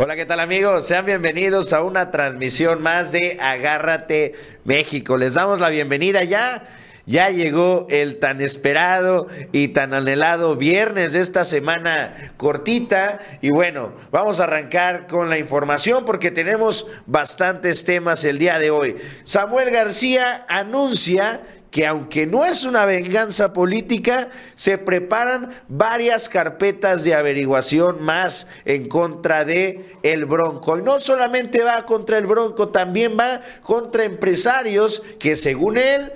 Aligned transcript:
Hola, 0.00 0.14
¿qué 0.14 0.26
tal 0.26 0.38
amigos? 0.38 0.86
Sean 0.86 1.06
bienvenidos 1.06 1.72
a 1.72 1.82
una 1.82 2.12
transmisión 2.12 2.80
más 2.80 3.10
de 3.10 3.36
Agárrate 3.40 4.32
México. 4.62 5.16
Les 5.16 5.34
damos 5.34 5.58
la 5.58 5.70
bienvenida 5.70 6.22
ya. 6.22 6.62
Ya 7.04 7.30
llegó 7.30 7.88
el 7.90 8.20
tan 8.20 8.40
esperado 8.40 9.26
y 9.50 9.68
tan 9.68 9.94
anhelado 9.94 10.54
viernes 10.54 11.14
de 11.14 11.20
esta 11.20 11.44
semana 11.44 12.14
cortita. 12.36 13.18
Y 13.40 13.50
bueno, 13.50 13.92
vamos 14.12 14.38
a 14.38 14.44
arrancar 14.44 15.08
con 15.08 15.30
la 15.30 15.38
información 15.38 16.04
porque 16.04 16.30
tenemos 16.30 16.86
bastantes 17.06 17.84
temas 17.84 18.22
el 18.24 18.38
día 18.38 18.60
de 18.60 18.70
hoy. 18.70 18.94
Samuel 19.24 19.72
García 19.72 20.46
anuncia 20.48 21.40
que 21.78 21.86
aunque 21.86 22.26
no 22.26 22.44
es 22.44 22.64
una 22.64 22.86
venganza 22.86 23.52
política, 23.52 24.30
se 24.56 24.78
preparan 24.78 25.62
varias 25.68 26.28
carpetas 26.28 27.04
de 27.04 27.14
averiguación 27.14 28.02
más 28.02 28.48
en 28.64 28.88
contra 28.88 29.44
de 29.44 29.96
el 30.02 30.24
Bronco. 30.24 30.76
Y 30.76 30.82
no 30.82 30.98
solamente 30.98 31.62
va 31.62 31.86
contra 31.86 32.18
el 32.18 32.26
Bronco, 32.26 32.70
también 32.70 33.16
va 33.16 33.42
contra 33.62 34.02
empresarios 34.02 35.04
que 35.20 35.36
según 35.36 35.78
él 35.78 36.10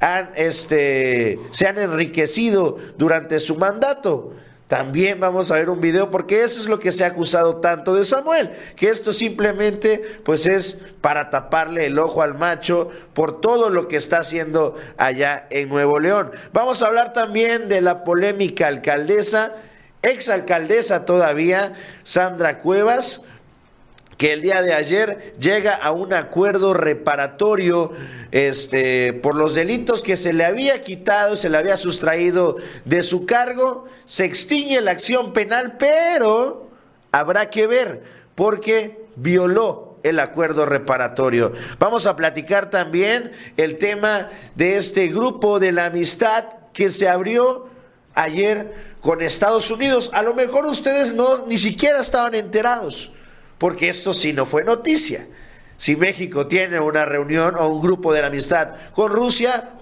han, 0.00 0.32
este, 0.34 1.38
se 1.52 1.68
han 1.68 1.78
enriquecido 1.78 2.76
durante 2.98 3.38
su 3.38 3.54
mandato. 3.54 4.34
También 4.68 5.20
vamos 5.20 5.50
a 5.50 5.56
ver 5.56 5.68
un 5.68 5.80
video 5.80 6.10
porque 6.10 6.42
eso 6.42 6.60
es 6.60 6.68
lo 6.68 6.78
que 6.78 6.90
se 6.90 7.04
ha 7.04 7.08
acusado 7.08 7.56
tanto 7.56 7.94
de 7.94 8.04
Samuel, 8.04 8.50
que 8.76 8.88
esto 8.88 9.12
simplemente 9.12 10.20
pues 10.24 10.46
es 10.46 10.82
para 11.02 11.28
taparle 11.28 11.86
el 11.86 11.98
ojo 11.98 12.22
al 12.22 12.34
macho 12.34 12.88
por 13.12 13.42
todo 13.42 13.68
lo 13.68 13.88
que 13.88 13.96
está 13.96 14.18
haciendo 14.18 14.74
allá 14.96 15.46
en 15.50 15.68
Nuevo 15.68 15.98
León. 15.98 16.30
Vamos 16.54 16.82
a 16.82 16.86
hablar 16.86 17.12
también 17.12 17.68
de 17.68 17.82
la 17.82 18.04
polémica 18.04 18.66
alcaldesa, 18.66 19.52
exalcaldesa 20.00 21.04
todavía, 21.04 21.74
Sandra 22.02 22.58
Cuevas, 22.58 23.20
que 24.16 24.32
el 24.32 24.42
día 24.42 24.62
de 24.62 24.74
ayer 24.74 25.34
llega 25.38 25.74
a 25.74 25.90
un 25.90 26.12
acuerdo 26.12 26.74
reparatorio 26.74 27.92
este, 28.30 29.12
por 29.12 29.34
los 29.34 29.54
delitos 29.54 30.02
que 30.02 30.16
se 30.16 30.32
le 30.32 30.44
había 30.44 30.82
quitado, 30.82 31.36
se 31.36 31.48
le 31.48 31.58
había 31.58 31.76
sustraído 31.76 32.56
de 32.84 33.02
su 33.02 33.26
cargo, 33.26 33.86
se 34.04 34.24
extingue 34.24 34.80
la 34.80 34.92
acción 34.92 35.32
penal, 35.32 35.76
pero 35.78 36.68
habrá 37.12 37.50
que 37.50 37.66
ver 37.66 38.02
porque 38.34 39.04
violó 39.16 39.96
el 40.02 40.20
acuerdo 40.20 40.66
reparatorio. 40.66 41.52
Vamos 41.78 42.06
a 42.06 42.16
platicar 42.16 42.70
también 42.70 43.32
el 43.56 43.78
tema 43.78 44.28
de 44.54 44.76
este 44.76 45.08
grupo 45.08 45.58
de 45.58 45.72
la 45.72 45.86
amistad 45.86 46.44
que 46.72 46.90
se 46.90 47.08
abrió 47.08 47.68
ayer 48.14 48.74
con 49.00 49.22
Estados 49.22 49.70
Unidos. 49.70 50.10
A 50.12 50.22
lo 50.22 50.34
mejor 50.34 50.66
ustedes 50.66 51.14
no 51.14 51.46
ni 51.46 51.56
siquiera 51.56 52.00
estaban 52.00 52.34
enterados 52.34 53.13
porque 53.58 53.88
esto 53.88 54.12
sí 54.12 54.32
no 54.32 54.46
fue 54.46 54.64
noticia. 54.64 55.26
Si 55.76 55.96
México 55.96 56.46
tiene 56.46 56.78
una 56.80 57.04
reunión 57.04 57.56
o 57.56 57.68
un 57.68 57.80
grupo 57.80 58.12
de 58.12 58.20
la 58.22 58.28
amistad 58.28 58.74
con 58.92 59.10
Rusia, 59.12 59.72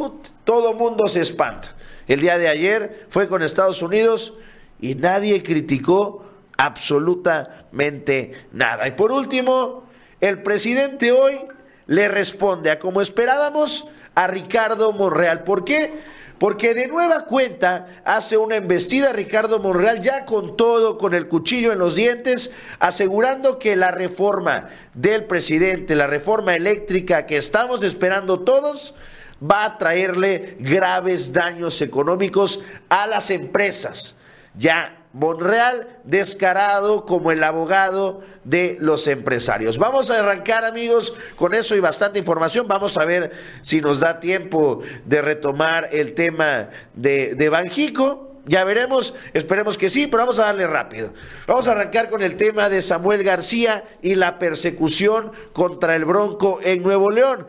todo 0.44 0.74
mundo 0.74 1.06
se 1.06 1.20
espanta. 1.20 1.74
El 2.08 2.20
día 2.20 2.38
de 2.38 2.48
ayer 2.48 3.06
fue 3.08 3.28
con 3.28 3.42
Estados 3.42 3.82
Unidos 3.82 4.34
y 4.80 4.94
nadie 4.94 5.42
criticó 5.42 6.24
absolutamente 6.56 8.32
nada. 8.52 8.88
Y 8.88 8.92
por 8.92 9.12
último, 9.12 9.84
el 10.20 10.42
presidente 10.42 11.12
hoy 11.12 11.38
le 11.86 12.08
responde 12.08 12.70
a 12.70 12.78
como 12.78 13.00
esperábamos 13.00 13.88
a 14.14 14.26
Ricardo 14.26 14.92
Monreal. 14.92 15.44
¿Por 15.44 15.64
qué? 15.64 15.92
Porque 16.42 16.74
de 16.74 16.88
nueva 16.88 17.24
cuenta 17.24 17.86
hace 18.04 18.36
una 18.36 18.56
embestida 18.56 19.12
Ricardo 19.12 19.60
Monreal 19.60 20.02
ya 20.02 20.24
con 20.24 20.56
todo, 20.56 20.98
con 20.98 21.14
el 21.14 21.28
cuchillo 21.28 21.70
en 21.70 21.78
los 21.78 21.94
dientes, 21.94 22.50
asegurando 22.80 23.60
que 23.60 23.76
la 23.76 23.92
reforma 23.92 24.68
del 24.92 25.26
presidente, 25.26 25.94
la 25.94 26.08
reforma 26.08 26.56
eléctrica 26.56 27.26
que 27.26 27.36
estamos 27.36 27.84
esperando 27.84 28.40
todos, 28.40 28.96
va 29.40 29.64
a 29.64 29.78
traerle 29.78 30.56
graves 30.58 31.32
daños 31.32 31.80
económicos 31.80 32.64
a 32.88 33.06
las 33.06 33.30
empresas. 33.30 34.16
Ya 34.56 35.01
Monreal 35.12 36.00
descarado 36.04 37.04
como 37.04 37.32
el 37.32 37.44
abogado 37.44 38.22
de 38.44 38.76
los 38.80 39.06
empresarios. 39.06 39.78
Vamos 39.78 40.10
a 40.10 40.20
arrancar 40.20 40.64
amigos 40.64 41.16
con 41.36 41.54
eso 41.54 41.76
y 41.76 41.80
bastante 41.80 42.18
información. 42.18 42.66
Vamos 42.66 42.96
a 42.96 43.04
ver 43.04 43.30
si 43.62 43.80
nos 43.80 44.00
da 44.00 44.20
tiempo 44.20 44.80
de 45.04 45.20
retomar 45.20 45.88
el 45.92 46.14
tema 46.14 46.70
de, 46.94 47.34
de 47.34 47.48
Banjico. 47.48 48.30
Ya 48.46 48.64
veremos, 48.64 49.14
esperemos 49.34 49.78
que 49.78 49.88
sí, 49.88 50.08
pero 50.08 50.22
vamos 50.22 50.38
a 50.38 50.46
darle 50.46 50.66
rápido. 50.66 51.12
Vamos 51.46 51.68
a 51.68 51.72
arrancar 51.72 52.10
con 52.10 52.22
el 52.22 52.36
tema 52.36 52.68
de 52.68 52.82
Samuel 52.82 53.22
García 53.22 53.84
y 54.00 54.16
la 54.16 54.38
persecución 54.38 55.30
contra 55.52 55.94
el 55.94 56.04
Bronco 56.04 56.58
en 56.62 56.82
Nuevo 56.82 57.10
León. 57.10 57.46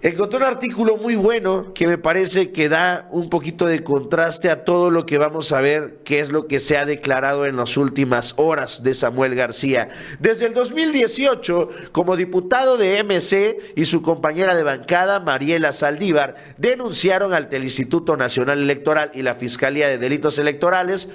Encontré 0.00 0.38
un 0.38 0.44
artículo 0.44 0.96
muy 0.96 1.16
bueno 1.16 1.74
que 1.74 1.88
me 1.88 1.98
parece 1.98 2.52
que 2.52 2.68
da 2.68 3.08
un 3.10 3.28
poquito 3.28 3.66
de 3.66 3.82
contraste 3.82 4.48
a 4.48 4.62
todo 4.64 4.92
lo 4.92 5.04
que 5.04 5.18
vamos 5.18 5.50
a 5.50 5.60
ver, 5.60 5.98
que 6.04 6.20
es 6.20 6.30
lo 6.30 6.46
que 6.46 6.60
se 6.60 6.78
ha 6.78 6.84
declarado 6.84 7.46
en 7.46 7.56
las 7.56 7.76
últimas 7.76 8.34
horas 8.36 8.84
de 8.84 8.94
Samuel 8.94 9.34
García. 9.34 9.88
Desde 10.20 10.46
el 10.46 10.54
2018, 10.54 11.70
como 11.90 12.14
diputado 12.14 12.76
de 12.76 13.02
MC 13.02 13.74
y 13.74 13.86
su 13.86 14.00
compañera 14.00 14.54
de 14.54 14.62
bancada, 14.62 15.18
Mariela 15.18 15.72
Saldívar, 15.72 16.36
denunciaron 16.58 17.34
ante 17.34 17.56
el 17.56 17.64
Instituto 17.64 18.16
Nacional 18.16 18.60
Electoral 18.60 19.10
y 19.14 19.22
la 19.22 19.34
Fiscalía 19.34 19.88
de 19.88 19.98
Delitos 19.98 20.38
Electorales 20.38 21.08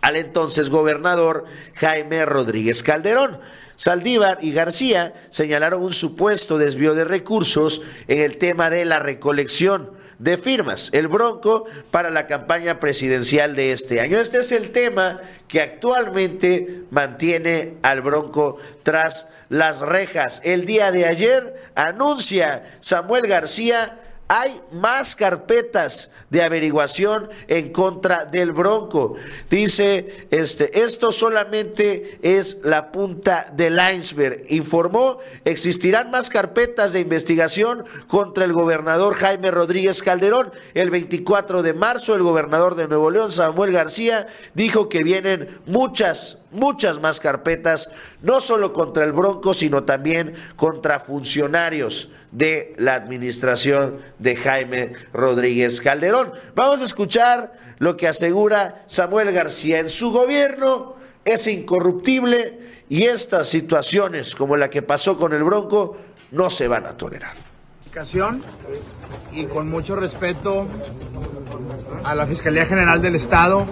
al 0.00 0.16
entonces 0.16 0.68
gobernador 0.68 1.44
Jaime 1.74 2.26
Rodríguez 2.26 2.82
Calderón. 2.82 3.38
Saldívar 3.76 4.38
y 4.40 4.52
García 4.52 5.14
señalaron 5.30 5.82
un 5.82 5.92
supuesto 5.92 6.58
desvío 6.58 6.94
de 6.94 7.04
recursos 7.04 7.82
en 8.08 8.18
el 8.18 8.38
tema 8.38 8.70
de 8.70 8.84
la 8.84 8.98
recolección 8.98 9.90
de 10.18 10.38
firmas, 10.38 10.90
el 10.92 11.08
Bronco, 11.08 11.64
para 11.90 12.10
la 12.10 12.26
campaña 12.26 12.80
presidencial 12.80 13.56
de 13.56 13.72
este 13.72 14.00
año. 14.00 14.18
Este 14.18 14.38
es 14.38 14.52
el 14.52 14.70
tema 14.70 15.20
que 15.48 15.60
actualmente 15.60 16.82
mantiene 16.90 17.74
al 17.82 18.00
Bronco 18.00 18.58
tras 18.82 19.26
las 19.48 19.80
rejas. 19.80 20.40
El 20.44 20.64
día 20.64 20.92
de 20.92 21.06
ayer 21.06 21.54
anuncia 21.74 22.64
Samuel 22.80 23.26
García, 23.26 24.00
hay 24.28 24.60
más 24.72 25.14
carpetas 25.16 26.10
de 26.30 26.42
averiguación 26.42 27.28
en 27.46 27.72
contra 27.72 28.24
del 28.24 28.52
Bronco. 28.52 29.14
Dice, 29.50 30.26
este, 30.30 30.82
esto 30.82 31.12
solamente 31.12 32.18
es 32.22 32.58
la 32.64 32.90
punta 32.90 33.52
del 33.54 33.78
iceberg. 33.96 34.44
Informó, 34.48 35.18
existirán 35.44 36.10
más 36.10 36.30
carpetas 36.30 36.92
de 36.92 37.00
investigación 37.00 37.84
contra 38.08 38.44
el 38.44 38.52
gobernador 38.52 39.14
Jaime 39.14 39.50
Rodríguez 39.50 40.02
Calderón. 40.02 40.52
El 40.72 40.90
24 40.90 41.62
de 41.62 41.74
marzo, 41.74 42.14
el 42.14 42.22
gobernador 42.22 42.74
de 42.74 42.88
Nuevo 42.88 43.10
León, 43.10 43.30
Samuel 43.30 43.72
García, 43.72 44.26
dijo 44.54 44.88
que 44.88 45.04
vienen 45.04 45.60
muchas, 45.66 46.38
muchas 46.50 47.00
más 47.00 47.20
carpetas, 47.20 47.90
no 48.22 48.40
solo 48.40 48.72
contra 48.72 49.04
el 49.04 49.12
Bronco, 49.12 49.54
sino 49.54 49.84
también 49.84 50.34
contra 50.56 50.98
funcionarios 50.98 52.10
de 52.34 52.74
la 52.78 52.96
administración 52.96 54.00
de 54.18 54.34
Jaime 54.36 54.92
Rodríguez 55.12 55.80
Calderón. 55.80 56.32
Vamos 56.54 56.80
a 56.80 56.84
escuchar 56.84 57.52
lo 57.78 57.96
que 57.96 58.08
asegura 58.08 58.84
Samuel 58.88 59.32
García. 59.32 59.78
En 59.78 59.88
su 59.88 60.10
gobierno 60.10 60.96
es 61.24 61.46
incorruptible 61.46 62.58
y 62.88 63.04
estas 63.04 63.48
situaciones 63.48 64.34
como 64.34 64.56
la 64.56 64.68
que 64.68 64.82
pasó 64.82 65.16
con 65.16 65.32
el 65.32 65.44
Bronco 65.44 65.96
no 66.32 66.50
se 66.50 66.66
van 66.66 66.86
a 66.86 66.96
tolerar. 66.96 67.34
Y 69.32 69.44
con 69.46 69.70
mucho 69.70 69.94
respeto 69.94 70.66
a 72.02 72.16
la 72.16 72.26
Fiscalía 72.26 72.66
General 72.66 73.00
del 73.00 73.14
Estado, 73.14 73.64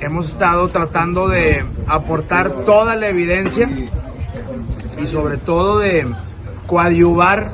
hemos 0.00 0.28
estado 0.28 0.68
tratando 0.68 1.28
de 1.28 1.64
aportar 1.86 2.66
toda 2.66 2.96
la 2.96 3.08
evidencia 3.08 3.66
y 4.98 5.06
sobre 5.06 5.38
todo 5.38 5.78
de 5.78 6.06
coadyuvar 6.66 7.52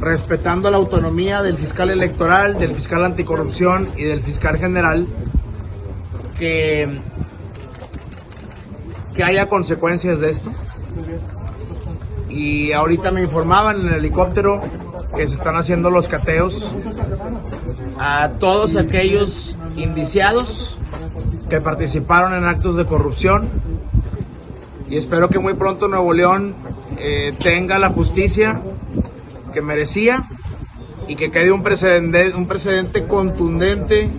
respetando 0.00 0.70
la 0.70 0.76
autonomía 0.76 1.42
del 1.42 1.56
fiscal 1.56 1.90
electoral, 1.90 2.58
del 2.58 2.74
fiscal 2.74 3.04
anticorrupción 3.04 3.88
y 3.96 4.04
del 4.04 4.22
fiscal 4.22 4.58
general, 4.58 5.06
que, 6.38 7.00
que 9.14 9.24
haya 9.24 9.48
consecuencias 9.48 10.20
de 10.20 10.30
esto. 10.30 10.50
Y 12.28 12.72
ahorita 12.72 13.10
me 13.10 13.22
informaban 13.22 13.80
en 13.80 13.88
el 13.88 13.94
helicóptero 13.94 14.62
que 15.16 15.26
se 15.26 15.34
están 15.34 15.56
haciendo 15.56 15.90
los 15.90 16.08
cateos 16.08 16.70
a 17.98 18.32
todos 18.38 18.76
aquellos 18.76 19.56
indiciados 19.76 20.76
que 21.48 21.60
participaron 21.60 22.34
en 22.34 22.44
actos 22.44 22.76
de 22.76 22.84
corrupción 22.84 23.48
y 24.88 24.96
espero 24.96 25.28
que 25.28 25.38
muy 25.38 25.54
pronto 25.54 25.88
Nuevo 25.88 26.12
León 26.12 26.54
eh, 26.98 27.34
tenga 27.38 27.78
la 27.78 27.90
justicia 27.90 28.60
que 29.52 29.60
merecía 29.60 30.24
y 31.08 31.16
que 31.16 31.30
quede 31.30 31.52
un 31.52 31.62
precedente, 31.62 32.32
un 32.34 32.46
precedente 32.46 33.06
contundente 33.06 34.10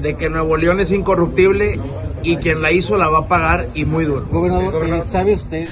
de 0.00 0.16
que 0.16 0.28
Nuevo 0.28 0.56
León 0.56 0.80
es 0.80 0.90
incorruptible 0.90 1.80
y 2.22 2.36
quien 2.36 2.62
la 2.62 2.72
hizo 2.72 2.96
la 2.96 3.08
va 3.08 3.20
a 3.20 3.28
pagar 3.28 3.68
y 3.74 3.84
muy 3.84 4.04
duro. 4.04 4.26
Gobernador, 4.30 4.86
eh, 4.86 5.02
¿sabe 5.02 5.34
usted? 5.34 5.68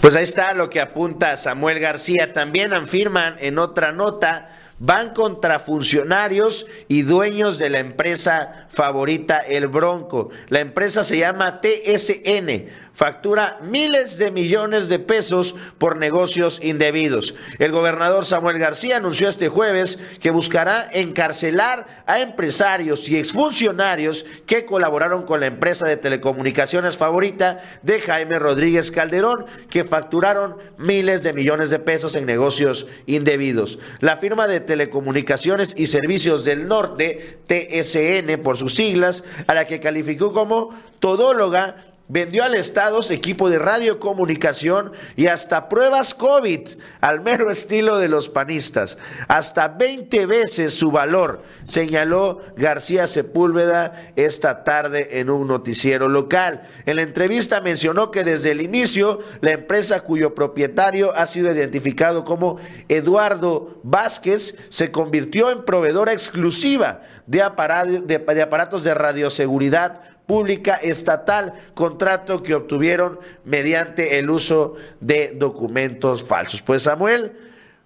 Pues 0.00 0.16
ahí 0.16 0.24
está 0.24 0.52
lo 0.54 0.68
que 0.68 0.80
apunta 0.80 1.36
Samuel 1.36 1.78
García. 1.78 2.32
También 2.32 2.74
afirman 2.74 3.36
en 3.38 3.58
otra 3.58 3.92
nota 3.92 4.48
van 4.78 5.14
contra 5.14 5.60
funcionarios 5.60 6.66
y 6.88 7.02
dueños 7.02 7.58
de 7.58 7.70
la 7.70 7.78
empresa 7.78 8.66
favorita 8.68 9.38
El 9.38 9.68
Bronco. 9.68 10.30
La 10.48 10.60
empresa 10.60 11.04
se 11.04 11.18
llama 11.18 11.60
TSN, 11.60 12.66
factura 12.94 13.58
miles 13.62 14.18
de 14.18 14.30
millones 14.30 14.88
de 14.88 14.98
pesos 14.98 15.54
por 15.78 15.96
negocios 15.96 16.60
indebidos. 16.62 17.34
El 17.58 17.72
gobernador 17.72 18.24
Samuel 18.24 18.58
García 18.58 18.96
anunció 18.96 19.28
este 19.28 19.48
jueves 19.48 20.00
que 20.20 20.30
buscará 20.30 20.88
encarcelar 20.92 22.04
a 22.06 22.20
empresarios 22.20 23.08
y 23.08 23.18
exfuncionarios 23.18 24.24
que 24.46 24.64
colaboraron 24.64 25.24
con 25.24 25.40
la 25.40 25.46
empresa 25.46 25.86
de 25.88 25.96
telecomunicaciones 25.96 26.96
favorita 26.96 27.60
de 27.82 28.00
Jaime 28.00 28.38
Rodríguez 28.38 28.90
Calderón, 28.90 29.46
que 29.68 29.84
facturaron 29.84 30.56
miles 30.78 31.22
de 31.22 31.32
millones 31.32 31.70
de 31.70 31.80
pesos 31.80 32.14
en 32.14 32.26
negocios 32.26 32.86
indebidos. 33.06 33.78
La 34.00 34.18
firma 34.18 34.46
de 34.46 34.60
telecomunicaciones 34.60 35.74
y 35.76 35.86
servicios 35.86 36.44
del 36.44 36.68
norte, 36.68 37.38
TSN 37.46 38.40
por 38.42 38.56
sus 38.56 38.74
siglas, 38.74 39.24
a 39.46 39.54
la 39.54 39.66
que 39.66 39.80
calificó 39.80 40.32
como 40.32 40.70
todóloga, 41.00 41.93
Vendió 42.06 42.44
al 42.44 42.54
Estado 42.54 43.00
equipo 43.08 43.48
de 43.48 43.58
radiocomunicación 43.58 44.92
y 45.16 45.28
hasta 45.28 45.70
pruebas 45.70 46.12
COVID, 46.12 46.68
al 47.00 47.22
mero 47.22 47.50
estilo 47.50 47.98
de 47.98 48.08
los 48.08 48.28
panistas. 48.28 48.98
Hasta 49.26 49.68
20 49.68 50.26
veces 50.26 50.74
su 50.74 50.90
valor, 50.90 51.42
señaló 51.64 52.42
García 52.56 53.06
Sepúlveda 53.06 54.12
esta 54.16 54.64
tarde 54.64 55.20
en 55.20 55.30
un 55.30 55.48
noticiero 55.48 56.08
local. 56.08 56.68
En 56.84 56.96
la 56.96 57.02
entrevista 57.02 57.62
mencionó 57.62 58.10
que 58.10 58.22
desde 58.22 58.50
el 58.50 58.60
inicio, 58.60 59.20
la 59.40 59.52
empresa 59.52 60.00
cuyo 60.00 60.34
propietario 60.34 61.14
ha 61.16 61.26
sido 61.26 61.52
identificado 61.52 62.24
como 62.24 62.58
Eduardo 62.88 63.80
Vázquez 63.82 64.58
se 64.68 64.92
convirtió 64.92 65.50
en 65.50 65.64
proveedora 65.64 66.12
exclusiva 66.12 67.00
de, 67.26 67.42
aparatos 67.42 68.84
de 68.84 68.94
radioseguridad 68.94 70.13
pública 70.26 70.74
estatal, 70.76 71.54
contrato 71.74 72.42
que 72.42 72.54
obtuvieron 72.54 73.20
mediante 73.44 74.18
el 74.18 74.30
uso 74.30 74.74
de 75.00 75.32
documentos 75.36 76.24
falsos. 76.24 76.62
Pues 76.62 76.84
Samuel, 76.84 77.36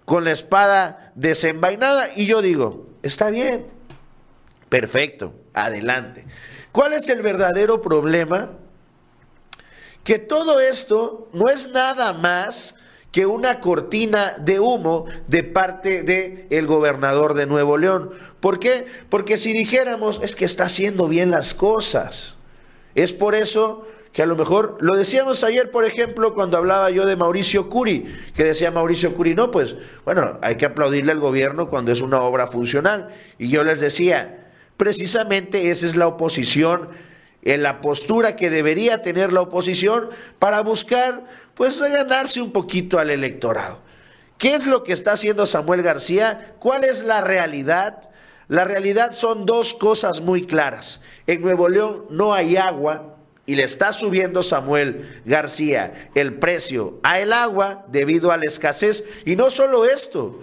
con 0.05 0.23
la 0.23 0.31
espada 0.31 1.11
desenvainada, 1.15 2.07
y 2.15 2.25
yo 2.25 2.41
digo, 2.41 2.87
está 3.03 3.29
bien, 3.29 3.67
perfecto, 4.69 5.33
adelante. 5.53 6.25
¿Cuál 6.71 6.93
es 6.93 7.09
el 7.09 7.21
verdadero 7.21 7.81
problema? 7.81 8.51
Que 10.03 10.17
todo 10.17 10.59
esto 10.59 11.29
no 11.33 11.49
es 11.49 11.71
nada 11.71 12.13
más 12.13 12.75
que 13.11 13.25
una 13.25 13.59
cortina 13.59 14.33
de 14.39 14.59
humo 14.59 15.05
de 15.27 15.43
parte 15.43 16.03
del 16.03 16.47
el 16.49 16.67
gobernador 16.67 17.33
de 17.33 17.47
Nuevo 17.47 17.77
León. 17.77 18.11
¿Por 18.39 18.59
qué? 18.59 18.85
Porque 19.09 19.37
si 19.37 19.53
dijéramos 19.53 20.19
es 20.23 20.35
que 20.35 20.45
está 20.45 20.65
haciendo 20.65 21.07
bien 21.07 21.31
las 21.31 21.53
cosas. 21.53 22.35
Es 22.95 23.13
por 23.13 23.35
eso 23.35 23.85
que 24.13 24.23
a 24.23 24.25
lo 24.25 24.35
mejor, 24.35 24.77
lo 24.79 24.95
decíamos 24.95 25.43
ayer, 25.43 25.69
por 25.69 25.85
ejemplo, 25.85 26.33
cuando 26.33 26.57
hablaba 26.57 26.89
yo 26.89 27.05
de 27.05 27.15
Mauricio 27.15 27.69
Curi, 27.69 28.05
que 28.35 28.43
decía 28.43 28.71
Mauricio 28.71 29.13
Curi, 29.13 29.35
no, 29.35 29.51
pues 29.51 29.75
bueno, 30.03 30.39
hay 30.41 30.55
que 30.55 30.65
aplaudirle 30.65 31.11
al 31.11 31.19
gobierno 31.19 31.69
cuando 31.69 31.91
es 31.91 32.01
una 32.01 32.21
obra 32.21 32.47
funcional. 32.47 33.09
Y 33.37 33.49
yo 33.49 33.63
les 33.63 33.79
decía, 33.79 34.51
precisamente 34.77 35.69
esa 35.69 35.85
es 35.85 35.95
la 35.95 36.07
oposición, 36.07 36.89
en 37.41 37.63
la 37.63 37.81
postura 37.81 38.35
que 38.35 38.49
debería 38.49 39.01
tener 39.01 39.31
la 39.31 39.41
oposición 39.41 40.09
para 40.39 40.61
buscar, 40.61 41.23
pues, 41.53 41.79
ganarse 41.79 42.41
un 42.41 42.51
poquito 42.51 42.99
al 42.99 43.09
electorado. 43.09 43.79
¿Qué 44.37 44.55
es 44.55 44.65
lo 44.65 44.83
que 44.83 44.93
está 44.93 45.13
haciendo 45.13 45.45
Samuel 45.45 45.81
García? 45.81 46.55
¿Cuál 46.59 46.83
es 46.83 47.03
la 47.03 47.21
realidad? 47.21 48.08
La 48.49 48.65
realidad 48.65 49.11
son 49.11 49.45
dos 49.45 49.75
cosas 49.75 50.21
muy 50.21 50.47
claras. 50.47 51.01
En 51.27 51.41
Nuevo 51.41 51.69
León 51.69 52.07
no 52.09 52.33
hay 52.33 52.57
agua 52.57 53.15
y 53.45 53.55
le 53.55 53.63
está 53.63 53.93
subiendo 53.93 54.41
Samuel 54.41 55.21
García 55.23 56.09
el 56.15 56.33
precio 56.33 56.99
a 57.03 57.19
el 57.19 57.31
agua 57.31 57.85
debido 57.89 58.31
a 58.31 58.37
la 58.37 58.45
escasez. 58.45 59.05
Y 59.23 59.35
no 59.35 59.51
solo 59.51 59.85
esto, 59.85 60.39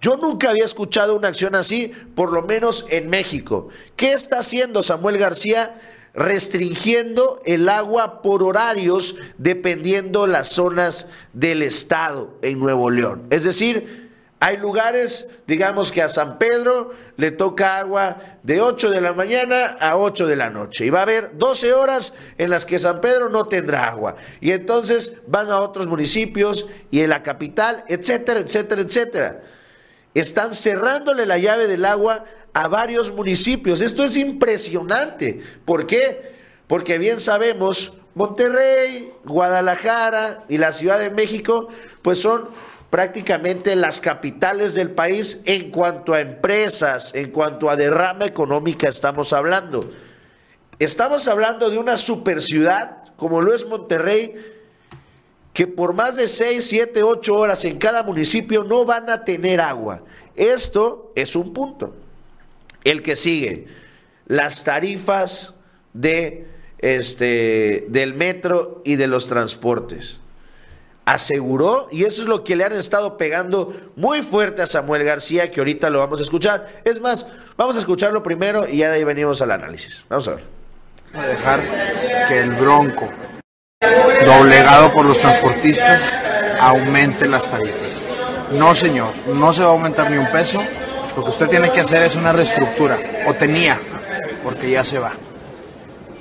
yo 0.00 0.16
nunca 0.16 0.48
había 0.48 0.64
escuchado 0.64 1.14
una 1.14 1.28
acción 1.28 1.54
así, 1.54 1.92
por 2.14 2.32
lo 2.32 2.42
menos 2.42 2.86
en 2.88 3.10
México. 3.10 3.68
¿Qué 3.94 4.14
está 4.14 4.38
haciendo 4.38 4.82
Samuel 4.82 5.18
García? 5.18 5.78
Restringiendo 6.14 7.42
el 7.44 7.68
agua 7.68 8.22
por 8.22 8.42
horarios 8.42 9.16
dependiendo 9.36 10.26
las 10.26 10.48
zonas 10.48 11.08
del 11.34 11.60
estado 11.60 12.38
en 12.40 12.58
Nuevo 12.58 12.88
León. 12.88 13.26
Es 13.28 13.44
decir, 13.44 14.05
hay 14.38 14.58
lugares, 14.58 15.30
digamos 15.46 15.90
que 15.90 16.02
a 16.02 16.10
San 16.10 16.38
Pedro 16.38 16.92
le 17.16 17.30
toca 17.30 17.78
agua 17.78 18.20
de 18.42 18.60
8 18.60 18.90
de 18.90 19.00
la 19.00 19.14
mañana 19.14 19.76
a 19.80 19.96
8 19.96 20.26
de 20.26 20.36
la 20.36 20.50
noche. 20.50 20.84
Y 20.84 20.90
va 20.90 21.00
a 21.00 21.02
haber 21.02 21.38
12 21.38 21.72
horas 21.72 22.12
en 22.36 22.50
las 22.50 22.66
que 22.66 22.78
San 22.78 23.00
Pedro 23.00 23.30
no 23.30 23.46
tendrá 23.46 23.88
agua. 23.88 24.16
Y 24.40 24.52
entonces 24.52 25.14
van 25.26 25.50
a 25.50 25.60
otros 25.60 25.86
municipios 25.86 26.66
y 26.90 27.00
en 27.00 27.10
la 27.10 27.22
capital, 27.22 27.84
etcétera, 27.88 28.40
etcétera, 28.40 28.82
etcétera. 28.82 29.42
Están 30.12 30.54
cerrándole 30.54 31.24
la 31.24 31.38
llave 31.38 31.66
del 31.66 31.86
agua 31.86 32.24
a 32.52 32.68
varios 32.68 33.12
municipios. 33.12 33.80
Esto 33.80 34.04
es 34.04 34.18
impresionante. 34.18 35.40
¿Por 35.64 35.86
qué? 35.86 36.36
Porque 36.66 36.98
bien 36.98 37.20
sabemos, 37.20 37.94
Monterrey, 38.14 39.12
Guadalajara 39.24 40.44
y 40.48 40.58
la 40.58 40.72
Ciudad 40.72 40.98
de 40.98 41.10
México, 41.10 41.68
pues 42.02 42.20
son 42.20 42.48
prácticamente 42.96 43.76
las 43.76 44.00
capitales 44.00 44.72
del 44.72 44.90
país 44.90 45.42
en 45.44 45.70
cuanto 45.70 46.14
a 46.14 46.20
empresas, 46.22 47.14
en 47.14 47.30
cuanto 47.30 47.68
a 47.68 47.76
derrama 47.76 48.24
económica 48.24 48.88
estamos 48.88 49.34
hablando. 49.34 49.90
Estamos 50.78 51.28
hablando 51.28 51.68
de 51.68 51.76
una 51.76 51.98
super 51.98 52.40
ciudad 52.40 53.04
como 53.16 53.42
lo 53.42 53.52
es 53.52 53.66
Monterrey, 53.66 54.34
que 55.52 55.66
por 55.66 55.92
más 55.92 56.16
de 56.16 56.26
6, 56.26 56.66
7, 56.66 57.02
8 57.02 57.34
horas 57.34 57.66
en 57.66 57.76
cada 57.76 58.02
municipio 58.02 58.64
no 58.64 58.86
van 58.86 59.10
a 59.10 59.26
tener 59.26 59.60
agua. 59.60 60.02
Esto 60.34 61.12
es 61.14 61.36
un 61.36 61.52
punto. 61.52 61.94
El 62.82 63.02
que 63.02 63.14
sigue, 63.14 63.66
las 64.24 64.64
tarifas 64.64 65.52
de 65.92 66.46
este 66.78 67.84
del 67.90 68.14
metro 68.14 68.80
y 68.86 68.96
de 68.96 69.06
los 69.06 69.28
transportes 69.28 70.20
aseguró, 71.06 71.88
y 71.92 72.04
eso 72.04 72.22
es 72.22 72.28
lo 72.28 72.42
que 72.42 72.56
le 72.56 72.64
han 72.64 72.72
estado 72.72 73.16
pegando 73.16 73.72
muy 73.94 74.22
fuerte 74.22 74.62
a 74.62 74.66
Samuel 74.66 75.04
García, 75.04 75.50
que 75.50 75.60
ahorita 75.60 75.88
lo 75.88 76.00
vamos 76.00 76.18
a 76.20 76.24
escuchar. 76.24 76.82
Es 76.84 77.00
más, 77.00 77.26
vamos 77.56 77.76
a 77.76 77.78
escucharlo 77.78 78.22
primero 78.22 78.68
y 78.68 78.78
ya 78.78 78.90
de 78.90 78.96
ahí 78.96 79.04
venimos 79.04 79.40
al 79.40 79.52
análisis. 79.52 80.04
Vamos 80.08 80.26
a 80.26 80.34
ver. 80.34 80.44
A 81.14 81.26
dejar 81.26 81.62
que 82.28 82.40
el 82.40 82.50
bronco, 82.50 83.08
doblegado 84.24 84.92
por 84.92 85.06
los 85.06 85.18
transportistas, 85.20 86.22
aumente 86.60 87.28
las 87.28 87.48
tarifas. 87.48 88.02
No, 88.50 88.74
señor, 88.74 89.12
no 89.32 89.54
se 89.54 89.62
va 89.62 89.68
a 89.68 89.72
aumentar 89.72 90.10
ni 90.10 90.18
un 90.18 90.30
peso. 90.30 90.60
Lo 91.16 91.24
que 91.24 91.30
usted 91.30 91.48
tiene 91.48 91.70
que 91.70 91.80
hacer 91.80 92.02
es 92.02 92.16
una 92.16 92.32
reestructura, 92.32 92.98
o 93.26 93.32
tenía, 93.32 93.78
porque 94.42 94.70
ya 94.72 94.84
se 94.84 94.98
va. 94.98 95.12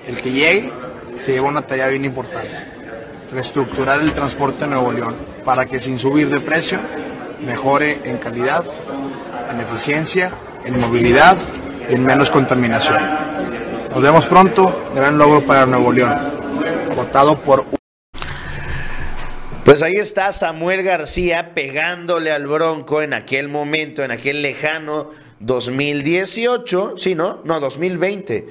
El 0.08 0.22
que 0.22 0.32
llegue 0.32 0.72
se 1.26 1.34
lleva 1.34 1.48
una 1.48 1.64
tarea 1.64 1.88
bien 1.88 2.06
importante 2.06 2.75
reestructurar 3.36 4.00
el 4.00 4.14
transporte 4.14 4.64
en 4.64 4.72
Nuevo 4.72 4.92
León 4.94 5.14
para 5.44 5.66
que 5.66 5.78
sin 5.80 6.00
subir 6.00 6.30
de 6.30 6.40
precio 6.40 6.80
mejore 7.46 8.00
en 8.06 8.18
calidad, 8.18 8.64
en 9.52 9.60
eficiencia, 9.60 10.32
en 10.64 10.80
movilidad 10.80 11.38
y 11.90 11.96
en 11.96 12.06
menos 12.06 12.32
contaminación. 12.32 12.98
Nos 13.92 14.02
vemos 14.02 14.26
pronto, 14.26 14.90
gran 14.96 15.18
logro 15.18 15.42
para 15.42 15.66
Nuevo 15.66 15.92
León, 15.92 16.16
votado 16.96 17.38
por... 17.38 17.66
Pues 19.66 19.84
ahí 19.84 19.96
está 19.96 20.32
Samuel 20.32 20.84
García 20.84 21.54
pegándole 21.54 22.32
al 22.32 22.48
Bronco 22.48 23.02
en 23.02 23.14
aquel 23.14 23.50
momento, 23.50 24.04
en 24.04 24.12
aquel 24.12 24.42
lejano 24.44 25.10
2018, 25.42 26.96
sí, 26.98 27.16
¿no? 27.16 27.42
No, 27.44 27.60
2020, 27.60 28.48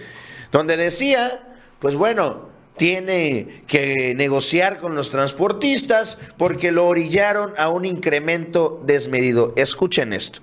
donde 0.52 0.76
decía, 0.76 1.54
pues 1.78 1.94
bueno, 1.94 2.53
tiene 2.76 3.62
que 3.66 4.14
negociar 4.16 4.78
con 4.78 4.94
los 4.94 5.10
transportistas 5.10 6.18
porque 6.36 6.72
lo 6.72 6.86
orillaron 6.86 7.54
a 7.56 7.68
un 7.68 7.84
incremento 7.84 8.82
desmedido. 8.84 9.52
Escuchen 9.56 10.12
esto. 10.12 10.40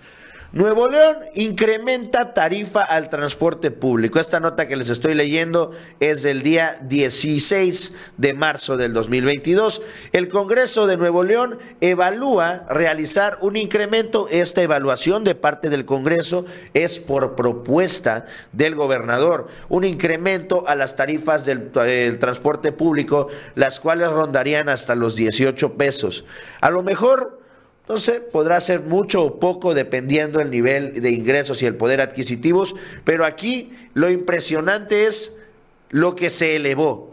Nuevo 0.53 0.89
León 0.89 1.15
incrementa 1.34 2.34
tarifa 2.34 2.84
al 2.84 3.08
transporte 3.08 3.72
público. 3.72 4.20
Esta 4.20 4.41
nota 4.41 4.67
que 4.67 4.75
les 4.75 4.89
estoy 4.89 5.15
leyendo 5.15 5.72
es 6.01 6.24
del 6.24 6.43
día 6.43 6.77
16 6.81 7.96
de 8.17 8.34
marzo 8.34 8.75
del 8.75 8.91
2022. 8.91 9.81
El 10.12 10.27
Congreso 10.27 10.88
de 10.88 10.98
Nuevo 10.98 11.24
León 11.24 11.58
evalúa 11.79 12.65
realizar 12.70 13.38
un 13.39 13.55
incremento. 13.55 14.27
Esta 14.29 14.62
evaluación 14.62 15.24
de 15.24 15.36
parte 15.36 15.70
del 15.70 15.86
Congreso 15.86 16.43
es 16.74 17.00
por 17.00 17.38
propuesta 17.38 18.25
del 18.51 18.75
gobernador. 18.75 19.48
Un 19.70 19.86
incremento 19.86 20.67
a 20.67 20.75
las 20.75 20.98
tarifas 20.98 21.46
del, 21.46 21.72
del 21.72 22.20
transporte 22.20 22.74
público, 22.74 23.29
las 23.55 23.79
cuales 23.79 24.10
rondarían 24.10 24.67
hasta 24.67 24.96
los 24.96 25.15
18 25.15 25.75
pesos. 25.75 26.25
A 26.60 26.70
lo 26.72 26.84
mejor 26.84 27.41
sé, 27.98 28.22
podrá 28.22 28.60
ser 28.62 28.82
mucho 28.82 29.24
o 29.24 29.40
poco 29.40 29.74
dependiendo 29.74 30.40
del 30.40 30.50
nivel 30.50 31.02
de 31.02 31.12
ingresos 31.12 31.62
y 31.62 31.66
el 31.66 31.76
poder 31.76 32.02
adquisitivos, 32.02 32.76
pero 33.04 33.26
aquí 33.26 33.72
lo 33.94 34.10
impresionante 34.10 35.08
es 35.08 35.36
lo 35.90 36.16
que 36.16 36.30
se 36.30 36.56
elevó. 36.56 37.12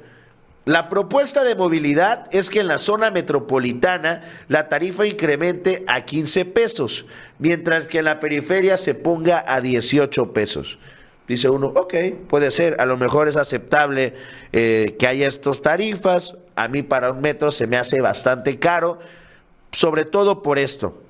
La 0.64 0.90
propuesta 0.90 1.44
de 1.44 1.54
movilidad 1.54 2.26
es 2.30 2.50
que 2.50 2.60
en 2.60 2.66
la 2.66 2.76
zona 2.76 3.10
metropolitana 3.10 4.22
la 4.48 4.68
tarifa 4.68 5.06
incremente 5.06 5.82
a 5.86 6.02
15 6.04 6.44
pesos, 6.44 7.06
mientras 7.38 7.86
que 7.86 8.00
en 8.00 8.04
la 8.04 8.20
periferia 8.20 8.76
se 8.76 8.94
ponga 8.94 9.42
a 9.46 9.62
18 9.62 10.34
pesos. 10.34 10.78
Dice 11.26 11.48
uno, 11.48 11.68
ok, 11.68 11.94
puede 12.28 12.50
ser, 12.50 12.80
a 12.80 12.84
lo 12.84 12.98
mejor 12.98 13.28
es 13.28 13.36
aceptable 13.36 14.14
eh, 14.52 14.96
que 14.98 15.06
haya 15.06 15.26
estas 15.26 15.62
tarifas, 15.62 16.36
a 16.54 16.68
mí 16.68 16.82
para 16.82 17.12
un 17.12 17.20
metro 17.20 17.50
se 17.50 17.66
me 17.66 17.76
hace 17.76 18.00
bastante 18.00 18.58
caro, 18.58 18.98
sobre 19.72 20.04
todo 20.04 20.42
por 20.42 20.58
esto. 20.58 21.02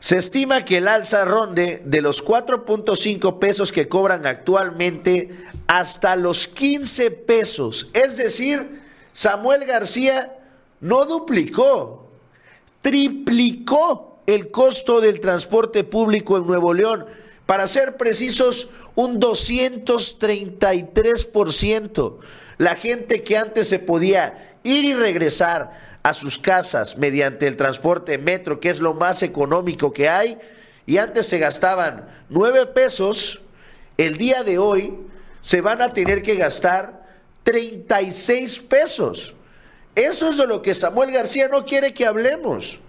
Se 0.00 0.16
estima 0.16 0.64
que 0.64 0.78
el 0.78 0.88
alza 0.88 1.26
ronde 1.26 1.82
de 1.84 2.00
los 2.00 2.24
4.5 2.24 3.38
pesos 3.38 3.70
que 3.70 3.86
cobran 3.86 4.24
actualmente 4.24 5.28
hasta 5.66 6.16
los 6.16 6.48
15 6.48 7.10
pesos. 7.10 7.90
Es 7.92 8.16
decir, 8.16 8.80
Samuel 9.12 9.66
García 9.66 10.38
no 10.80 11.04
duplicó, 11.04 12.08
triplicó 12.80 14.22
el 14.26 14.50
costo 14.50 15.02
del 15.02 15.20
transporte 15.20 15.84
público 15.84 16.38
en 16.38 16.46
Nuevo 16.46 16.72
León. 16.72 17.04
Para 17.44 17.68
ser 17.68 17.98
precisos, 17.98 18.70
un 18.94 19.20
233%. 19.20 22.16
La 22.56 22.74
gente 22.74 23.22
que 23.22 23.36
antes 23.36 23.68
se 23.68 23.80
podía 23.80 24.56
ir 24.62 24.84
y 24.84 24.94
regresar 24.94 25.89
a 26.02 26.14
sus 26.14 26.38
casas 26.38 26.96
mediante 26.96 27.46
el 27.46 27.56
transporte 27.56 28.18
metro, 28.18 28.60
que 28.60 28.70
es 28.70 28.80
lo 28.80 28.94
más 28.94 29.22
económico 29.22 29.92
que 29.92 30.08
hay, 30.08 30.38
y 30.86 30.98
antes 30.98 31.26
se 31.26 31.38
gastaban 31.38 32.08
nueve 32.28 32.66
pesos, 32.66 33.40
el 33.98 34.16
día 34.16 34.42
de 34.42 34.58
hoy 34.58 34.98
se 35.40 35.60
van 35.60 35.82
a 35.82 35.92
tener 35.92 36.22
que 36.22 36.36
gastar 36.36 37.06
36 37.42 38.60
pesos. 38.60 39.34
Eso 39.94 40.28
es 40.30 40.36
de 40.36 40.46
lo 40.46 40.62
que 40.62 40.74
Samuel 40.74 41.10
García 41.10 41.48
no 41.48 41.64
quiere 41.64 41.92
que 41.92 42.06
hablemos. 42.06 42.80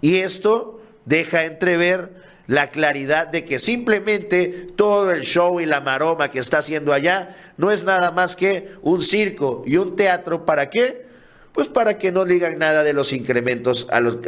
Y 0.00 0.16
esto 0.18 0.82
deja 1.04 1.44
entrever 1.44 2.22
la 2.46 2.70
claridad 2.70 3.28
de 3.28 3.44
que 3.44 3.58
simplemente 3.58 4.66
todo 4.76 5.12
el 5.12 5.22
show 5.22 5.60
y 5.60 5.66
la 5.66 5.80
maroma 5.80 6.30
que 6.30 6.40
está 6.40 6.58
haciendo 6.58 6.92
allá 6.92 7.36
no 7.56 7.70
es 7.70 7.84
nada 7.84 8.10
más 8.10 8.34
que 8.34 8.72
un 8.82 9.00
circo 9.02 9.62
y 9.64 9.76
un 9.76 9.94
teatro. 9.96 10.44
¿Para 10.44 10.68
qué? 10.68 11.01
Pues 11.52 11.68
para 11.68 11.98
que 11.98 12.12
no 12.12 12.24
digan 12.24 12.58
nada 12.58 12.82
de 12.82 12.94
los 12.94 13.12
incrementos 13.12 13.86
al, 13.90 14.22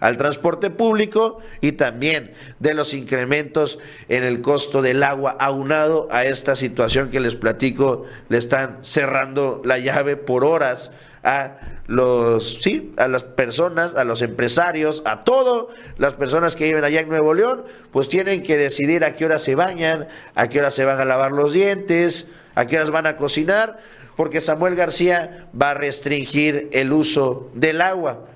al, 0.00 0.16
transporte 0.16 0.70
público 0.70 1.38
y 1.60 1.72
también 1.72 2.32
de 2.58 2.74
los 2.74 2.94
incrementos 2.94 3.78
en 4.08 4.24
el 4.24 4.40
costo 4.40 4.82
del 4.82 5.04
agua, 5.04 5.36
aunado 5.38 6.08
a 6.10 6.24
esta 6.24 6.56
situación 6.56 7.10
que 7.10 7.20
les 7.20 7.36
platico, 7.36 8.06
le 8.28 8.38
están 8.38 8.78
cerrando 8.82 9.62
la 9.64 9.78
llave 9.78 10.16
por 10.16 10.44
horas 10.44 10.90
a 11.22 11.58
los, 11.86 12.60
sí, 12.60 12.92
a 12.96 13.06
las 13.06 13.22
personas, 13.22 13.94
a 13.94 14.02
los 14.02 14.20
empresarios, 14.20 15.02
a 15.04 15.22
todas 15.22 15.66
las 15.96 16.14
personas 16.14 16.56
que 16.56 16.64
viven 16.64 16.82
allá 16.82 17.02
en 17.02 17.08
Nuevo 17.08 17.34
León, 17.34 17.64
pues 17.92 18.08
tienen 18.08 18.42
que 18.42 18.56
decidir 18.56 19.04
a 19.04 19.14
qué 19.14 19.26
hora 19.26 19.38
se 19.38 19.54
bañan, 19.54 20.08
a 20.34 20.48
qué 20.48 20.58
hora 20.58 20.72
se 20.72 20.84
van 20.84 21.00
a 21.00 21.04
lavar 21.04 21.30
los 21.30 21.52
dientes, 21.52 22.30
a 22.56 22.66
qué 22.66 22.76
horas 22.76 22.90
van 22.90 23.06
a 23.06 23.16
cocinar 23.16 23.78
porque 24.16 24.40
Samuel 24.40 24.74
García 24.74 25.48
va 25.60 25.70
a 25.70 25.74
restringir 25.74 26.68
el 26.72 26.92
uso 26.92 27.50
del 27.54 27.80
agua, 27.80 28.26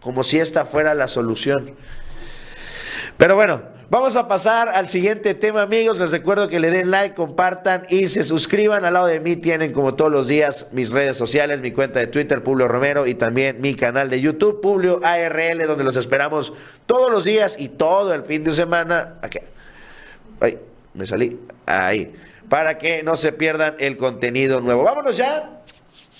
como 0.00 0.22
si 0.24 0.38
esta 0.38 0.64
fuera 0.64 0.94
la 0.94 1.08
solución. 1.08 1.74
Pero 3.16 3.34
bueno, 3.34 3.62
vamos 3.90 4.16
a 4.16 4.28
pasar 4.28 4.68
al 4.68 4.88
siguiente 4.88 5.34
tema, 5.34 5.62
amigos. 5.62 5.98
Les 5.98 6.10
recuerdo 6.10 6.48
que 6.48 6.60
le 6.60 6.70
den 6.70 6.90
like, 6.90 7.14
compartan 7.14 7.86
y 7.90 8.08
se 8.08 8.24
suscriban. 8.24 8.84
Al 8.84 8.94
lado 8.94 9.06
de 9.06 9.20
mí 9.20 9.36
tienen, 9.36 9.72
como 9.72 9.94
todos 9.94 10.10
los 10.10 10.26
días, 10.26 10.68
mis 10.72 10.90
redes 10.92 11.16
sociales, 11.16 11.60
mi 11.60 11.72
cuenta 11.72 12.00
de 12.00 12.06
Twitter, 12.06 12.42
Publio 12.42 12.68
Romero, 12.68 13.06
y 13.06 13.14
también 13.14 13.60
mi 13.60 13.74
canal 13.74 14.08
de 14.08 14.20
YouTube, 14.20 14.60
Publio 14.60 15.00
ARL, 15.04 15.66
donde 15.66 15.84
los 15.84 15.96
esperamos 15.96 16.52
todos 16.86 17.10
los 17.10 17.24
días 17.24 17.56
y 17.58 17.68
todo 17.68 18.14
el 18.14 18.22
fin 18.22 18.44
de 18.44 18.52
semana. 18.52 19.16
Aquí. 19.22 19.38
Ay, 20.40 20.58
me 20.94 21.06
salí. 21.06 21.38
Ahí 21.66 22.14
para 22.50 22.78
que 22.78 23.04
no 23.04 23.14
se 23.14 23.32
pierdan 23.32 23.76
el 23.78 23.96
contenido 23.96 24.60
nuevo. 24.60 24.82
Vámonos 24.82 25.16
ya. 25.16 25.62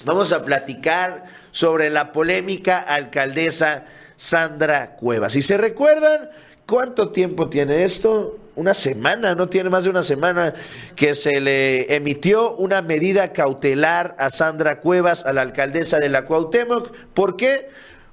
Vamos 0.05 0.33
a 0.33 0.45
platicar 0.45 1.25
sobre 1.51 1.91
la 1.91 2.13
polémica 2.13 2.79
alcaldesa 2.79 3.85
Sandra 4.17 4.95
Cuevas. 4.95 5.33
Si 5.33 5.43
se 5.43 5.59
recuerdan, 5.59 6.31
¿cuánto 6.67 7.11
tiempo 7.11 7.51
tiene 7.51 7.83
esto? 7.83 8.39
Una 8.55 8.75
semana, 8.75 9.35
no 9.35 9.49
tiene 9.49 9.71
más 9.71 9.83
de 9.85 9.91
una 9.91 10.05
semana 10.05 10.55
que 10.95 11.17
se 11.17 11.41
le 11.41 11.97
emitió 11.97 12.55
una 12.57 12.81
medida 12.81 13.33
cautelar 13.33 14.15
a 14.17 14.31
Sandra 14.31 14.79
Cuevas, 14.81 15.27
a 15.27 15.33
la 15.33 15.43
alcaldesa 15.43 15.99
de 15.99 16.11
la 16.11 16.27
Cuauhtémoc. 16.27 16.95
¿Por 17.13 17.37
qué? 17.37 17.71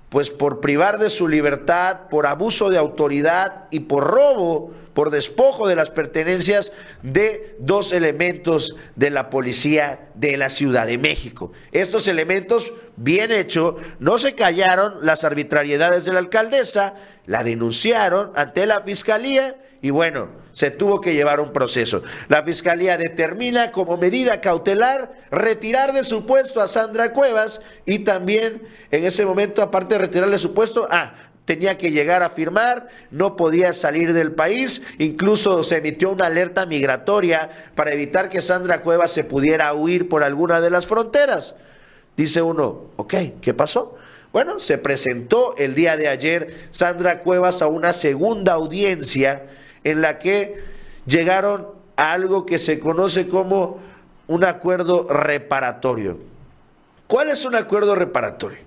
Pues 0.09 0.31
por 0.31 0.59
privar 0.59 0.97
de 0.97 1.11
su 1.11 1.27
libertad, 1.27 2.07
por 2.09 2.25
abuso 2.25 2.71
de 2.71 2.79
autoridad 2.79 3.65
y 3.69 3.81
por 3.81 4.05
robo 4.05 4.73
por 4.97 5.11
despojo 5.11 5.67
de 5.67 5.75
las 5.75 5.91
pertenencias 5.91 6.73
de 7.03 7.55
dos 7.59 7.91
elementos 7.91 8.75
de 8.95 9.11
la 9.11 9.29
policía 9.29 10.09
de 10.15 10.37
la 10.37 10.49
Ciudad 10.49 10.87
de 10.87 10.97
México. 10.97 11.51
Estos 11.71 12.07
elementos, 12.07 12.73
bien 12.95 13.31
hecho, 13.31 13.77
no 13.99 14.17
se 14.17 14.33
callaron 14.33 14.95
las 15.03 15.23
arbitrariedades 15.23 16.05
de 16.05 16.13
la 16.13 16.17
alcaldesa, 16.17 16.95
la 17.27 17.43
denunciaron 17.43 18.31
ante 18.33 18.65
la 18.65 18.81
fiscalía 18.81 19.57
y 19.83 19.91
bueno, 19.91 20.29
se 20.49 20.71
tuvo 20.71 20.99
que 20.99 21.13
llevar 21.13 21.39
un 21.41 21.53
proceso. 21.53 22.01
La 22.27 22.41
fiscalía 22.41 22.97
determina 22.97 23.71
como 23.71 23.97
medida 23.97 24.41
cautelar 24.41 25.13
retirar 25.29 25.93
de 25.93 26.03
su 26.03 26.25
puesto 26.25 26.59
a 26.59 26.67
Sandra 26.67 27.13
Cuevas 27.13 27.61
y 27.85 27.99
también 27.99 28.63
en 28.89 29.05
ese 29.05 29.27
momento, 29.27 29.61
aparte 29.61 29.93
de 29.93 29.99
retirarle 29.99 30.39
su 30.39 30.55
puesto, 30.55 30.87
ah, 30.89 31.13
tenía 31.47 31.77
que 31.77 31.91
llegar 31.91 32.23
a 32.23 32.29
firmar, 32.29 32.89
no 33.09 33.37
podía 33.37 33.73
salir 33.73 34.11
del 34.11 34.33
país, 34.33 34.81
incluso 34.99 35.63
se 35.63 35.77
emitió 35.77 36.11
una 36.11 36.25
alerta 36.25 36.65
migratoria 36.65 37.49
para 37.73 37.93
evitar 37.93 38.27
que 38.27 38.41
Sandra 38.41 38.81
Cuevas 38.81 39.11
se 39.11 39.23
pudiera 39.23 39.73
huir 39.73 40.09
por 40.09 40.25
alguna 40.25 40.59
de 40.59 40.69
las 40.69 40.87
fronteras. 40.87 41.55
Dice 42.17 42.41
uno, 42.41 42.91
ok, 42.97 43.13
¿qué 43.41 43.53
pasó? 43.53 43.95
Bueno, 44.33 44.59
se 44.59 44.77
presentó 44.77 45.55
el 45.55 45.73
día 45.73 45.95
de 45.95 46.09
ayer 46.09 46.53
Sandra 46.71 47.19
Cuevas 47.19 47.61
a 47.61 47.67
una 47.67 47.93
segunda 47.93 48.51
audiencia 48.51 49.45
en 49.85 50.01
la 50.01 50.19
que 50.19 50.61
llegaron 51.05 51.69
a 51.95 52.11
algo 52.11 52.45
que 52.45 52.59
se 52.59 52.77
conoce 52.77 53.29
como 53.29 53.79
un 54.27 54.43
acuerdo 54.43 55.07
reparatorio. 55.09 56.19
¿Cuál 57.07 57.29
es 57.29 57.45
un 57.45 57.55
acuerdo 57.55 57.95
reparatorio? 57.95 58.66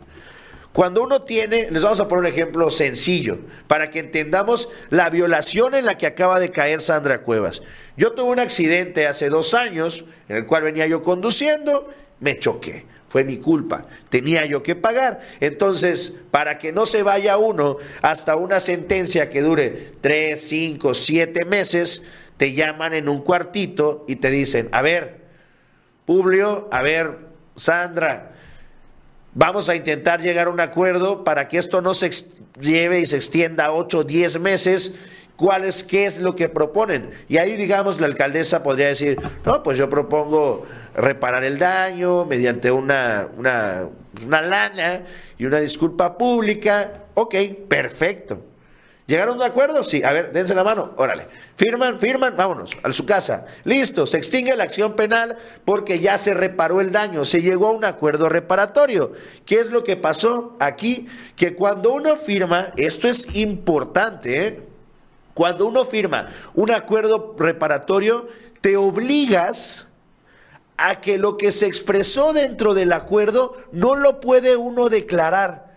Cuando 0.72 1.02
uno 1.02 1.22
tiene, 1.22 1.68
les 1.70 1.82
vamos 1.82 1.98
a 2.00 2.06
poner 2.06 2.20
un 2.20 2.26
ejemplo 2.26 2.70
sencillo, 2.70 3.38
para 3.66 3.90
que 3.90 3.98
entendamos 3.98 4.68
la 4.88 5.10
violación 5.10 5.74
en 5.74 5.84
la 5.84 5.98
que 5.98 6.06
acaba 6.06 6.38
de 6.38 6.52
caer 6.52 6.80
Sandra 6.80 7.22
Cuevas. 7.22 7.62
Yo 7.96 8.12
tuve 8.12 8.30
un 8.30 8.38
accidente 8.38 9.08
hace 9.08 9.30
dos 9.30 9.54
años, 9.54 10.04
en 10.28 10.36
el 10.36 10.46
cual 10.46 10.62
venía 10.62 10.86
yo 10.86 11.02
conduciendo, 11.02 11.92
me 12.20 12.38
choqué. 12.38 12.86
Fue 13.08 13.24
mi 13.24 13.38
culpa, 13.38 13.88
tenía 14.08 14.46
yo 14.46 14.62
que 14.62 14.76
pagar. 14.76 15.20
Entonces, 15.40 16.14
para 16.30 16.58
que 16.58 16.72
no 16.72 16.86
se 16.86 17.02
vaya 17.02 17.38
uno 17.38 17.78
hasta 18.02 18.36
una 18.36 18.60
sentencia 18.60 19.28
que 19.28 19.42
dure 19.42 19.94
tres, 20.00 20.42
cinco, 20.42 20.94
siete 20.94 21.44
meses, 21.44 22.04
te 22.36 22.52
llaman 22.52 22.94
en 22.94 23.08
un 23.08 23.22
cuartito 23.22 24.04
y 24.06 24.16
te 24.16 24.30
dicen, 24.30 24.68
a 24.70 24.80
ver, 24.82 25.20
Publio, 26.06 26.68
a 26.70 26.82
ver, 26.82 27.18
Sandra, 27.56 28.29
Vamos 29.34 29.68
a 29.68 29.76
intentar 29.76 30.20
llegar 30.20 30.48
a 30.48 30.50
un 30.50 30.58
acuerdo 30.58 31.22
para 31.22 31.46
que 31.46 31.58
esto 31.58 31.80
no 31.80 31.94
se 31.94 32.10
lleve 32.60 33.00
y 33.00 33.06
se 33.06 33.16
extienda 33.16 33.66
a 33.66 33.72
8 33.72 33.98
o 33.98 34.04
10 34.04 34.40
meses. 34.40 34.96
¿Cuál 35.36 35.64
es, 35.64 35.84
¿Qué 35.84 36.04
es 36.04 36.18
lo 36.18 36.34
que 36.34 36.48
proponen? 36.48 37.10
Y 37.28 37.38
ahí, 37.38 37.56
digamos, 37.56 38.00
la 38.00 38.06
alcaldesa 38.08 38.62
podría 38.62 38.88
decir, 38.88 39.18
no, 39.44 39.62
pues 39.62 39.78
yo 39.78 39.88
propongo 39.88 40.66
reparar 40.94 41.44
el 41.44 41.58
daño 41.58 42.26
mediante 42.26 42.70
una, 42.70 43.28
una, 43.38 43.88
una 44.26 44.42
lana 44.42 45.04
y 45.38 45.46
una 45.46 45.60
disculpa 45.60 46.18
pública. 46.18 47.04
Ok, 47.14 47.36
perfecto. 47.68 48.49
¿Llegaron 49.10 49.38
un 49.38 49.42
acuerdo? 49.42 49.82
Sí. 49.82 50.04
A 50.04 50.12
ver, 50.12 50.30
dense 50.30 50.54
la 50.54 50.62
mano. 50.62 50.92
Órale. 50.96 51.26
Firman, 51.56 51.98
firman, 51.98 52.36
vámonos 52.36 52.70
a 52.80 52.92
su 52.92 53.04
casa. 53.04 53.44
Listo, 53.64 54.06
se 54.06 54.16
extingue 54.16 54.54
la 54.54 54.62
acción 54.62 54.94
penal 54.94 55.36
porque 55.64 55.98
ya 55.98 56.16
se 56.16 56.32
reparó 56.32 56.80
el 56.80 56.92
daño, 56.92 57.24
se 57.24 57.42
llegó 57.42 57.66
a 57.66 57.72
un 57.72 57.84
acuerdo 57.84 58.28
reparatorio. 58.28 59.10
¿Qué 59.44 59.58
es 59.58 59.72
lo 59.72 59.82
que 59.82 59.96
pasó 59.96 60.56
aquí? 60.60 61.08
Que 61.34 61.56
cuando 61.56 61.92
uno 61.92 62.14
firma, 62.14 62.72
esto 62.76 63.08
es 63.08 63.34
importante, 63.34 64.46
¿eh? 64.46 64.62
cuando 65.34 65.66
uno 65.66 65.84
firma 65.84 66.28
un 66.54 66.70
acuerdo 66.70 67.34
reparatorio, 67.36 68.28
te 68.60 68.76
obligas 68.76 69.88
a 70.76 71.00
que 71.00 71.18
lo 71.18 71.36
que 71.36 71.50
se 71.50 71.66
expresó 71.66 72.32
dentro 72.32 72.74
del 72.74 72.92
acuerdo 72.92 73.56
no 73.72 73.96
lo 73.96 74.20
puede 74.20 74.56
uno 74.56 74.88
declarar 74.88 75.69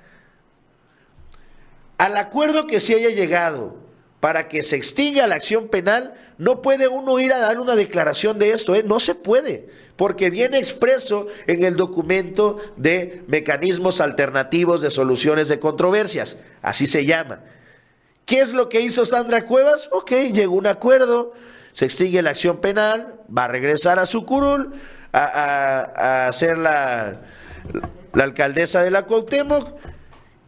al 1.97 2.17
acuerdo 2.17 2.67
que 2.67 2.79
se 2.79 2.95
haya 2.95 3.09
llegado 3.09 3.77
para 4.19 4.47
que 4.47 4.63
se 4.63 4.77
extinga 4.77 5.27
la 5.27 5.35
acción 5.35 5.67
penal, 5.67 6.13
no 6.37 6.61
puede 6.61 6.87
uno 6.87 7.19
ir 7.19 7.33
a 7.33 7.39
dar 7.39 7.59
una 7.59 7.75
declaración 7.75 8.39
de 8.39 8.51
esto, 8.51 8.73
¿eh? 8.75 8.83
no 8.83 8.99
se 8.99 9.15
puede, 9.15 9.67
porque 9.95 10.29
viene 10.29 10.59
expreso 10.59 11.27
en 11.45 11.63
el 11.63 11.75
documento 11.75 12.57
de 12.77 13.23
mecanismos 13.27 14.01
alternativos 14.01 14.81
de 14.81 14.91
soluciones 14.91 15.49
de 15.49 15.59
controversias, 15.59 16.37
así 16.61 16.87
se 16.87 17.05
llama. 17.05 17.41
¿Qué 18.25 18.39
es 18.39 18.53
lo 18.53 18.69
que 18.69 18.81
hizo 18.81 19.05
Sandra 19.05 19.43
Cuevas? 19.45 19.89
Ok, 19.91 20.11
llegó 20.31 20.55
un 20.55 20.67
acuerdo, 20.67 21.33
se 21.73 21.85
extingue 21.85 22.21
la 22.21 22.29
acción 22.29 22.61
penal, 22.61 23.15
va 23.35 23.43
a 23.43 23.49
regresar 23.49 23.99
a 23.99 24.05
su 24.05 24.25
curul, 24.25 24.73
a, 25.11 26.29
ser 26.33 26.57
la, 26.57 27.21
la 28.13 28.23
alcaldesa 28.23 28.83
de 28.83 28.91
la 28.91 29.05
Cuauhtémoc, 29.05 29.77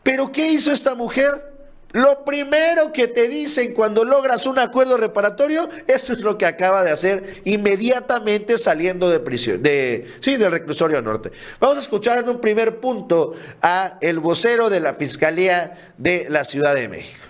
pero 0.05 0.31
¿qué 0.31 0.49
hizo 0.49 0.71
esta 0.71 0.93
mujer? 0.93 1.51
Lo 1.91 2.23
primero 2.23 2.93
que 2.93 3.07
te 3.07 3.27
dicen 3.27 3.73
cuando 3.73 4.03
logras 4.03 4.45
un 4.45 4.59
acuerdo 4.59 4.97
reparatorio, 4.97 5.67
eso 5.87 6.13
es 6.13 6.19
lo 6.19 6.37
que 6.37 6.45
acaba 6.45 6.83
de 6.83 6.91
hacer 6.91 7.41
inmediatamente 7.43 8.59
saliendo 8.59 9.09
de 9.09 9.19
prisión, 9.19 9.63
de, 9.63 10.05
sí, 10.19 10.37
del 10.37 10.51
reclusorio 10.51 11.01
norte. 11.01 11.31
Vamos 11.59 11.77
a 11.77 11.81
escuchar 11.81 12.19
en 12.19 12.29
un 12.29 12.39
primer 12.39 12.79
punto 12.79 13.33
a 13.63 13.97
el 13.99 14.19
vocero 14.19 14.69
de 14.69 14.79
la 14.79 14.93
Fiscalía 14.93 15.95
de 15.97 16.27
la 16.29 16.43
Ciudad 16.43 16.75
de 16.75 16.87
México. 16.87 17.25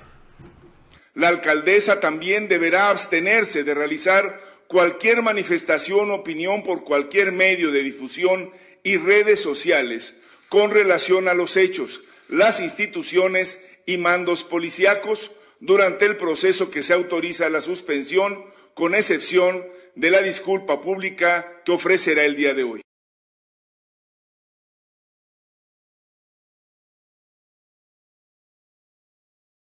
La 1.14 1.30
alcaldesa 1.30 2.02
también 2.02 2.50
deberá 2.50 2.90
abstenerse 2.90 3.64
de 3.64 3.74
realizar 3.74 4.42
cualquier 4.68 5.22
manifestación 5.22 6.12
o 6.12 6.16
opinión 6.16 6.62
por 6.62 6.84
cualquier 6.84 7.32
medio 7.32 7.72
de 7.72 7.84
difusión 7.84 8.52
y 8.84 8.98
redes 8.98 9.40
sociales 9.40 10.16
con 10.50 10.72
relación 10.72 11.30
a 11.30 11.34
los 11.34 11.56
hechos 11.56 12.02
las 12.30 12.60
instituciones 12.60 13.64
y 13.86 13.98
mandos 13.98 14.44
policíacos 14.44 15.32
durante 15.60 16.06
el 16.06 16.18
proceso 16.18 16.70
que 16.70 16.84
se 16.84 16.94
autoriza 16.94 17.50
la 17.50 17.62
suspensión, 17.62 18.46
con 18.74 18.94
excepción 18.94 19.66
de 19.96 20.12
la 20.12 20.22
disculpa 20.22 20.82
pública 20.82 21.62
que 21.64 21.72
ofrecerá 21.72 22.24
el 22.24 22.36
día 22.36 22.54
de 22.54 22.64
hoy. 22.64 22.82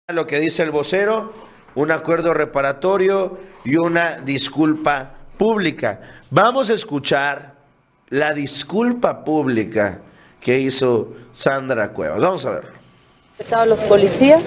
Lo 0.08 0.26
que 0.26 0.40
dice 0.40 0.62
el 0.62 0.70
vocero, 0.70 1.32
un 1.74 1.90
acuerdo 1.92 2.34
reparatorio 2.34 3.38
y 3.64 3.76
una 3.76 4.16
disculpa 4.16 5.16
pública. 5.38 6.22
Vamos 6.30 6.70
a 6.70 6.74
escuchar 6.74 7.54
la 8.08 8.34
disculpa 8.34 9.24
pública 9.24 10.02
que 10.40 10.58
hizo 10.58 11.08
Sandra 11.32 11.92
Cuevas. 11.92 12.20
Vamos 12.20 12.44
a 12.46 12.50
ver. 12.50 12.64
A 13.52 13.66
los 13.66 13.80
policías 13.80 14.42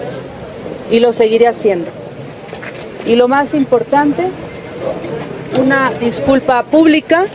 y 0.90 1.00
lo 1.00 1.12
seguiré 1.12 1.48
haciendo. 1.48 1.90
Y 3.06 3.16
lo 3.16 3.28
más 3.28 3.54
importante, 3.54 4.28
una 5.58 5.90
disculpa 5.92 6.62
pública, 6.64 7.26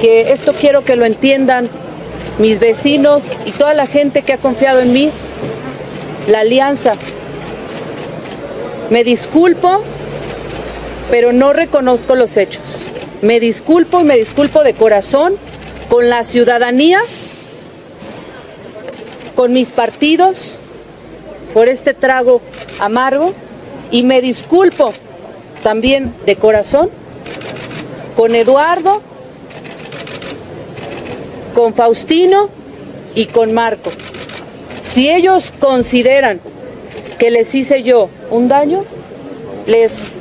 que 0.00 0.32
esto 0.32 0.52
quiero 0.52 0.82
que 0.82 0.96
lo 0.96 1.04
entiendan 1.04 1.68
mis 2.38 2.58
vecinos 2.58 3.24
y 3.46 3.52
toda 3.52 3.74
la 3.74 3.86
gente 3.86 4.22
que 4.22 4.32
ha 4.32 4.38
confiado 4.38 4.80
en 4.80 4.92
mí, 4.92 5.10
la 6.28 6.40
alianza. 6.40 6.94
Me 8.90 9.04
disculpo, 9.04 9.82
pero 11.10 11.32
no 11.32 11.52
reconozco 11.52 12.14
los 12.14 12.36
hechos. 12.36 12.80
Me 13.22 13.40
disculpo 13.40 14.00
y 14.00 14.04
me 14.04 14.16
disculpo 14.16 14.62
de 14.62 14.74
corazón 14.74 15.34
con 15.88 16.08
la 16.08 16.24
ciudadanía 16.24 17.00
con 19.34 19.52
mis 19.52 19.72
partidos 19.72 20.58
por 21.54 21.68
este 21.68 21.94
trago 21.94 22.40
amargo 22.80 23.32
y 23.90 24.02
me 24.04 24.20
disculpo 24.20 24.92
también 25.62 26.14
de 26.26 26.36
corazón 26.36 26.90
con 28.16 28.34
Eduardo, 28.34 29.00
con 31.54 31.74
Faustino 31.74 32.48
y 33.14 33.26
con 33.26 33.52
Marco. 33.52 33.90
Si 34.84 35.10
ellos 35.10 35.52
consideran 35.58 36.40
que 37.18 37.30
les 37.30 37.54
hice 37.54 37.82
yo 37.82 38.08
un 38.30 38.48
daño, 38.48 38.84
les 39.66 40.16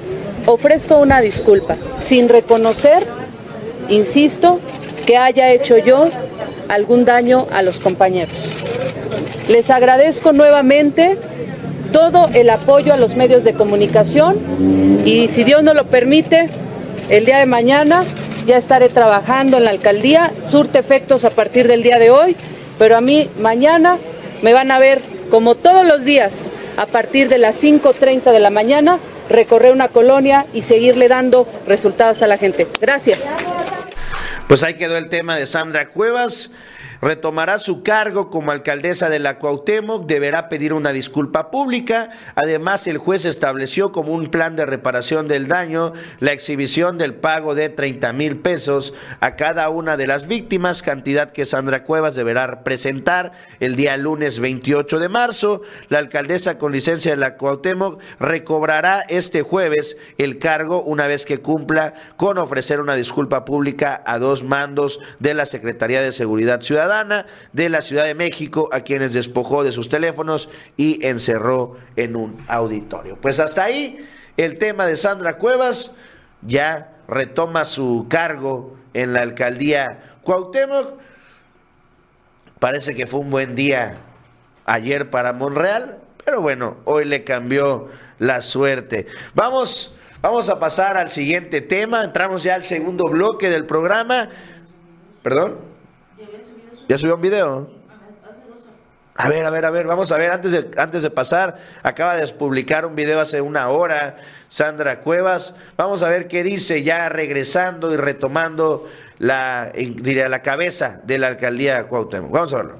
ofrezco 0.45 0.97
una 0.97 1.21
disculpa, 1.21 1.77
sin 1.99 2.29
reconocer, 2.29 3.05
insisto, 3.89 4.59
que 5.05 5.17
haya 5.17 5.51
hecho 5.51 5.77
yo 5.77 6.07
algún 6.67 7.05
daño 7.05 7.47
a 7.51 7.61
los 7.61 7.77
compañeros. 7.77 8.60
Les 9.51 9.69
agradezco 9.69 10.31
nuevamente 10.31 11.17
todo 11.91 12.29
el 12.33 12.49
apoyo 12.49 12.93
a 12.93 12.97
los 12.97 13.17
medios 13.17 13.43
de 13.43 13.53
comunicación 13.53 14.37
y 15.03 15.27
si 15.27 15.43
Dios 15.43 15.61
no 15.61 15.73
lo 15.73 15.87
permite, 15.87 16.49
el 17.09 17.25
día 17.25 17.37
de 17.37 17.45
mañana 17.45 18.05
ya 18.45 18.55
estaré 18.55 18.87
trabajando 18.87 19.57
en 19.57 19.65
la 19.65 19.71
alcaldía, 19.71 20.31
surte 20.49 20.79
efectos 20.79 21.25
a 21.25 21.31
partir 21.31 21.67
del 21.67 21.83
día 21.83 21.99
de 21.99 22.11
hoy, 22.11 22.37
pero 22.79 22.95
a 22.95 23.01
mí 23.01 23.29
mañana 23.41 23.97
me 24.41 24.53
van 24.53 24.71
a 24.71 24.79
ver 24.79 25.01
como 25.29 25.55
todos 25.55 25.85
los 25.85 26.05
días 26.05 26.49
a 26.77 26.85
partir 26.85 27.27
de 27.27 27.37
las 27.37 27.61
5.30 27.61 28.31
de 28.31 28.39
la 28.39 28.51
mañana 28.51 28.99
recorrer 29.27 29.73
una 29.73 29.89
colonia 29.89 30.45
y 30.53 30.61
seguirle 30.61 31.09
dando 31.09 31.45
resultados 31.67 32.21
a 32.21 32.27
la 32.27 32.37
gente. 32.37 32.69
Gracias. 32.79 33.35
Pues 34.47 34.63
ahí 34.63 34.75
quedó 34.75 34.97
el 34.97 35.09
tema 35.09 35.35
de 35.35 35.45
Sandra 35.45 35.89
Cuevas 35.89 36.51
retomará 37.01 37.57
su 37.59 37.83
cargo 37.83 38.29
como 38.29 38.51
alcaldesa 38.51 39.09
de 39.09 39.19
la 39.19 39.39
Cuauhtémoc, 39.39 40.05
deberá 40.05 40.49
pedir 40.49 40.73
una 40.73 40.93
disculpa 40.93 41.49
pública. 41.49 42.09
Además, 42.35 42.87
el 42.87 42.97
juez 42.97 43.25
estableció 43.25 43.91
como 43.91 44.13
un 44.13 44.29
plan 44.29 44.55
de 44.55 44.65
reparación 44.65 45.27
del 45.27 45.47
daño 45.47 45.93
la 46.19 46.31
exhibición 46.31 46.97
del 46.97 47.15
pago 47.15 47.55
de 47.55 47.69
30 47.69 48.13
mil 48.13 48.37
pesos 48.37 48.93
a 49.19 49.35
cada 49.35 49.69
una 49.69 49.97
de 49.97 50.07
las 50.07 50.27
víctimas, 50.27 50.81
cantidad 50.83 51.31
que 51.31 51.45
Sandra 51.45 51.83
Cuevas 51.83 52.15
deberá 52.15 52.63
presentar 52.63 53.31
el 53.59 53.75
día 53.75 53.97
lunes 53.97 54.39
28 54.39 54.99
de 54.99 55.09
marzo. 55.09 55.61
La 55.89 55.99
alcaldesa 55.99 56.57
con 56.57 56.71
licencia 56.71 57.11
de 57.11 57.17
la 57.17 57.37
Cuauhtémoc 57.37 57.99
recobrará 58.19 59.01
este 59.09 59.41
jueves 59.41 59.97
el 60.17 60.37
cargo 60.37 60.83
una 60.83 61.07
vez 61.07 61.25
que 61.25 61.39
cumpla 61.39 61.93
con 62.17 62.37
ofrecer 62.37 62.79
una 62.79 62.95
disculpa 62.95 63.45
pública 63.45 64.03
a 64.05 64.19
dos 64.19 64.43
mandos 64.43 64.99
de 65.19 65.33
la 65.33 65.45
Secretaría 65.45 66.01
de 66.01 66.11
Seguridad 66.11 66.61
Ciudadana 66.61 66.90
de 67.53 67.69
la 67.69 67.81
Ciudad 67.81 68.05
de 68.05 68.15
México, 68.15 68.69
a 68.71 68.81
quienes 68.81 69.13
despojó 69.13 69.63
de 69.63 69.71
sus 69.71 69.89
teléfonos 69.89 70.49
y 70.77 71.05
encerró 71.05 71.77
en 71.95 72.15
un 72.15 72.43
auditorio. 72.47 73.17
Pues 73.19 73.39
hasta 73.39 73.63
ahí 73.63 74.05
el 74.37 74.57
tema 74.57 74.85
de 74.85 74.97
Sandra 74.97 75.37
Cuevas 75.37 75.95
ya 76.41 76.97
retoma 77.07 77.65
su 77.65 78.07
cargo 78.09 78.77
en 78.93 79.13
la 79.13 79.21
alcaldía 79.21 80.17
Cuauhtémoc. 80.23 80.99
Parece 82.59 82.95
que 82.95 83.07
fue 83.07 83.21
un 83.21 83.31
buen 83.31 83.55
día 83.55 83.97
ayer 84.65 85.09
para 85.09 85.33
Monreal, 85.33 85.99
pero 86.23 86.41
bueno, 86.41 86.77
hoy 86.85 87.05
le 87.05 87.23
cambió 87.23 87.89
la 88.19 88.41
suerte. 88.41 89.07
Vamos, 89.33 89.97
vamos 90.21 90.49
a 90.49 90.59
pasar 90.59 90.97
al 90.97 91.09
siguiente 91.09 91.61
tema. 91.61 92.03
Entramos 92.03 92.43
ya 92.43 92.55
al 92.55 92.63
segundo 92.63 93.05
bloque 93.05 93.49
del 93.49 93.65
programa. 93.65 94.29
¿Perdón? 95.23 95.70
¿Ya 96.91 96.97
subió 96.97 97.15
un 97.15 97.21
video? 97.21 97.69
A 99.15 99.29
ver, 99.29 99.45
a 99.45 99.49
ver, 99.49 99.63
a 99.63 99.69
ver, 99.69 99.87
vamos 99.87 100.11
a 100.11 100.17
ver, 100.17 100.29
antes 100.29 100.51
de, 100.51 100.71
antes 100.75 101.01
de 101.03 101.09
pasar, 101.09 101.57
acaba 101.83 102.17
de 102.17 102.27
publicar 102.27 102.85
un 102.85 102.95
video 102.95 103.21
hace 103.21 103.39
una 103.39 103.69
hora, 103.69 104.17
Sandra 104.49 104.99
Cuevas, 104.99 105.55
vamos 105.77 106.03
a 106.03 106.09
ver 106.09 106.27
qué 106.27 106.43
dice 106.43 106.83
ya 106.83 107.07
regresando 107.07 107.93
y 107.93 107.95
retomando 107.95 108.89
la, 109.19 109.71
diría, 109.73 110.27
la 110.27 110.41
cabeza 110.41 110.99
de 111.05 111.17
la 111.17 111.27
alcaldía 111.27 111.87
Cuauhtémoc. 111.87 112.29
Vamos 112.29 112.51
a 112.51 112.57
verlo. 112.57 112.79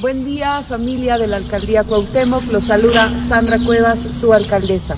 Buen 0.00 0.24
día, 0.24 0.62
familia 0.62 1.18
de 1.18 1.26
la 1.26 1.38
alcaldía 1.38 1.82
Cuauhtémoc, 1.82 2.44
los 2.52 2.66
saluda 2.66 3.10
Sandra 3.26 3.58
Cuevas, 3.58 3.98
su 3.98 4.32
alcaldesa. 4.32 4.94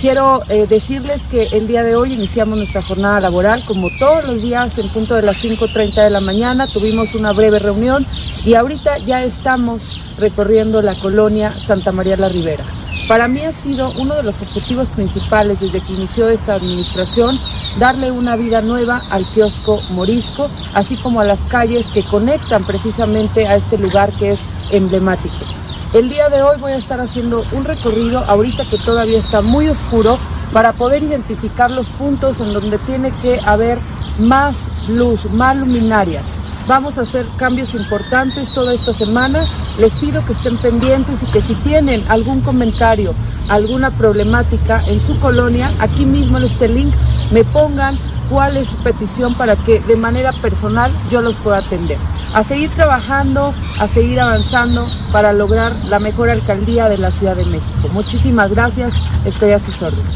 Quiero 0.00 0.42
eh, 0.48 0.66
decirles 0.66 1.26
que 1.26 1.48
el 1.52 1.66
día 1.66 1.82
de 1.82 1.94
hoy 1.94 2.14
iniciamos 2.14 2.56
nuestra 2.56 2.80
jornada 2.80 3.20
laboral, 3.20 3.62
como 3.66 3.90
todos 3.98 4.26
los 4.26 4.40
días, 4.40 4.78
en 4.78 4.88
punto 4.88 5.14
de 5.14 5.20
las 5.20 5.44
5.30 5.44 6.02
de 6.02 6.08
la 6.08 6.22
mañana. 6.22 6.66
Tuvimos 6.66 7.14
una 7.14 7.34
breve 7.34 7.58
reunión 7.58 8.06
y 8.42 8.54
ahorita 8.54 8.96
ya 8.96 9.22
estamos 9.22 10.00
recorriendo 10.16 10.80
la 10.80 10.94
colonia 10.94 11.50
Santa 11.50 11.92
María 11.92 12.16
la 12.16 12.30
Ribera. 12.30 12.64
Para 13.08 13.28
mí 13.28 13.44
ha 13.44 13.52
sido 13.52 13.92
uno 13.98 14.14
de 14.14 14.22
los 14.22 14.40
objetivos 14.40 14.88
principales 14.88 15.60
desde 15.60 15.82
que 15.82 15.92
inició 15.92 16.30
esta 16.30 16.54
administración 16.54 17.38
darle 17.78 18.10
una 18.10 18.36
vida 18.36 18.62
nueva 18.62 19.02
al 19.10 19.26
kiosco 19.26 19.82
morisco, 19.90 20.48
así 20.72 20.96
como 20.96 21.20
a 21.20 21.24
las 21.24 21.40
calles 21.40 21.88
que 21.88 22.04
conectan 22.04 22.64
precisamente 22.64 23.46
a 23.46 23.56
este 23.56 23.76
lugar 23.76 24.10
que 24.12 24.32
es 24.32 24.40
emblemático. 24.70 25.59
El 25.92 26.08
día 26.08 26.28
de 26.28 26.40
hoy 26.40 26.56
voy 26.60 26.70
a 26.70 26.76
estar 26.76 27.00
haciendo 27.00 27.44
un 27.50 27.64
recorrido, 27.64 28.20
ahorita 28.20 28.64
que 28.64 28.78
todavía 28.78 29.18
está 29.18 29.40
muy 29.40 29.68
oscuro, 29.68 30.20
para 30.52 30.72
poder 30.72 31.02
identificar 31.02 31.68
los 31.68 31.88
puntos 31.88 32.38
en 32.38 32.52
donde 32.52 32.78
tiene 32.78 33.10
que 33.20 33.40
haber 33.40 33.76
más 34.20 34.56
luz, 34.88 35.28
más 35.32 35.56
luminarias. 35.56 36.36
Vamos 36.68 36.96
a 36.96 37.00
hacer 37.00 37.26
cambios 37.36 37.74
importantes 37.74 38.50
toda 38.50 38.72
esta 38.72 38.92
semana. 38.92 39.44
Les 39.78 39.92
pido 39.94 40.24
que 40.24 40.34
estén 40.34 40.58
pendientes 40.58 41.24
y 41.24 41.32
que 41.32 41.42
si 41.42 41.56
tienen 41.56 42.04
algún 42.08 42.40
comentario, 42.40 43.12
alguna 43.48 43.90
problemática 43.90 44.84
en 44.86 45.00
su 45.04 45.18
colonia, 45.18 45.72
aquí 45.80 46.04
mismo 46.04 46.38
en 46.38 46.44
este 46.44 46.68
link 46.68 46.94
me 47.32 47.42
pongan 47.42 47.98
cuál 48.30 48.56
es 48.56 48.68
su 48.68 48.76
petición 48.82 49.36
para 49.36 49.56
que 49.56 49.80
de 49.80 49.96
manera 49.96 50.32
personal 50.32 50.90
yo 51.10 51.20
los 51.20 51.36
pueda 51.38 51.58
atender. 51.58 51.98
A 52.32 52.44
seguir 52.44 52.70
trabajando, 52.70 53.52
a 53.78 53.88
seguir 53.88 54.20
avanzando 54.20 54.88
para 55.12 55.32
lograr 55.32 55.74
la 55.86 55.98
mejor 55.98 56.30
alcaldía 56.30 56.88
de 56.88 56.96
la 56.96 57.10
Ciudad 57.10 57.36
de 57.36 57.44
México. 57.44 57.88
Muchísimas 57.90 58.50
gracias, 58.50 58.94
estoy 59.26 59.50
a 59.50 59.58
sus 59.58 59.82
órdenes. 59.82 60.14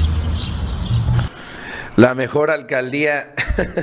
La 1.97 2.15
mejor 2.15 2.51
alcaldía 2.51 3.35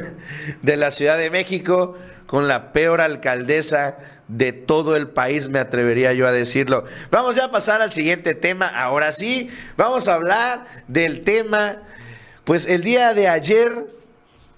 de 0.62 0.78
la 0.78 0.92
Ciudad 0.92 1.18
de 1.18 1.30
México 1.30 1.98
con 2.26 2.48
la 2.48 2.72
peor 2.72 3.02
alcaldesa 3.02 3.98
de 4.30 4.54
todo 4.54 4.96
el 4.96 5.10
país, 5.10 5.50
me 5.50 5.60
atrevería 5.60 6.14
yo 6.14 6.26
a 6.26 6.32
decirlo. 6.32 6.86
Vamos 7.10 7.36
ya 7.36 7.46
a 7.46 7.52
pasar 7.52 7.82
al 7.82 7.92
siguiente 7.92 8.34
tema. 8.34 8.68
Ahora 8.68 9.12
sí, 9.12 9.50
vamos 9.76 10.08
a 10.08 10.14
hablar 10.14 10.66
del 10.88 11.22
tema, 11.22 11.78
pues 12.46 12.66
el 12.66 12.84
día 12.84 13.14
de 13.14 13.28
ayer, 13.28 13.86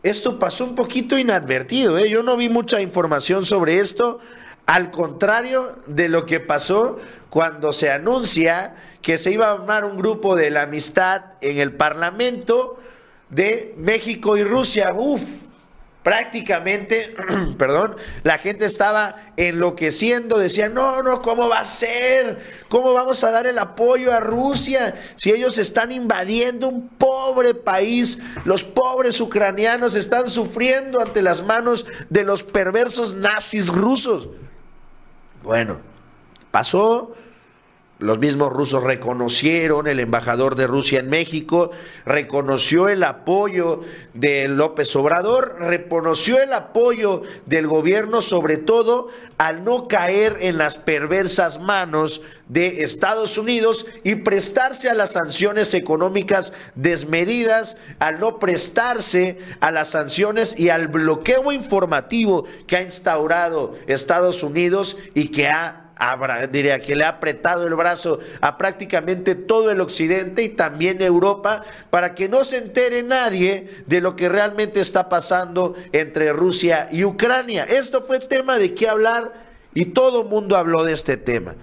esto 0.03 0.37
pasó 0.37 0.65
un 0.65 0.75
poquito 0.75 1.17
inadvertido, 1.17 1.97
¿eh? 1.97 2.09
yo 2.09 2.23
no 2.23 2.37
vi 2.37 2.49
mucha 2.49 2.81
información 2.81 3.45
sobre 3.45 3.79
esto, 3.79 4.19
al 4.65 4.91
contrario 4.91 5.71
de 5.87 6.09
lo 6.09 6.25
que 6.25 6.39
pasó 6.39 6.99
cuando 7.29 7.73
se 7.73 7.89
anuncia 7.89 8.75
que 9.01 9.17
se 9.17 9.31
iba 9.31 9.47
a 9.47 9.53
armar 9.53 9.83
un 9.83 9.97
grupo 9.97 10.35
de 10.35 10.49
la 10.49 10.63
amistad 10.63 11.23
en 11.41 11.57
el 11.57 11.73
Parlamento 11.73 12.79
de 13.29 13.73
México 13.77 14.37
y 14.37 14.43
Rusia. 14.43 14.93
Uf, 14.93 15.43
prácticamente, 16.03 17.15
perdón, 17.57 17.95
la 18.23 18.37
gente 18.37 18.65
estaba 18.65 19.15
enloqueciendo, 19.37 20.37
decía, 20.37 20.69
no, 20.69 21.01
no, 21.01 21.21
¿cómo 21.21 21.49
va 21.49 21.59
a 21.59 21.65
ser? 21.65 22.39
¿Cómo 22.69 22.93
vamos 22.93 23.23
a 23.23 23.31
dar 23.31 23.47
el 23.47 23.57
apoyo 23.57 24.13
a 24.13 24.19
Rusia 24.19 24.99
si 25.15 25.31
ellos 25.31 25.57
están 25.57 25.91
invadiendo 25.91 26.67
un 26.67 26.89
pobre 26.89 27.53
país? 27.53 28.19
Los 28.45 28.63
pobres 28.63 29.19
ucranianos 29.21 29.95
están 29.95 30.27
sufriendo 30.27 30.99
ante 31.01 31.21
las 31.21 31.43
manos 31.43 31.85
de 32.09 32.23
los 32.23 32.43
perversos 32.43 33.15
nazis 33.15 33.69
rusos. 33.69 34.27
Bueno, 35.41 35.81
pasó 36.51 37.15
los 38.03 38.19
mismos 38.19 38.51
rusos 38.51 38.83
reconocieron, 38.83 39.87
el 39.87 40.01
embajador 40.01 40.57
de 40.57 40.67
Rusia 40.67 40.99
en 40.99 41.09
México 41.09 41.71
reconoció 42.05 42.89
el 42.89 43.01
apoyo 43.01 43.79
de 44.13 44.49
López 44.49 44.93
Obrador, 44.97 45.55
reconoció 45.59 46.41
el 46.41 46.51
apoyo 46.51 47.21
del 47.45 47.67
gobierno, 47.67 48.21
sobre 48.21 48.57
todo 48.57 49.07
al 49.37 49.63
no 49.63 49.87
caer 49.87 50.37
en 50.41 50.57
las 50.57 50.77
perversas 50.77 51.61
manos 51.61 52.21
de 52.49 52.83
Estados 52.83 53.37
Unidos 53.37 53.85
y 54.03 54.15
prestarse 54.15 54.89
a 54.89 54.93
las 54.93 55.13
sanciones 55.13 55.73
económicas 55.73 56.51
desmedidas, 56.75 57.77
al 57.99 58.19
no 58.19 58.37
prestarse 58.37 59.39
a 59.61 59.71
las 59.71 59.91
sanciones 59.91 60.59
y 60.59 60.69
al 60.69 60.89
bloqueo 60.89 61.53
informativo 61.53 62.43
que 62.67 62.75
ha 62.75 62.81
instaurado 62.81 63.75
Estados 63.87 64.43
Unidos 64.43 64.97
y 65.13 65.29
que 65.29 65.47
ha 65.47 65.82
diría 66.51 66.79
que 66.79 66.95
le 66.95 67.03
ha 67.03 67.09
apretado 67.09 67.67
el 67.67 67.75
brazo 67.75 68.19
a 68.41 68.57
prácticamente 68.57 69.35
todo 69.35 69.71
el 69.71 69.81
occidente 69.81 70.43
y 70.43 70.49
también 70.49 71.01
Europa 71.01 71.63
para 71.89 72.13
que 72.15 72.29
no 72.29 72.43
se 72.43 72.57
entere 72.57 73.03
nadie 73.03 73.69
de 73.85 74.01
lo 74.01 74.15
que 74.15 74.29
realmente 74.29 74.79
está 74.79 75.09
pasando 75.09 75.75
entre 75.91 76.33
Rusia 76.33 76.87
y 76.91 77.03
Ucrania. 77.03 77.63
Esto 77.63 78.01
fue 78.01 78.19
tema 78.19 78.57
de 78.57 78.73
qué 78.73 78.89
hablar 78.89 79.33
y 79.73 79.85
todo 79.85 80.23
el 80.23 80.29
mundo 80.29 80.57
habló 80.57 80.83
de 80.83 80.93
este 80.93 81.17
tema. 81.17 81.55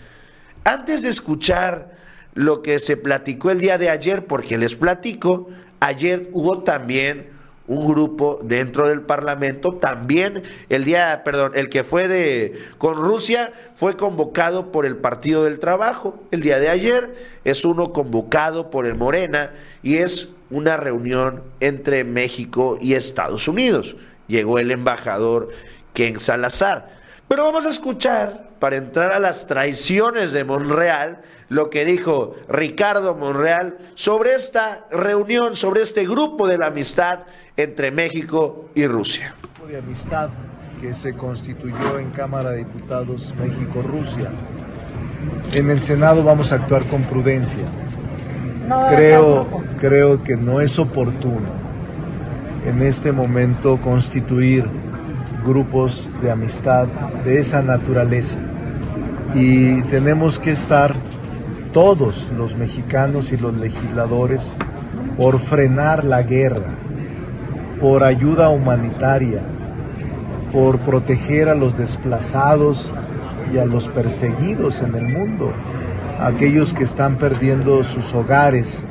Antes 0.64 1.02
de 1.02 1.08
escuchar 1.08 1.98
lo 2.34 2.62
que 2.62 2.78
se 2.78 2.96
platicó 2.96 3.50
el 3.50 3.60
día 3.60 3.78
de 3.78 3.90
ayer, 3.90 4.26
porque 4.26 4.58
les 4.58 4.74
platico, 4.74 5.48
ayer 5.80 6.28
hubo 6.32 6.62
también 6.62 7.39
un 7.70 7.86
grupo 7.86 8.40
dentro 8.42 8.88
del 8.88 9.02
Parlamento. 9.02 9.76
También 9.76 10.42
el 10.68 10.84
día, 10.84 11.22
perdón, 11.24 11.52
el 11.54 11.68
que 11.68 11.84
fue 11.84 12.08
de 12.08 12.60
con 12.78 12.96
Rusia 12.96 13.52
fue 13.76 13.96
convocado 13.96 14.72
por 14.72 14.86
el 14.86 14.96
Partido 14.96 15.44
del 15.44 15.60
Trabajo. 15.60 16.20
El 16.32 16.40
día 16.40 16.58
de 16.58 16.68
ayer 16.68 17.14
es 17.44 17.64
uno 17.64 17.92
convocado 17.92 18.70
por 18.70 18.86
el 18.86 18.96
Morena 18.96 19.52
y 19.84 19.98
es 19.98 20.30
una 20.50 20.76
reunión 20.76 21.44
entre 21.60 22.02
México 22.02 22.76
y 22.80 22.94
Estados 22.94 23.46
Unidos. 23.46 23.94
Llegó 24.26 24.58
el 24.58 24.72
embajador 24.72 25.50
Ken 25.94 26.18
Salazar. 26.18 26.99
Pero 27.30 27.44
vamos 27.44 27.64
a 27.64 27.68
escuchar, 27.68 28.48
para 28.58 28.74
entrar 28.74 29.12
a 29.12 29.20
las 29.20 29.46
traiciones 29.46 30.32
de 30.32 30.42
Monreal, 30.42 31.20
lo 31.48 31.70
que 31.70 31.84
dijo 31.84 32.34
Ricardo 32.48 33.14
Monreal 33.14 33.78
sobre 33.94 34.34
esta 34.34 34.88
reunión, 34.90 35.54
sobre 35.54 35.82
este 35.82 36.08
grupo 36.08 36.48
de 36.48 36.58
la 36.58 36.66
amistad 36.66 37.20
entre 37.56 37.92
México 37.92 38.68
y 38.74 38.84
Rusia. 38.88 39.36
Grupo 39.42 39.70
de 39.70 39.78
amistad 39.78 40.30
que 40.80 40.92
se 40.92 41.12
constituyó 41.14 42.00
en 42.00 42.10
Cámara 42.10 42.50
de 42.50 42.64
Diputados 42.64 43.32
México-Rusia. 43.38 44.32
En 45.52 45.70
el 45.70 45.80
Senado 45.82 46.24
vamos 46.24 46.50
a 46.50 46.56
actuar 46.56 46.84
con 46.86 47.04
prudencia. 47.04 47.62
Creo, 48.90 49.46
creo 49.78 50.24
que 50.24 50.36
no 50.36 50.60
es 50.60 50.80
oportuno 50.80 51.48
en 52.66 52.82
este 52.82 53.12
momento 53.12 53.80
constituir 53.80 54.68
grupos 55.44 56.08
de 56.22 56.30
amistad 56.30 56.86
de 57.24 57.38
esa 57.38 57.62
naturaleza. 57.62 58.38
Y 59.34 59.82
tenemos 59.82 60.38
que 60.38 60.50
estar 60.50 60.94
todos 61.72 62.28
los 62.36 62.56
mexicanos 62.56 63.32
y 63.32 63.36
los 63.36 63.54
legisladores 63.54 64.52
por 65.16 65.38
frenar 65.38 66.04
la 66.04 66.22
guerra, 66.22 66.74
por 67.80 68.04
ayuda 68.04 68.48
humanitaria, 68.48 69.40
por 70.52 70.78
proteger 70.78 71.48
a 71.48 71.54
los 71.54 71.76
desplazados 71.76 72.90
y 73.52 73.58
a 73.58 73.64
los 73.64 73.88
perseguidos 73.88 74.82
en 74.82 74.94
el 74.94 75.08
mundo, 75.08 75.52
aquellos 76.18 76.74
que 76.74 76.84
están 76.84 77.16
perdiendo 77.16 77.82
sus 77.82 78.12
hogares 78.14 78.84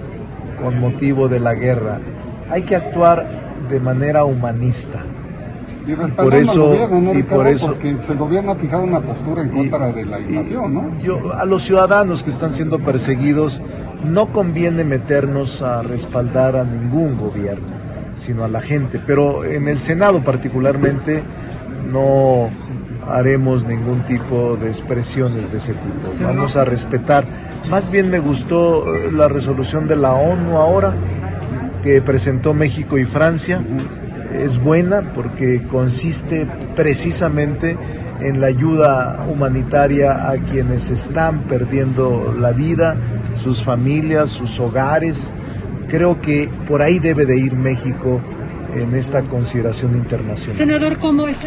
con 0.62 0.80
motivo 0.80 1.28
de 1.28 1.40
la 1.40 1.54
guerra. 1.54 2.00
Hay 2.50 2.64
que 2.64 2.76
actuar 2.76 3.30
de 3.70 3.80
manera 3.80 4.24
humanista. 4.24 5.04
Y, 5.90 6.12
por 6.12 6.36
eso, 6.36 6.76
y 7.16 7.24
por 7.24 7.48
eso 7.48 7.68
porque 7.68 7.90
el 7.90 8.18
gobierno 8.18 8.52
ha 8.52 8.56
fijado 8.56 8.84
una 8.84 9.02
postura 9.02 9.42
en 9.42 9.50
contra 9.50 9.92
de 9.92 10.06
la 10.06 10.20
invasión, 10.20 10.74
¿no? 10.74 11.00
Yo, 11.02 11.34
a 11.34 11.46
los 11.46 11.64
ciudadanos 11.64 12.22
que 12.22 12.30
están 12.30 12.52
siendo 12.52 12.80
perseguidos 12.80 13.62
no 14.06 14.28
conviene 14.32 14.84
meternos 14.84 15.64
a 15.64 15.82
respaldar 15.82 16.56
a 16.58 16.64
ningún 16.64 17.18
gobierno, 17.18 17.68
sino 18.16 18.44
a 18.44 18.48
la 18.48 18.62
gente. 18.62 19.02
Pero 19.06 19.44
en 19.44 19.68
el 19.68 19.82
Senado 19.82 20.22
particularmente 20.22 21.24
no 21.92 22.50
haremos 23.08 23.66
ningún 23.66 24.02
tipo 24.02 24.58
de 24.58 24.68
expresiones 24.68 25.52
de 25.52 25.58
ese 25.58 25.74
tipo. 25.74 26.24
Vamos 26.24 26.56
a 26.56 26.66
respetar. 26.66 27.26
Más 27.70 27.90
bien 27.90 28.12
me 28.12 28.20
gustó 28.20 28.96
eh, 28.96 29.12
la 29.12 29.28
resolución 29.28 29.88
de 29.88 29.96
la 29.96 30.14
ONU 30.14 30.58
ahora 30.58 30.94
que 31.84 32.02
presentó 32.02 32.54
México 32.54 32.98
y 32.98 33.06
Francia 33.06 33.62
es 34.34 34.60
buena 34.60 35.14
porque 35.14 35.62
consiste 35.64 36.48
precisamente 36.76 37.78
en 38.22 38.42
la 38.42 38.48
ayuda 38.48 39.26
humanitaria 39.30 40.30
a 40.30 40.38
quienes 40.38 40.90
están 40.90 41.44
perdiendo 41.44 42.36
la 42.38 42.52
vida, 42.52 42.98
sus 43.36 43.64
familias, 43.64 44.30
sus 44.30 44.60
hogares. 44.60 45.34
Creo 45.88 46.22
que 46.22 46.50
por 46.68 46.82
ahí 46.82 47.00
debe 47.00 47.26
de 47.26 47.38
ir 47.38 47.56
México 47.56 48.22
en 48.76 48.94
esta 48.96 49.24
consideración 49.24 49.96
internacional. 49.96 50.58
Senador, 50.58 50.98
¿cómo 51.00 51.28
es? 51.28 51.38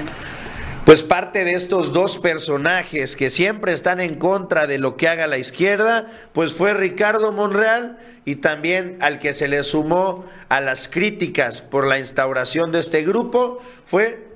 Pues 0.85 1.05
parte 1.05 1.45
de 1.45 1.53
estos 1.53 1.93
dos 1.93 2.19
personajes 2.19 3.15
que 3.15 3.31
siempre 3.31 3.73
están 3.73 4.01
en 4.01 4.17
contra 4.17 4.67
de 4.67 4.79
lo 4.79 4.97
que 4.97 5.07
haga 5.07 5.29
la 5.29 5.39
izquierda, 5.39 6.09
pues 6.33 6.55
fue 6.55 6.75
Ricardo 6.75 7.31
Monreal 7.31 8.01
y 8.25 8.37
también 8.37 8.99
al 9.01 9.21
que 9.21 9.33
se 9.33 9.47
le 9.47 9.63
sumó 9.63 10.25
a 10.49 10.61
las 10.61 10.89
críticas 10.89 11.61
por 11.61 11.87
la 11.87 12.01
instauración 12.01 12.73
de 12.73 12.81
este 12.81 13.05
grupo 13.05 13.63
fue 13.87 14.27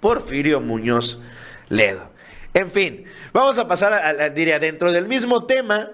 Porfirio 0.00 0.60
Muñoz 0.60 1.22
Ledo. 1.70 2.10
En 2.52 2.70
fin, 2.70 3.04
vamos 3.32 3.56
a 3.56 3.66
pasar 3.66 3.94
a, 3.94 4.28
diría, 4.28 4.58
dentro 4.58 4.92
del 4.92 5.08
mismo 5.08 5.46
tema, 5.46 5.92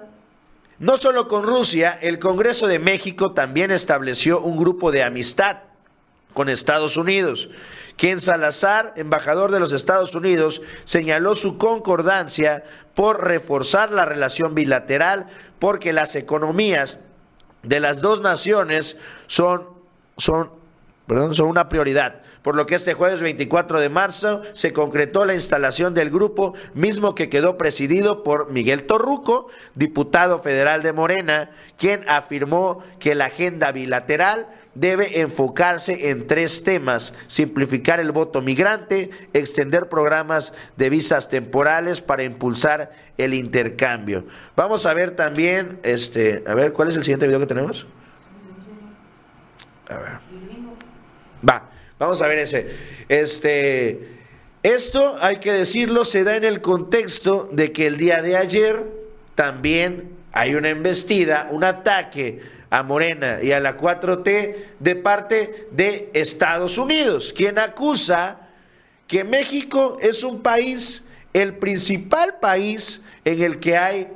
no 0.81 0.97
solo 0.97 1.29
con 1.29 1.45
Rusia, 1.45 1.97
el 2.03 2.19
Congreso 2.19 2.67
de 2.67 2.81
México 2.81 3.35
también 3.35 3.71
estableció 3.71 4.41
un 4.41 4.57
grupo 4.57 4.91
de 4.91 5.05
amistad 5.05 5.59
con 6.35 6.49
Estados 6.49 6.97
Unidos. 6.97 7.51
Quien 7.97 8.21
Salazar, 8.21 8.93
embajador 8.97 9.51
de 9.53 9.61
los 9.61 9.73
Estados 9.73 10.15
Unidos, 10.15 10.61
señaló 10.85 11.35
su 11.35 11.57
concordancia 11.57 12.65
por 12.95 13.25
reforzar 13.25 13.91
la 13.91 14.05
relación 14.05 14.55
bilateral 14.55 15.27
porque 15.59 15.93
las 15.93 16.15
economías 16.15 17.01
de 17.63 17.81
las 17.81 18.01
dos 18.03 18.21
naciones 18.21 18.97
son, 19.27 19.67
son, 20.17 20.51
una 21.09 21.69
prioridad 21.69 22.23
por 22.47 22.55
lo 22.55 22.65
que 22.65 22.77
este 22.77 22.95
jueves 22.95 23.23
24 23.23 23.81
de 23.81 23.89
marzo 23.89 24.41
se 24.53 24.73
concretó 24.73 25.25
la 25.25 25.35
instalación 25.35 25.95
del 25.95 26.11
grupo 26.11 26.55
mismo 26.75 27.17
que 27.17 27.29
quedó 27.29 27.59
presidido 27.59 28.23
por 28.23 28.53
Miguel 28.53 28.85
Torruco, 28.85 29.49
diputado 29.75 30.41
federal 30.41 30.85
de 30.85 30.93
Morena, 30.93 31.51
quien 31.77 32.09
afirmó 32.09 32.85
que 33.01 33.17
la 33.17 33.25
agenda 33.25 33.73
bilateral 33.73 34.47
debe 34.77 35.21
enfocarse 35.21 36.11
en 36.11 36.27
tres 36.27 36.63
temas, 36.63 37.15
simplificar 37.27 37.99
el 37.99 38.13
voto 38.13 38.43
migrante, 38.43 39.11
extender 39.33 39.89
programas 39.89 40.53
de 40.77 40.91
visas 40.91 41.29
temporales 41.29 42.01
para 42.01 42.25
impulsar 42.25 42.93
el 43.17 43.35
intercambio. 43.35 44.27
Vamos 44.55 44.87
a 44.87 44.95
ver 44.95 45.13
también, 45.13 45.81
este, 45.83 46.45
a 46.47 46.55
ver, 46.55 46.73
¿cuál 46.73 46.89
es 46.89 46.97
el 46.97 47.05
siguiente 47.05 47.27
video 47.27 47.41
que 47.41 47.47
tenemos? 47.47 47.87
A 49.89 49.99
ver. 49.99 50.19
Va. 51.49 51.71
Vamos 51.99 52.21
a 52.21 52.29
ver 52.29 52.41
ese. 52.41 52.69
Este, 53.09 54.17
esto, 54.63 55.17
hay 55.23 55.39
que 55.39 55.53
decirlo, 55.53 56.05
se 56.05 56.25
da 56.25 56.37
en 56.37 56.45
el 56.45 56.61
contexto 56.61 57.49
de 57.53 57.73
que 57.73 57.87
el 57.87 57.97
día 57.97 58.21
de 58.21 58.37
ayer 58.37 58.85
también 59.35 60.11
hay 60.33 60.55
una 60.55 60.69
embestida, 60.69 61.49
un 61.51 61.65
ataque 61.65 62.56
a 62.77 62.83
Morena 62.83 63.39
y 63.43 63.53
a 63.53 63.61
la 63.61 63.75
4T 63.75 64.55
de 64.79 64.97
parte 64.97 65.69
de 65.71 66.11
Estados 66.13 66.77
Unidos, 66.77 67.33
quien 67.35 67.59
acusa 67.59 68.49
que 69.07 69.25
México 69.25 69.97
es 70.03 70.23
un 70.23 70.43
país, 70.43 71.07
el 71.33 71.57
principal 71.57 72.39
país 72.39 73.01
en 73.25 73.43
el 73.43 73.61
que 73.61 73.79
hay 73.79 74.09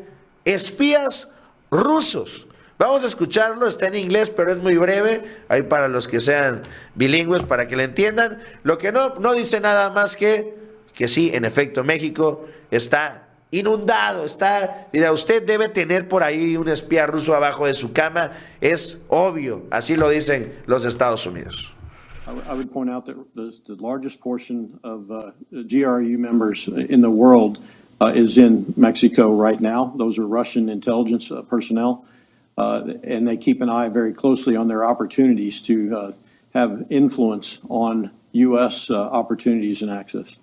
espías 0.45 1.31
rusos. 1.71 2.47
Vamos 2.77 3.03
a 3.03 3.07
escucharlo, 3.07 3.67
está 3.67 3.87
en 3.87 3.95
inglés, 3.95 4.29
pero 4.29 4.53
es 4.53 4.59
muy 4.59 4.77
breve, 4.77 5.43
ahí 5.49 5.63
para 5.63 5.89
los 5.89 6.07
que 6.07 6.21
sean 6.21 6.63
bilingües, 6.95 7.45
para 7.45 7.67
que 7.67 7.77
le 7.77 7.85
entiendan. 7.85 8.43
Lo 8.63 8.77
que 8.77 8.93
no, 8.93 9.15
no 9.15 9.33
dice 9.33 9.61
nada 9.61 9.89
más 9.89 10.17
que 10.17 10.61
que 10.93 11.09
sí, 11.09 11.31
en 11.33 11.47
efecto, 11.47 11.83
México 11.83 12.47
está 12.71 13.30
inundado, 13.51 14.25
está, 14.25 14.89
dirá, 14.93 15.13
usted 15.13 15.47
debe 15.47 15.69
tener 15.69 16.09
por 16.09 16.23
ahí 16.23 16.57
un 16.57 16.69
espía 16.69 17.07
ruso 17.07 17.35
abajo 17.35 17.67
de 17.67 17.75
su 17.75 17.93
cama, 17.93 18.33
es 18.61 19.01
obvio, 19.09 19.65
así 19.71 19.97
lo 19.97 20.09
dicen 20.09 20.53
los 20.67 20.85
Estados 20.85 21.27
Unidos. 21.27 21.67
I 22.27 22.55
would 22.55 22.71
point 22.73 22.89
out 22.89 23.07
that 23.07 23.17
the, 23.35 23.75
largest 23.81 24.21
portion 24.21 24.79
of 24.85 25.11
uh, 25.11 25.33
GRU 25.51 26.17
members 26.17 26.69
in 26.69 27.01
the 27.01 27.11
world 27.11 27.59
uh, 28.01 28.13
is 28.15 28.39
in 28.39 28.73
Mexico 28.77 29.35
right 29.35 29.61
now. 29.61 29.93
Those 29.97 30.17
are 30.17 30.27
Russian 30.27 30.69
intelligence 30.69 31.33
uh, 31.33 31.43
personnel. 31.43 32.05
uh, 32.61 32.93
and 33.03 33.27
they 33.27 33.39
keep 33.39 33.63
an 33.63 33.71
eye 33.71 33.89
very 33.89 34.13
closely 34.13 34.55
on 34.55 34.69
their 34.69 34.85
opportunities 34.85 35.63
to 35.63 35.97
uh, 35.97 36.13
have 36.53 36.85
influence 36.91 37.59
on 37.71 38.11
U.S. 38.33 38.91
Uh, 38.91 39.01
opportunities 39.01 39.81
and 39.81 39.91
access. 39.91 40.41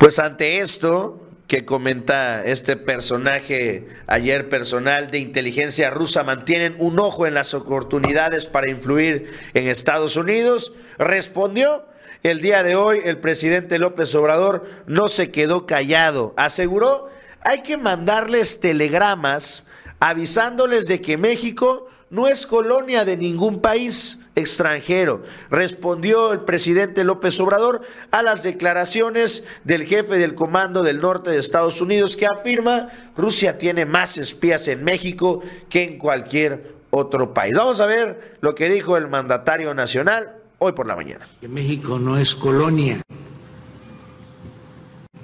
Pues 0.00 0.18
ante 0.18 0.60
esto 0.60 1.20
que 1.46 1.66
comenta 1.66 2.42
este 2.46 2.78
personaje 2.78 3.86
ayer 4.06 4.48
personal 4.48 5.10
de 5.10 5.18
inteligencia 5.18 5.90
rusa 5.90 6.24
mantienen 6.24 6.74
un 6.78 6.98
ojo 6.98 7.26
en 7.26 7.34
las 7.34 7.52
oportunidades 7.52 8.46
para 8.46 8.70
influir 8.70 9.30
en 9.52 9.68
Estados 9.68 10.16
Unidos, 10.16 10.72
respondió 10.96 11.84
el 12.22 12.40
día 12.40 12.62
de 12.62 12.76
hoy 12.76 13.00
el 13.04 13.18
presidente 13.18 13.78
López 13.78 14.14
Obrador 14.14 14.66
no 14.86 15.06
se 15.06 15.30
quedó 15.30 15.66
callado, 15.66 16.32
aseguró 16.38 17.10
hay 17.42 17.60
que 17.62 17.76
mandarles 17.76 18.58
telegramas 18.58 19.66
avisándoles 19.98 20.86
de 20.86 21.02
que 21.02 21.18
México 21.18 21.88
no 22.08 22.26
es 22.26 22.46
colonia 22.46 23.04
de 23.04 23.18
ningún 23.18 23.60
país 23.60 24.19
extranjero, 24.34 25.22
respondió 25.50 26.32
el 26.32 26.40
presidente 26.40 27.04
López 27.04 27.38
Obrador 27.40 27.82
a 28.10 28.22
las 28.22 28.42
declaraciones 28.42 29.44
del 29.64 29.84
jefe 29.84 30.18
del 30.18 30.34
Comando 30.34 30.82
del 30.82 31.00
Norte 31.00 31.30
de 31.30 31.38
Estados 31.38 31.80
Unidos 31.80 32.16
que 32.16 32.26
afirma 32.26 32.88
Rusia 33.16 33.58
tiene 33.58 33.86
más 33.86 34.18
espías 34.18 34.68
en 34.68 34.84
México 34.84 35.42
que 35.68 35.84
en 35.84 35.98
cualquier 35.98 36.74
otro 36.90 37.34
país. 37.34 37.54
Vamos 37.56 37.80
a 37.80 37.86
ver 37.86 38.36
lo 38.40 38.54
que 38.54 38.68
dijo 38.68 38.96
el 38.96 39.08
mandatario 39.08 39.74
nacional 39.74 40.36
hoy 40.58 40.72
por 40.72 40.86
la 40.86 40.96
mañana. 40.96 41.26
México 41.48 41.98
no 41.98 42.18
es 42.18 42.34
colonia 42.34 43.02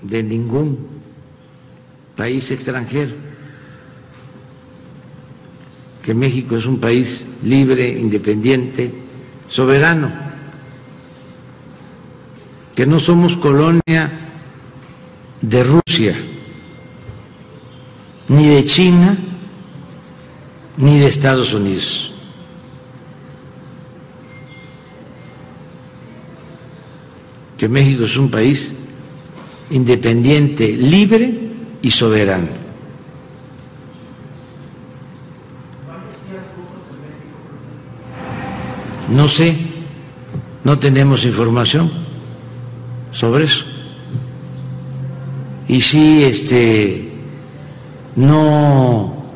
de 0.02 0.22
ningún 0.22 1.02
país 2.16 2.50
extranjero 2.50 3.35
que 6.06 6.14
México 6.14 6.56
es 6.56 6.66
un 6.66 6.78
país 6.78 7.26
libre, 7.42 7.98
independiente, 7.98 8.94
soberano, 9.48 10.12
que 12.76 12.86
no 12.86 13.00
somos 13.00 13.36
colonia 13.36 14.12
de 15.42 15.64
Rusia, 15.64 16.14
ni 18.28 18.46
de 18.46 18.64
China, 18.64 19.18
ni 20.76 21.00
de 21.00 21.08
Estados 21.08 21.52
Unidos. 21.52 22.14
Que 27.58 27.68
México 27.68 28.04
es 28.04 28.16
un 28.16 28.30
país 28.30 28.76
independiente, 29.70 30.76
libre 30.76 31.50
y 31.82 31.90
soberano. 31.90 32.65
No 39.08 39.28
sé, 39.28 39.56
no 40.64 40.78
tenemos 40.78 41.24
información 41.24 41.90
sobre 43.12 43.44
eso. 43.44 43.64
Y 45.68 45.80
si 45.80 46.24
este 46.24 47.12
no 48.16 49.26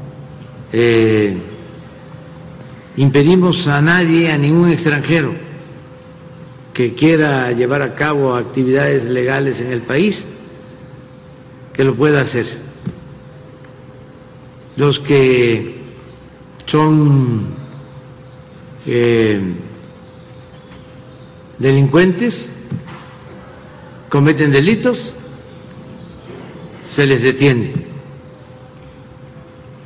eh, 0.72 1.36
impedimos 2.96 3.66
a 3.66 3.80
nadie, 3.80 4.32
a 4.32 4.38
ningún 4.38 4.70
extranjero 4.70 5.34
que 6.74 6.94
quiera 6.94 7.52
llevar 7.52 7.82
a 7.82 7.94
cabo 7.94 8.34
actividades 8.34 9.04
legales 9.04 9.60
en 9.60 9.70
el 9.72 9.82
país, 9.82 10.28
que 11.72 11.84
lo 11.84 11.94
pueda 11.94 12.22
hacer. 12.22 12.46
Los 14.76 14.98
que 14.98 15.76
son 16.66 17.59
eh, 18.86 19.40
delincuentes 21.58 22.52
cometen 24.08 24.50
delitos, 24.50 25.14
se 26.90 27.06
les 27.06 27.22
detiene. 27.22 27.72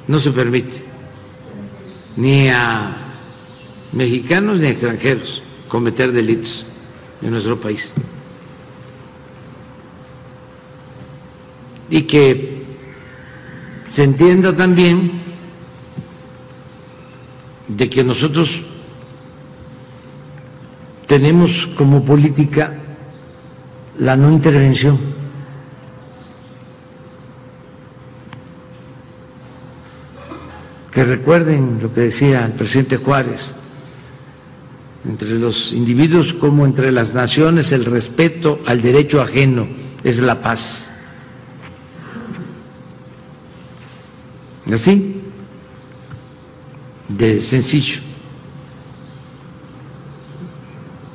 No 0.07 0.19
se 0.19 0.31
permite 0.31 0.83
ni 2.17 2.49
a 2.49 2.97
mexicanos 3.93 4.59
ni 4.59 4.67
a 4.67 4.71
extranjeros 4.71 5.43
cometer 5.69 6.13
delitos 6.13 6.67
en 7.23 7.31
nuestro 7.31 7.59
país. 7.61 7.93
Y 11.91 12.03
que 12.03 12.65
se 13.91 14.05
entienda 14.05 14.57
también 14.57 15.13
de 17.69 17.89
que 17.89 18.05
nosotros 18.05 18.63
tenemos 21.07 21.67
como 21.77 22.05
política 22.05 22.73
la 23.99 24.17
no 24.17 24.31
intervención. 24.31 24.99
Que 30.91 31.05
recuerden 31.05 31.81
lo 31.83 31.93
que 31.93 32.03
decía 32.03 32.47
el 32.47 32.53
presidente 32.53 32.97
Juárez, 32.99 33.55
entre 35.05 35.31
los 35.31 35.73
individuos 35.73 36.33
como 36.33 36.65
entre 36.65 36.93
las 36.93 37.15
naciones, 37.15 37.73
el 37.73 37.85
respeto 37.85 38.61
al 38.65 38.81
derecho 38.81 39.21
ajeno 39.21 39.67
es 40.03 40.21
la 40.21 40.41
paz. 40.41 40.93
Así, 44.73 45.21
de 47.09 47.41
sencillo. 47.43 48.14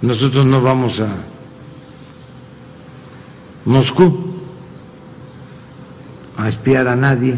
Nosotros 0.01 0.45
no 0.45 0.61
vamos 0.61 1.01
a 1.01 1.09
Moscú 3.65 4.33
a 6.37 6.47
espiar 6.47 6.87
a 6.87 6.95
nadie. 6.95 7.37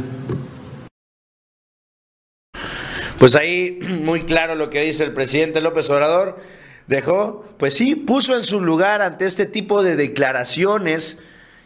Pues 3.17 3.35
ahí 3.35 3.79
muy 4.03 4.23
claro 4.23 4.53
lo 4.55 4.69
que 4.69 4.81
dice 4.81 5.03
el 5.03 5.13
presidente 5.13 5.59
López 5.59 5.89
Obrador. 5.89 6.39
Dejó, 6.85 7.45
pues 7.57 7.75
sí, 7.75 7.95
puso 7.95 8.35
en 8.35 8.43
su 8.43 8.61
lugar 8.61 9.01
ante 9.01 9.25
este 9.25 9.45
tipo 9.45 9.81
de 9.81 9.95
declaraciones 9.95 11.19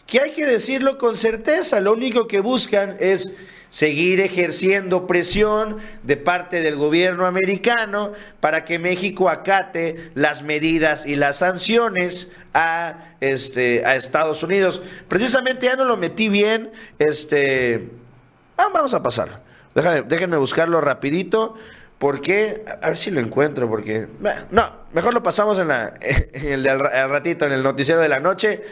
que 0.08 0.21
hay 0.21 0.31
que 0.31 0.45
decirlo 0.45 0.97
con 0.97 1.17
certeza. 1.17 1.81
Lo 1.81 1.93
único 1.93 2.27
que 2.27 2.39
buscan 2.39 2.95
es 2.99 3.36
seguir 3.76 4.22
ejerciendo 4.22 5.06
presión 5.06 5.80
de 6.02 6.16
parte 6.16 6.62
del 6.62 6.78
gobierno 6.78 7.26
americano 7.26 8.14
para 8.40 8.64
que 8.64 8.80
México 8.80 9.28
acate 9.28 10.12
las 10.16 10.44
medidas 10.44 11.06
y 11.06 11.18
las 11.18 11.40
sanciones 11.40 12.32
a, 12.54 13.16
este, 13.20 13.86
a 13.86 13.98
Estados 13.98 14.44
Unidos. 14.44 14.82
Precisamente 15.10 15.66
ya 15.66 15.76
no 15.76 15.84
lo 15.84 15.98
metí 15.98 16.30
bien, 16.30 16.72
este, 17.00 17.90
ah, 18.56 18.70
vamos 18.74 18.94
a 18.94 19.04
pasar. 19.04 19.44
Déjenme, 19.74 20.38
buscarlo 20.38 20.80
rapidito. 20.80 21.56
Porque, 21.98 22.64
a 22.82 22.88
ver 22.88 22.98
si 22.98 23.12
lo 23.12 23.20
encuentro, 23.20 23.70
porque, 23.70 24.08
no, 24.52 24.72
mejor 24.94 25.14
lo 25.14 25.24
pasamos 25.24 25.60
en, 25.60 25.70
la, 25.70 25.94
el 26.34 27.10
ratito, 27.10 27.46
en 27.46 27.52
el 27.52 27.64
noticiero 27.64 28.00
de 28.00 28.10
la 28.10 28.20
noche, 28.20 28.64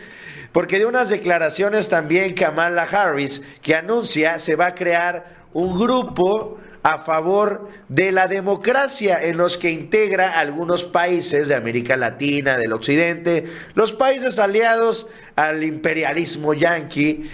porque 0.53 0.79
de 0.79 0.85
unas 0.85 1.09
declaraciones 1.09 1.89
también 1.89 2.35
Kamala 2.35 2.83
Harris, 2.83 3.41
que 3.61 3.75
anuncia 3.75 4.39
se 4.39 4.55
va 4.55 4.67
a 4.67 4.75
crear 4.75 5.25
un 5.51 5.77
grupo 5.77 6.59
a 6.83 6.99
favor 6.99 7.69
de 7.89 8.11
la 8.11 8.27
democracia 8.27 9.21
en 9.23 9.37
los 9.37 9.57
que 9.57 9.71
integra 9.71 10.39
algunos 10.39 10.85
países 10.85 11.47
de 11.47 11.55
América 11.55 11.97
Latina, 11.97 12.57
del 12.57 12.73
Occidente, 12.73 13.45
los 13.73 13.93
países 13.93 14.37
aliados 14.37 15.07
al 15.35 15.63
imperialismo 15.63 16.53
yanqui, 16.53 17.29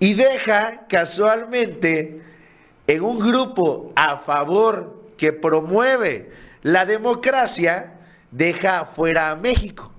y 0.00 0.14
deja 0.14 0.86
casualmente 0.88 2.22
en 2.86 3.02
un 3.02 3.18
grupo 3.20 3.92
a 3.94 4.16
favor 4.16 5.04
que 5.16 5.32
promueve 5.32 6.32
la 6.62 6.86
democracia, 6.86 7.92
deja 8.30 8.86
fuera 8.86 9.30
a 9.30 9.36
México. 9.36 9.92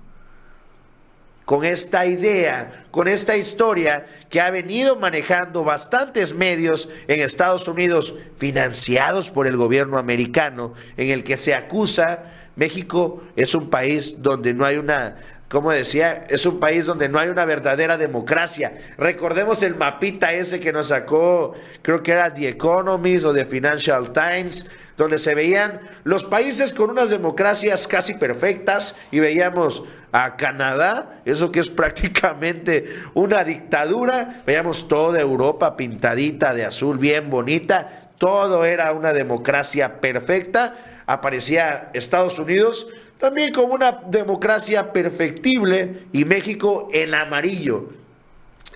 Con 1.44 1.64
esta 1.64 2.06
idea, 2.06 2.84
con 2.90 3.08
esta 3.08 3.36
historia 3.36 4.06
que 4.30 4.40
ha 4.40 4.50
venido 4.50 4.96
manejando 4.96 5.64
bastantes 5.64 6.34
medios 6.34 6.88
en 7.08 7.20
Estados 7.20 7.66
Unidos, 7.68 8.14
financiados 8.36 9.30
por 9.30 9.46
el 9.46 9.56
gobierno 9.56 9.98
americano, 9.98 10.74
en 10.96 11.10
el 11.10 11.24
que 11.24 11.36
se 11.36 11.54
acusa, 11.54 12.24
México 12.54 13.22
es 13.34 13.54
un 13.54 13.70
país 13.70 14.22
donde 14.22 14.54
no 14.54 14.64
hay 14.64 14.76
una 14.76 15.16
como 15.52 15.70
decía, 15.70 16.24
es 16.30 16.46
un 16.46 16.58
país 16.58 16.86
donde 16.86 17.10
no 17.10 17.18
hay 17.18 17.28
una 17.28 17.44
verdadera 17.44 17.98
democracia. 17.98 18.72
Recordemos 18.96 19.62
el 19.62 19.76
mapita 19.76 20.32
ese 20.32 20.60
que 20.60 20.72
nos 20.72 20.88
sacó, 20.88 21.52
creo 21.82 22.02
que 22.02 22.12
era 22.12 22.32
The 22.32 22.48
Economist 22.48 23.26
o 23.26 23.34
The 23.34 23.44
Financial 23.44 24.14
Times, 24.14 24.70
donde 24.96 25.18
se 25.18 25.34
veían 25.34 25.80
los 26.04 26.24
países 26.24 26.74
con 26.74 26.90
unas 26.90 27.10
democracias 27.10 27.86
casi 27.86 28.14
perfectas 28.14 28.96
y 29.10 29.20
veíamos 29.20 29.84
a 30.12 30.36
Canadá, 30.36 31.20
eso 31.24 31.50
que 31.50 31.60
es 31.60 31.68
prácticamente 31.68 32.94
una 33.14 33.44
dictadura, 33.44 34.42
veíamos 34.46 34.88
toda 34.88 35.20
Europa 35.20 35.76
pintadita 35.76 36.54
de 36.54 36.66
azul, 36.66 36.98
bien 36.98 37.30
bonita, 37.30 38.10
todo 38.18 38.64
era 38.64 38.92
una 38.92 39.12
democracia 39.12 40.00
perfecta, 40.00 41.02
aparecía 41.06 41.90
Estados 41.94 42.38
Unidos 42.38 42.88
también 43.22 43.54
como 43.54 43.74
una 43.74 44.00
democracia 44.08 44.92
perfectible 44.92 46.06
y 46.12 46.24
México 46.24 46.88
en 46.92 47.14
amarillo. 47.14 47.90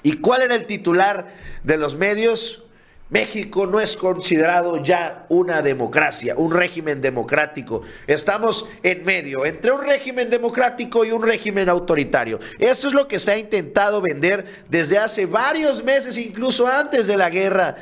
¿Y 0.04 0.18
cuál 0.18 0.42
era 0.42 0.54
el 0.54 0.66
titular 0.66 1.26
de 1.64 1.76
los 1.76 1.96
medios? 1.96 2.62
México 3.08 3.66
no 3.66 3.78
es 3.80 3.96
considerado 3.96 4.82
ya 4.82 5.26
una 5.28 5.62
democracia, 5.62 6.34
un 6.36 6.52
régimen 6.52 7.00
democrático. 7.00 7.82
Estamos 8.06 8.68
en 8.82 9.04
medio, 9.04 9.46
entre 9.46 9.70
un 9.70 9.82
régimen 9.82 10.28
democrático 10.28 11.04
y 11.04 11.12
un 11.12 11.22
régimen 11.22 11.68
autoritario. 11.68 12.40
Eso 12.58 12.88
es 12.88 12.94
lo 12.94 13.06
que 13.06 13.20
se 13.20 13.32
ha 13.32 13.38
intentado 13.38 14.00
vender 14.00 14.44
desde 14.68 14.98
hace 14.98 15.26
varios 15.26 15.84
meses, 15.84 16.18
incluso 16.18 16.66
antes 16.66 17.06
de 17.06 17.16
la 17.16 17.30
guerra, 17.30 17.76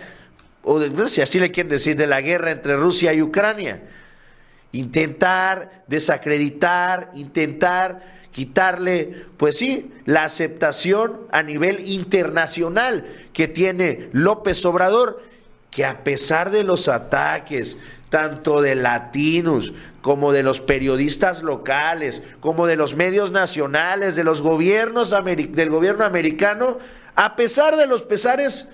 o 0.62 0.80
si 1.08 1.22
así 1.22 1.40
le 1.40 1.50
quieren 1.50 1.70
decir, 1.70 1.96
de 1.96 2.06
la 2.06 2.20
guerra 2.20 2.50
entre 2.50 2.76
Rusia 2.76 3.14
y 3.14 3.22
Ucrania 3.22 3.82
intentar 4.74 5.84
desacreditar, 5.86 7.10
intentar 7.14 8.13
quitarle, 8.34 9.26
pues 9.36 9.56
sí, 9.58 9.92
la 10.06 10.24
aceptación 10.24 11.20
a 11.30 11.44
nivel 11.44 11.88
internacional 11.88 13.06
que 13.32 13.46
tiene 13.46 14.08
López 14.12 14.64
Obrador, 14.64 15.22
que 15.70 15.84
a 15.84 16.02
pesar 16.02 16.50
de 16.50 16.64
los 16.64 16.88
ataques, 16.88 17.78
tanto 18.10 18.60
de 18.60 18.74
latinos 18.74 19.72
como 20.02 20.32
de 20.32 20.42
los 20.42 20.60
periodistas 20.60 21.44
locales, 21.44 22.24
como 22.40 22.66
de 22.66 22.74
los 22.74 22.96
medios 22.96 23.30
nacionales, 23.30 24.16
de 24.16 24.24
los 24.24 24.42
gobiernos 24.42 25.10
del 25.10 25.70
gobierno 25.70 26.04
americano, 26.04 26.78
a 27.14 27.36
pesar 27.36 27.76
de 27.76 27.86
los 27.86 28.02
pesares, 28.02 28.68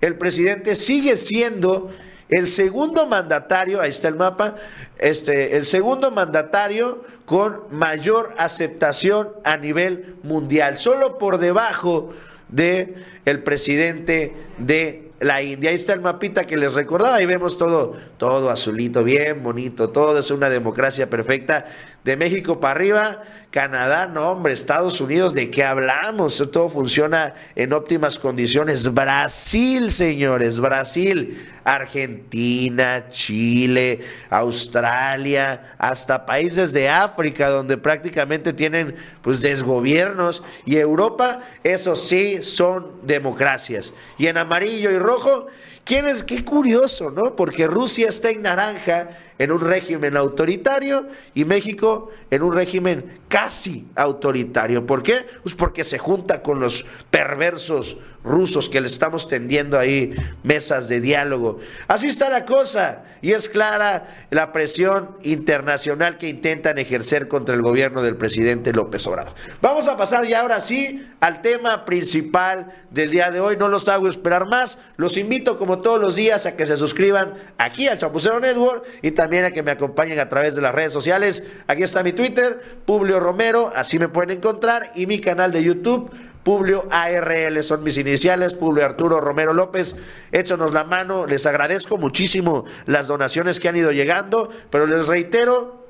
el 0.00 0.16
presidente 0.16 0.74
sigue 0.74 1.18
siendo 1.18 1.90
el 2.30 2.46
segundo 2.46 3.06
mandatario, 3.06 3.78
ahí 3.82 3.90
está 3.90 4.08
el 4.08 4.16
mapa, 4.16 4.56
este, 4.98 5.56
el 5.58 5.66
segundo 5.66 6.10
mandatario 6.10 7.04
con 7.32 7.62
mayor 7.70 8.34
aceptación 8.36 9.30
a 9.42 9.56
nivel 9.56 10.16
mundial, 10.22 10.76
solo 10.76 11.16
por 11.16 11.38
debajo 11.38 12.10
de 12.50 12.96
el 13.24 13.42
presidente 13.42 14.34
de 14.58 15.12
la 15.18 15.40
India. 15.40 15.70
Ahí 15.70 15.76
está 15.76 15.94
el 15.94 16.02
mapita 16.02 16.44
que 16.44 16.58
les 16.58 16.74
recordaba, 16.74 17.16
ahí 17.16 17.24
vemos 17.24 17.56
todo, 17.56 17.94
todo 18.18 18.50
azulito, 18.50 19.02
bien 19.02 19.42
bonito, 19.42 19.88
todo 19.88 20.18
es 20.18 20.30
una 20.30 20.50
democracia 20.50 21.08
perfecta. 21.08 21.64
De 22.04 22.18
México 22.18 22.60
para 22.60 22.72
arriba, 22.72 23.22
Canadá, 23.52 24.06
no 24.06 24.30
hombre, 24.30 24.54
Estados 24.54 24.98
Unidos, 25.02 25.34
¿de 25.34 25.50
qué 25.50 25.62
hablamos? 25.62 26.42
Todo 26.50 26.70
funciona 26.70 27.34
en 27.54 27.74
óptimas 27.74 28.18
condiciones. 28.18 28.94
Brasil, 28.94 29.92
señores, 29.92 30.58
Brasil, 30.58 31.38
Argentina, 31.62 33.08
Chile, 33.10 34.00
Australia, 34.30 35.74
hasta 35.76 36.24
países 36.24 36.72
de 36.72 36.88
África 36.88 37.50
donde 37.50 37.76
prácticamente 37.76 38.54
tienen 38.54 38.96
pues 39.20 39.42
desgobiernos 39.42 40.42
y 40.64 40.78
Europa, 40.78 41.40
eso 41.62 41.94
sí, 41.94 42.42
son 42.42 43.02
democracias. 43.02 43.92
Y 44.16 44.28
en 44.28 44.38
amarillo 44.38 44.90
y 44.90 44.98
rojo, 44.98 45.48
¿quién 45.84 46.08
es? 46.08 46.22
Qué 46.22 46.42
curioso, 46.42 47.10
¿no? 47.10 47.36
Porque 47.36 47.66
Rusia 47.66 48.08
está 48.08 48.30
en 48.30 48.40
naranja 48.40 49.10
en 49.42 49.50
un 49.50 49.60
régimen 49.60 50.16
autoritario 50.16 51.08
y 51.34 51.44
México 51.44 52.10
en 52.30 52.44
un 52.44 52.52
régimen 52.52 53.18
casi 53.26 53.88
autoritario. 53.96 54.86
¿Por 54.86 55.02
qué? 55.02 55.26
Pues 55.42 55.56
porque 55.56 55.82
se 55.82 55.98
junta 55.98 56.42
con 56.42 56.60
los 56.60 56.86
perversos 57.10 57.96
rusos 58.24 58.68
que 58.68 58.80
le 58.80 58.86
estamos 58.86 59.28
tendiendo 59.28 59.78
ahí 59.78 60.14
mesas 60.44 60.88
de 60.88 61.00
diálogo. 61.00 61.58
Así 61.88 62.06
está 62.06 62.28
la 62.28 62.44
cosa 62.44 63.02
y 63.20 63.32
es 63.32 63.48
clara 63.48 64.26
la 64.30 64.52
presión 64.52 65.16
internacional 65.22 66.18
que 66.18 66.28
intentan 66.28 66.78
ejercer 66.78 67.26
contra 67.26 67.54
el 67.54 67.62
gobierno 67.62 68.02
del 68.02 68.16
presidente 68.16 68.72
López 68.72 69.06
Obrador. 69.06 69.34
Vamos 69.60 69.88
a 69.88 69.96
pasar 69.96 70.26
ya 70.26 70.42
ahora 70.42 70.60
sí 70.60 71.08
al 71.20 71.42
tema 71.42 71.84
principal 71.84 72.72
del 72.90 73.10
día 73.10 73.30
de 73.30 73.40
hoy. 73.40 73.56
No 73.56 73.68
los 73.68 73.88
hago 73.88 74.08
esperar 74.08 74.46
más. 74.46 74.78
Los 74.96 75.16
invito 75.16 75.56
como 75.56 75.80
todos 75.80 76.00
los 76.00 76.14
días 76.14 76.46
a 76.46 76.56
que 76.56 76.66
se 76.66 76.76
suscriban 76.76 77.34
aquí 77.58 77.88
a 77.88 77.96
Chapucero 77.96 78.40
Network 78.40 78.84
y 79.02 79.10
también 79.12 79.31
a 79.40 79.50
que 79.50 79.62
me 79.62 79.70
acompañen 79.70 80.18
a 80.20 80.28
través 80.28 80.54
de 80.54 80.62
las 80.62 80.74
redes 80.74 80.92
sociales. 80.92 81.42
Aquí 81.66 81.82
está 81.82 82.02
mi 82.02 82.12
Twitter, 82.12 82.60
Publio 82.84 83.18
Romero, 83.18 83.70
así 83.74 83.98
me 83.98 84.08
pueden 84.08 84.36
encontrar 84.36 84.92
y 84.94 85.06
mi 85.06 85.20
canal 85.20 85.52
de 85.52 85.62
YouTube 85.62 86.10
Publio 86.42 86.86
ARL 86.90 87.62
son 87.62 87.84
mis 87.84 87.98
iniciales, 87.98 88.54
Publio 88.54 88.84
Arturo 88.84 89.20
Romero 89.20 89.52
López, 89.52 89.94
échanos 90.32 90.72
la 90.72 90.82
mano, 90.82 91.26
les 91.26 91.46
agradezco 91.46 91.98
muchísimo 91.98 92.64
las 92.86 93.06
donaciones 93.06 93.60
que 93.60 93.68
han 93.68 93.76
ido 93.76 93.92
llegando, 93.92 94.50
pero 94.70 94.86
les 94.86 95.06
reitero, 95.06 95.81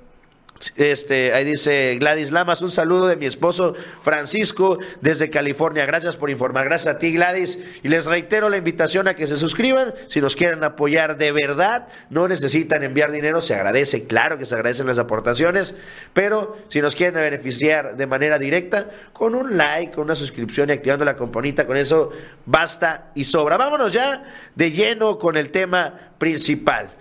Este, 0.77 1.33
ahí 1.33 1.45
dice 1.45 1.97
Gladys 1.99 2.31
Lamas, 2.31 2.63
un 2.63 2.71
saludo 2.71 3.09
de 3.09 3.17
mi 3.17 3.27
esposo 3.27 3.75
Francisco 4.03 4.79
desde 5.01 5.29
California. 5.29 5.87
Gracias 5.87 6.17
por 6.17 6.31
informar. 6.31 6.65
Gracias 6.65 6.95
a 6.95 6.99
ti, 6.99 7.13
Gladys. 7.13 7.59
Y 7.83 7.89
les 7.89 8.07
reitero 8.07 8.49
la 8.49 8.59
invitación 8.59 9.09
a 9.09 9.15
que 9.15 9.27
se 9.27 9.37
suscriban. 9.37 9.93
Si 10.07 10.21
nos 10.21 10.37
quieren 10.37 10.63
apoyar 10.63 11.17
de 11.17 11.33
verdad, 11.33 11.89
no 12.11 12.29
necesitan 12.29 12.85
enviar 12.85 13.11
dinero, 13.11 13.43
se 13.43 13.55
agradece. 13.55 14.07
Claro 14.07 14.39
que 14.39 14.47
se 14.47 14.55
agradecen 14.55 14.87
las 14.87 14.99
aportaciones, 14.99 15.75
pero 16.13 16.57
si 16.69 16.81
nos 16.81 16.95
quieren 16.95 17.21
beneficiar 17.21 17.97
de 17.97 18.07
manera 18.07 18.39
directa, 18.39 18.89
con 19.13 19.35
un 19.35 19.57
like, 19.57 19.93
con 19.93 20.05
una 20.05 20.15
suscripción 20.15 20.69
y 20.69 20.73
activando 20.73 21.05
la 21.05 21.17
campanita, 21.17 21.67
con 21.67 21.77
eso 21.77 22.11
basta 22.47 23.11
y 23.15 23.25
sobra. 23.25 23.57
Vámonos 23.57 23.93
ya 23.93 24.25
de 24.55 24.71
lleno 24.71 25.19
con 25.19 25.37
el 25.37 25.51
tema 25.51 26.13
principal. 26.19 26.93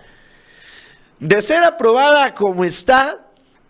De 1.20 1.40
ser 1.40 1.62
aprobada 1.62 2.34
como 2.34 2.64
está, 2.64 3.20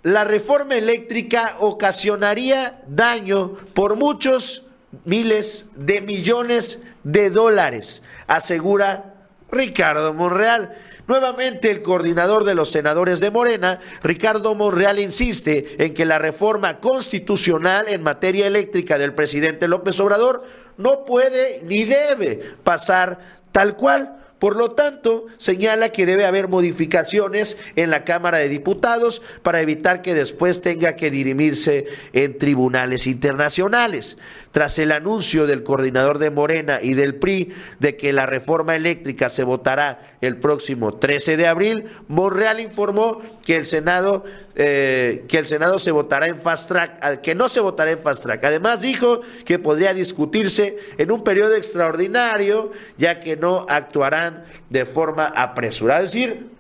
la 0.03 0.25
reforma 0.25 0.75
eléctrica 0.75 1.57
ocasionaría 1.61 2.83
daño 2.87 3.57
por 3.75 3.97
muchos 3.97 4.65
miles 5.05 5.71
de 5.77 6.01
millones 6.01 6.83
de 7.05 7.31
dólares, 7.31 8.03
asegura 8.27 9.15
Ricardo 9.51 10.13
Monreal. 10.15 10.77
Nuevamente 11.09 11.71
el 11.71 11.83
coordinador 11.83 12.45
de 12.45 12.55
los 12.55 12.71
senadores 12.71 13.19
de 13.21 13.33
Morena, 13.33 13.81
Ricardo 14.03 14.55
Monreal, 14.55 15.01
insiste 15.01 15.85
en 15.85 15.95
que 15.95 16.05
la 16.05 16.19
reforma 16.19 16.79
constitucional 16.79 17.89
en 17.89 18.03
materia 18.03 18.47
eléctrica 18.47 18.99
del 18.99 19.13
presidente 19.13 19.67
López 19.67 19.99
Obrador 19.99 20.45
no 20.77 21.05
puede 21.05 21.61
ni 21.65 21.85
debe 21.85 22.55
pasar 22.63 23.19
tal 23.51 23.77
cual 23.77 24.22
por 24.43 24.57
lo 24.57 24.71
tanto, 24.71 25.27
señala 25.39 25.91
que 25.91 26.05
debe 26.05 26.27
haber 26.27 26.49
modificaciones 26.49 27.59
en 27.77 27.91
la 27.91 28.03
Cámara 28.03 28.39
de 28.39 28.49
Diputados 28.49 29.23
para 29.45 29.61
evitar 29.61 30.03
que 30.03 30.15
después 30.15 30.61
tenga 30.61 30.97
que 30.97 31.13
dirimirse 31.13 31.87
en 32.13 32.37
tribunales 32.39 33.07
internacionales. 33.07 34.17
Tras 34.51 34.81
el 34.81 34.91
anuncio 34.91 35.47
del 35.47 35.63
coordinador 35.63 36.19
de 36.19 36.33
Morena 36.33 36.81
y 36.83 36.95
del 36.95 37.15
PRI 37.15 37.55
de 37.79 37.97
que 37.97 38.13
la 38.13 38.27
reforma 38.27 38.75
eléctrica 38.75 39.31
se 39.31 39.45
votará 39.45 40.17
el 40.21 40.37
próximo 40.39 40.95
13 40.95 41.37
de 41.37 41.47
abril, 41.47 41.85
Monreal 42.09 42.59
informó 42.59 43.23
que 43.45 43.57
el 43.57 43.65
Senado 43.65 44.25
eh, 44.55 45.25
que 45.29 45.39
el 45.39 45.47
Senado 45.47 45.79
se 45.79 45.93
votará 45.93 46.27
en 46.27 46.39
fast 46.39 46.69
track, 46.69 47.23
que 47.23 47.35
no 47.35 47.49
se 47.49 47.61
votará 47.61 47.91
en 47.91 47.99
fast 47.99 48.23
track. 48.23 48.45
Además 48.45 48.83
dijo 48.83 49.23
que 49.47 49.59
podría 49.59 49.95
discutirse 49.95 50.77
en 50.99 51.11
un 51.11 51.25
periodo 51.25 51.55
extraordinario, 51.55 52.71
ya 52.99 53.19
que 53.19 53.37
no 53.37 53.65
actuarán 53.69 54.32
de 54.71 54.85
forma 54.87 55.27
apresurada. 55.27 56.01
Es 56.01 56.13
decir, 56.13 56.51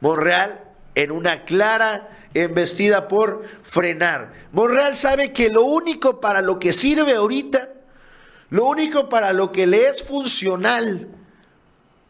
Monreal 0.00 0.60
en 0.94 1.10
una 1.10 1.44
clara 1.44 2.08
embestida 2.34 3.08
por 3.08 3.44
frenar. 3.62 4.32
Monreal 4.52 4.96
sabe 4.96 5.32
que 5.32 5.48
lo 5.48 5.64
único 5.64 6.20
para 6.20 6.42
lo 6.42 6.58
que 6.58 6.72
sirve 6.72 7.14
ahorita, 7.14 7.70
lo 8.50 8.66
único 8.66 9.08
para 9.08 9.32
lo 9.32 9.52
que 9.52 9.66
le 9.66 9.86
es 9.86 10.02
funcional 10.02 11.08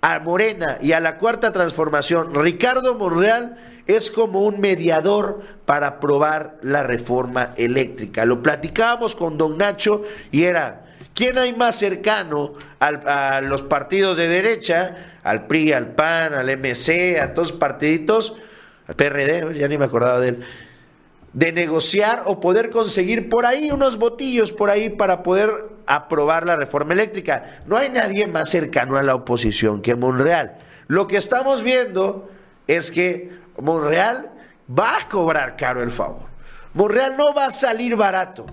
a 0.01 0.19
Morena 0.21 0.79
y 0.81 0.93
a 0.93 1.01
la 1.01 1.19
cuarta 1.19 1.53
transformación, 1.53 2.35
Ricardo 2.35 2.97
Monreal 2.97 3.59
es 3.87 4.11
como 4.11 4.43
un 4.43 4.61
mediador 4.61 5.43
para 5.65 5.87
aprobar 5.89 6.59
la 6.63 6.83
reforma 6.83 7.53
eléctrica. 7.57 8.25
Lo 8.25 8.43
platicábamos 8.43 9.15
con 9.15 9.39
don 9.39 9.59
Nacho 9.59 10.03
y 10.31 10.45
era, 10.45 10.92
¿quién 11.15 11.39
hay 11.39 11.55
más 11.55 11.77
cercano 11.77 12.55
a 12.81 13.41
los 13.41 13.63
partidos 13.63 14.17
de 14.17 14.29
derecha? 14.29 15.19
Al 15.23 15.47
PRI, 15.47 15.73
al 15.73 15.95
PAN, 15.95 16.35
al 16.35 16.49
MC, 16.59 17.21
a 17.21 17.33
todos 17.33 17.51
los 17.51 17.59
partiditos 17.59 18.35
PRD, 18.95 19.59
ya 19.59 19.69
ni 19.69 19.79
me 19.79 19.85
acordaba 19.85 20.21
de 20.21 20.29
él, 20.29 20.45
de 21.33 21.53
negociar 21.53 22.23
o 22.27 22.41
poder 22.41 22.71
conseguir 22.71 23.29
por 23.29 23.47
ahí 23.47 23.71
unos 23.71 23.97
botillos 23.97 24.53
por 24.53 24.71
ahí 24.71 24.91
para 24.91 25.23
poder 25.23 25.51
aprobar 25.87 26.45
la 26.47 26.57
reforma 26.57 26.93
eléctrica. 26.93 27.63
No 27.67 27.77
hay 27.77 27.89
nadie 27.89 28.27
más 28.27 28.51
cercano 28.51 28.97
a 28.99 29.03
la 29.03 29.15
oposición 29.15 29.81
que 29.81 29.95
Monreal. 29.95 30.57
Lo 30.89 31.07
que 31.07 31.17
estamos 31.17 31.63
viendo 31.63 32.31
es 32.67 32.91
que 32.91 33.31
Monreal 33.59 34.31
va 34.69 34.99
a 34.99 35.09
cobrar 35.09 35.57
caro 35.57 35.83
el 35.83 35.91
favor. 35.91 36.27
Monreal 36.75 37.17
no 37.17 37.35
va 37.35 37.47
a 37.47 37.51
salir 37.51 37.97
barato. 37.97 38.47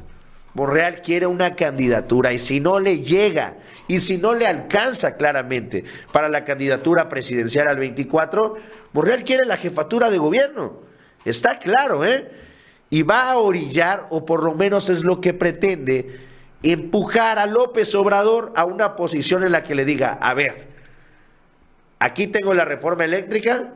Monreal 0.53 1.01
quiere 1.01 1.27
una 1.27 1.55
candidatura 1.55 2.33
y 2.33 2.39
si 2.39 2.59
no 2.59 2.79
le 2.79 3.01
llega 3.01 3.57
y 3.87 3.99
si 3.99 4.17
no 4.17 4.33
le 4.33 4.47
alcanza 4.47 5.15
claramente 5.15 5.83
para 6.11 6.29
la 6.29 6.43
candidatura 6.43 7.07
presidencial 7.09 7.67
al 7.67 7.77
24, 7.77 8.55
Monreal 8.93 9.23
quiere 9.23 9.45
la 9.45 9.57
jefatura 9.57 10.09
de 10.09 10.17
gobierno. 10.17 10.81
Está 11.25 11.59
claro, 11.59 12.05
¿eh? 12.05 12.29
Y 12.89 13.03
va 13.03 13.29
a 13.29 13.37
orillar, 13.37 14.07
o 14.09 14.25
por 14.25 14.43
lo 14.43 14.55
menos 14.55 14.89
es 14.89 15.03
lo 15.03 15.21
que 15.21 15.33
pretende, 15.33 16.19
empujar 16.63 17.37
a 17.37 17.45
López 17.45 17.93
Obrador 17.95 18.51
a 18.55 18.65
una 18.65 18.95
posición 18.95 19.43
en 19.43 19.51
la 19.51 19.63
que 19.63 19.75
le 19.75 19.85
diga, 19.85 20.13
a 20.13 20.33
ver, 20.33 20.67
aquí 21.99 22.27
tengo 22.27 22.53
la 22.53 22.65
reforma 22.65 23.05
eléctrica, 23.05 23.73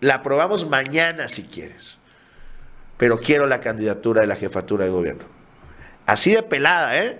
la 0.00 0.16
aprobamos 0.16 0.68
mañana 0.68 1.28
si 1.28 1.44
quieres, 1.44 1.98
pero 2.96 3.20
quiero 3.20 3.46
la 3.46 3.60
candidatura 3.60 4.22
de 4.22 4.26
la 4.26 4.36
jefatura 4.36 4.84
de 4.84 4.90
gobierno. 4.90 5.41
Así 6.06 6.32
de 6.32 6.42
pelada, 6.42 6.98
¿eh? 6.98 7.18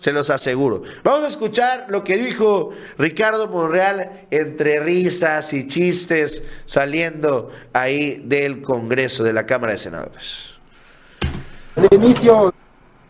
se 0.00 0.12
los 0.12 0.30
aseguro. 0.30 0.82
Vamos 1.04 1.24
a 1.24 1.28
escuchar 1.28 1.86
lo 1.88 2.02
que 2.02 2.16
dijo 2.16 2.70
Ricardo 2.98 3.48
Monreal 3.48 4.26
entre 4.30 4.80
risas 4.80 5.52
y 5.52 5.66
chistes 5.66 6.42
saliendo 6.64 7.50
ahí 7.72 8.22
del 8.24 8.62
Congreso 8.62 9.22
de 9.22 9.32
la 9.32 9.46
Cámara 9.46 9.72
de 9.72 9.78
Senadores. 9.78 10.54
De 11.76 11.94
inicio, 11.94 12.52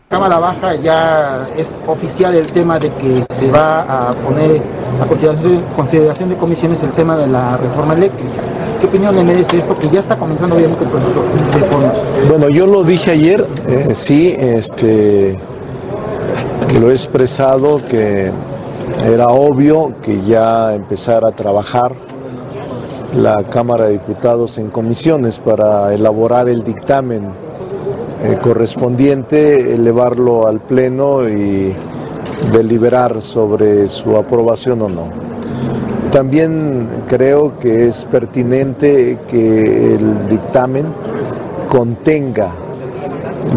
Cámara 0.08 0.38
Baja 0.40 0.74
ya 0.74 1.48
es 1.56 1.78
oficial 1.86 2.34
el 2.34 2.46
tema 2.48 2.78
de 2.80 2.92
que 2.94 3.24
se 3.34 3.50
va 3.50 4.08
a 4.08 4.12
poner 4.12 4.60
a 5.00 5.06
consideración, 5.06 5.62
consideración 5.76 6.28
de 6.30 6.36
comisiones 6.36 6.82
el 6.82 6.90
tema 6.90 7.16
de 7.16 7.28
la 7.28 7.56
reforma 7.56 7.94
eléctrica. 7.94 8.42
¿Qué 8.80 8.86
opinión 8.86 9.14
le 9.14 9.22
merece 9.22 9.58
esto 9.58 9.74
que 9.74 9.90
ya 9.90 10.00
está 10.00 10.16
comenzando 10.16 10.56
obviamente 10.56 10.84
el 10.84 10.90
proceso 10.90 11.22
de 11.22 11.58
reforma? 11.58 11.92
Bueno, 12.28 12.48
yo 12.48 12.66
lo 12.66 12.82
dije 12.82 13.10
ayer, 13.10 13.46
eh, 13.68 13.90
sí, 13.94 14.34
este 14.38 15.36
lo 16.80 16.88
he 16.88 16.92
expresado 16.92 17.80
que 17.86 18.30
era 19.04 19.28
obvio 19.28 19.92
que 20.02 20.22
ya 20.22 20.74
empezara 20.74 21.28
a 21.28 21.32
trabajar 21.32 21.94
la 23.14 23.42
Cámara 23.44 23.86
de 23.86 23.92
Diputados 23.92 24.56
en 24.58 24.70
comisiones 24.70 25.38
para 25.38 25.92
elaborar 25.92 26.48
el 26.48 26.62
dictamen 26.62 27.28
eh, 28.22 28.38
correspondiente, 28.40 29.74
elevarlo 29.74 30.46
al 30.46 30.60
Pleno 30.60 31.28
y 31.28 31.74
deliberar 32.52 33.20
sobre 33.20 33.88
su 33.88 34.16
aprobación 34.16 34.82
o 34.82 34.88
no. 34.88 35.30
También 36.12 36.88
creo 37.06 37.56
que 37.60 37.86
es 37.86 38.04
pertinente 38.04 39.16
que 39.28 39.94
el 39.94 40.28
dictamen 40.28 40.86
contenga 41.68 42.52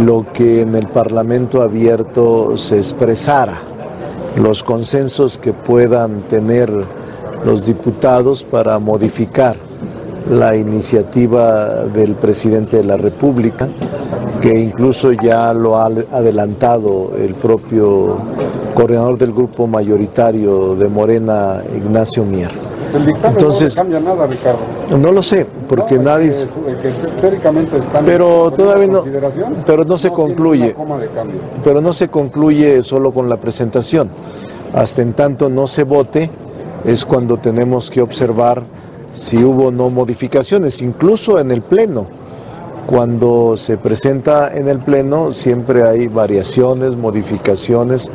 lo 0.06 0.26
que 0.34 0.62
en 0.62 0.76
el 0.76 0.88
Parlamento 0.88 1.64
abierto 1.64 2.56
se 2.56 2.78
expresara, 2.78 3.60
los 4.38 4.64
consensos 4.64 5.40
que 5.40 5.52
puedan 5.52 6.22
tener 6.28 6.72
los 7.44 7.66
diputados 7.66 8.44
para 8.44 8.78
modificar 8.78 9.56
la 10.30 10.56
iniciativa 10.56 11.86
del 11.86 12.14
presidente 12.14 12.78
de 12.78 12.84
la 12.84 12.98
República, 12.98 13.68
que 14.44 14.60
incluso 14.60 15.14
ya 15.14 15.54
lo 15.54 15.78
ha 15.78 15.86
adelantado 15.86 17.14
el 17.18 17.34
propio 17.34 18.18
coordinador 18.74 19.18
del 19.18 19.32
grupo 19.32 19.68
mayoritario 19.68 20.76
de 20.76 20.90
Morena, 20.90 21.64
Ignacio 21.74 22.26
Mier. 22.26 22.52
El 22.94 23.06
dictamen 23.06 23.38
Entonces, 23.38 23.74
no 23.78 23.84
cambia 23.84 24.00
nada, 24.02 24.28
Ricardo. 24.28 24.60
No 25.00 25.14
lo 25.14 25.24
sé, 25.24 25.48
porque 25.70 25.98
nadie. 25.98 26.34
pero 28.06 28.52
todavía 28.52 28.88
no. 28.88 29.06
Pero 29.66 29.86
no 29.86 29.98
se 29.98 30.12
concluye. 30.12 30.76
Pero 31.64 31.80
no 31.80 31.94
se 31.94 32.10
concluye 32.10 32.84
solo 32.84 33.14
con 33.14 33.30
la 33.30 33.38
presentación. 33.38 34.10
Hasta 34.74 35.04
en 35.04 35.14
tanto 35.14 35.48
no 35.48 35.68
se 35.68 35.84
vote, 35.84 36.30
es 36.84 37.06
cuando 37.06 37.38
tenemos 37.38 37.90
que 37.90 38.02
observar 38.02 38.62
si 39.14 39.42
hubo 39.42 39.68
o 39.68 39.72
no 39.72 39.90
modificaciones, 39.90 40.82
incluso 40.82 41.40
en 41.40 41.50
el 41.52 41.62
Pleno. 41.62 42.23
Cuando 42.88 43.56
se 43.56 43.78
presenta 43.78 44.54
en 44.54 44.68
el 44.68 44.80
Pleno 44.80 45.32
siempre 45.32 45.84
hay 45.84 46.08
variaciones, 46.08 46.96
modificaciones 46.96 48.12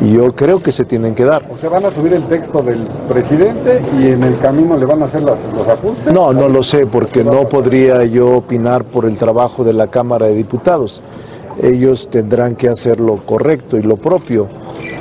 y 0.00 0.12
yo 0.12 0.34
creo 0.34 0.60
que 0.60 0.72
se 0.72 0.84
tienen 0.84 1.14
que 1.14 1.24
dar. 1.24 1.48
¿O 1.50 1.56
se 1.56 1.68
van 1.68 1.84
a 1.84 1.90
subir 1.90 2.12
el 2.12 2.26
texto 2.26 2.62
del 2.62 2.80
presidente 3.08 3.82
y 3.98 4.08
en 4.08 4.22
el 4.22 4.38
camino 4.38 4.76
le 4.76 4.84
van 4.84 5.02
a 5.02 5.06
hacer 5.06 5.22
los 5.22 5.68
ajustes? 5.68 6.12
No, 6.12 6.32
no 6.32 6.48
lo 6.48 6.62
sé, 6.62 6.86
porque 6.86 7.24
no 7.24 7.48
podría 7.48 8.04
yo 8.04 8.36
opinar 8.36 8.84
por 8.84 9.06
el 9.06 9.16
trabajo 9.16 9.64
de 9.64 9.72
la 9.72 9.88
Cámara 9.88 10.26
de 10.26 10.34
Diputados. 10.34 11.02
Ellos 11.62 12.08
tendrán 12.10 12.54
que 12.54 12.68
hacer 12.68 13.00
lo 13.00 13.24
correcto 13.24 13.76
y 13.76 13.82
lo 13.82 13.96
propio. 13.96 14.48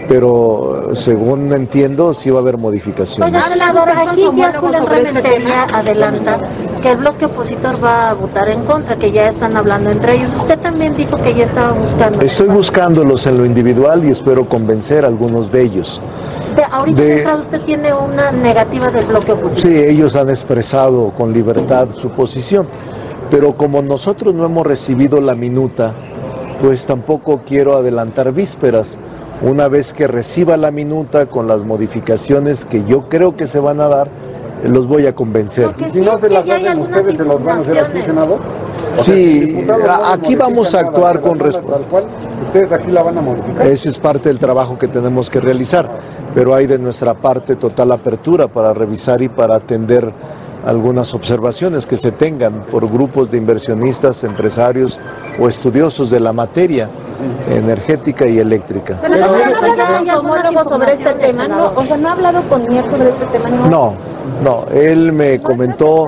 pero 0.08 0.92
según 0.94 1.52
entiendo 1.52 2.14
sí 2.14 2.30
va 2.30 2.38
a 2.38 2.42
haber 2.42 2.58
modificaciones. 2.60 3.44
aquí 3.44 4.30
ya 4.38 5.64
adelanta 5.74 6.38
que 6.82 6.92
el 6.92 6.98
bloque 6.98 7.26
opositor 7.26 7.84
va 7.84 8.12
a 8.12 8.14
votar 8.14 8.48
en 8.50 8.64
contra, 8.66 8.96
que 8.96 9.12
ya 9.12 9.30
están 9.30 9.58
hablando 9.58 9.90
entre 9.90 10.18
ellos. 10.18 10.30
Usted 10.38 10.60
también 10.60 10.96
dijo 10.96 11.18
que 11.18 11.34
ya 11.34 11.46
estaba 11.46 11.72
buscando. 11.72 12.20
Estoy 12.22 12.48
buscándolos 12.50 13.26
en 13.26 13.40
lo 13.40 13.46
individual 13.46 14.06
y 14.06 14.12
espero 14.12 14.48
convencer 14.48 15.04
a 15.04 15.08
algunos 15.08 15.52
de 15.52 15.64
ellos. 15.64 16.00
De, 16.56 16.64
ahorita 16.64 17.38
usted 17.42 17.62
tiene 17.62 17.92
una 17.94 18.32
negativa 18.32 18.90
del 18.92 19.06
bloque 19.06 19.32
opositor. 19.32 19.60
Sí, 19.60 19.76
ellos 19.76 20.16
han 20.16 20.30
expresado 20.30 21.10
con 21.18 21.34
libertad 21.34 21.88
su 21.98 22.12
posición, 22.12 22.68
pero 23.32 23.58
como 23.58 23.82
nosotros 23.82 24.36
no 24.36 24.46
hemos 24.46 24.68
recibido 24.68 25.20
la 25.20 25.34
minuta, 25.34 25.96
pues 26.62 26.86
tampoco 26.86 27.42
quiero 27.46 27.76
adelantar 27.78 28.32
vísperas. 28.32 28.98
Una 29.42 29.68
vez 29.68 29.94
que 29.94 30.08
reciba 30.08 30.56
la 30.58 30.72
minuta 30.72 31.26
con 31.26 31.48
las 31.48 31.64
modificaciones 31.64 32.66
que 32.66 32.84
yo 32.86 33.10
creo 33.10 33.36
que 33.36 33.48
se 33.48 33.60
van 33.60 33.82
a 33.82 33.88
dar, 33.88 34.10
los 34.64 34.88
voy 34.88 35.06
a 35.06 35.14
convencer. 35.14 35.76
si 35.92 36.00
no 36.00 36.18
se 36.18 36.30
las 36.30 36.48
hacen 36.50 36.80
ustedes, 36.80 37.18
se 37.18 37.26
las 37.26 37.44
van 37.44 37.58
a 37.58 37.62
hacer 37.62 37.80
aquí, 37.80 38.02
senador. 38.02 38.40
sí, 39.00 39.68
aquí 40.06 40.36
vamos 40.36 40.74
a 40.74 40.80
actuar 40.80 41.22
con 41.22 41.38
respeto. 41.38 41.82
Ustedes 42.46 42.72
aquí 42.72 42.92
la 42.92 43.04
van 43.04 43.18
a 43.18 43.22
modificar. 43.22 43.68
Ese 43.68 43.90
es 43.90 44.00
parte 44.00 44.30
del 44.30 44.40
trabajo 44.40 44.78
que 44.78 44.88
tenemos 44.88 45.30
que 45.30 45.42
realizar, 45.42 45.90
pero 46.34 46.56
hay 46.56 46.68
de 46.68 46.80
nuestra 46.80 47.14
parte 47.14 47.58
total 47.58 47.92
apertura 47.92 48.48
para 48.48 48.74
revisar 48.74 49.22
y 49.22 49.28
para 49.28 49.56
atender 49.56 50.14
algunas 50.66 51.14
observaciones 51.14 51.86
que 51.86 51.96
se 51.96 52.12
tengan 52.12 52.66
por 52.72 52.90
grupos 52.90 53.32
de 53.32 53.38
inversionistas, 53.38 54.24
empresarios 54.24 55.00
o 55.40 55.48
estudiosos 55.48 56.10
de 56.10 56.20
la 56.20 56.34
materia 56.34 56.90
energética 57.50 58.28
y 58.28 58.40
eléctrica. 58.40 58.98
Pero 59.02 59.18
no 59.18 60.34
ha 60.34 60.40
hablado 60.40 60.70
sobre 60.70 60.94
este 60.94 61.14
tema, 61.14 61.48
¿no? 61.48 61.72
O 61.76 61.86
sea, 61.86 61.98
no 61.98 62.10
ha 62.10 62.12
hablado 62.14 62.42
con 62.50 62.68
Mier 62.68 62.86
sobre 62.90 63.10
este 63.10 63.26
tema, 63.26 63.50
¿no? 63.50 63.70
No, 63.70 63.94
no, 64.44 64.66
él 64.74 65.12
me 65.12 65.40
comentó, 65.40 66.08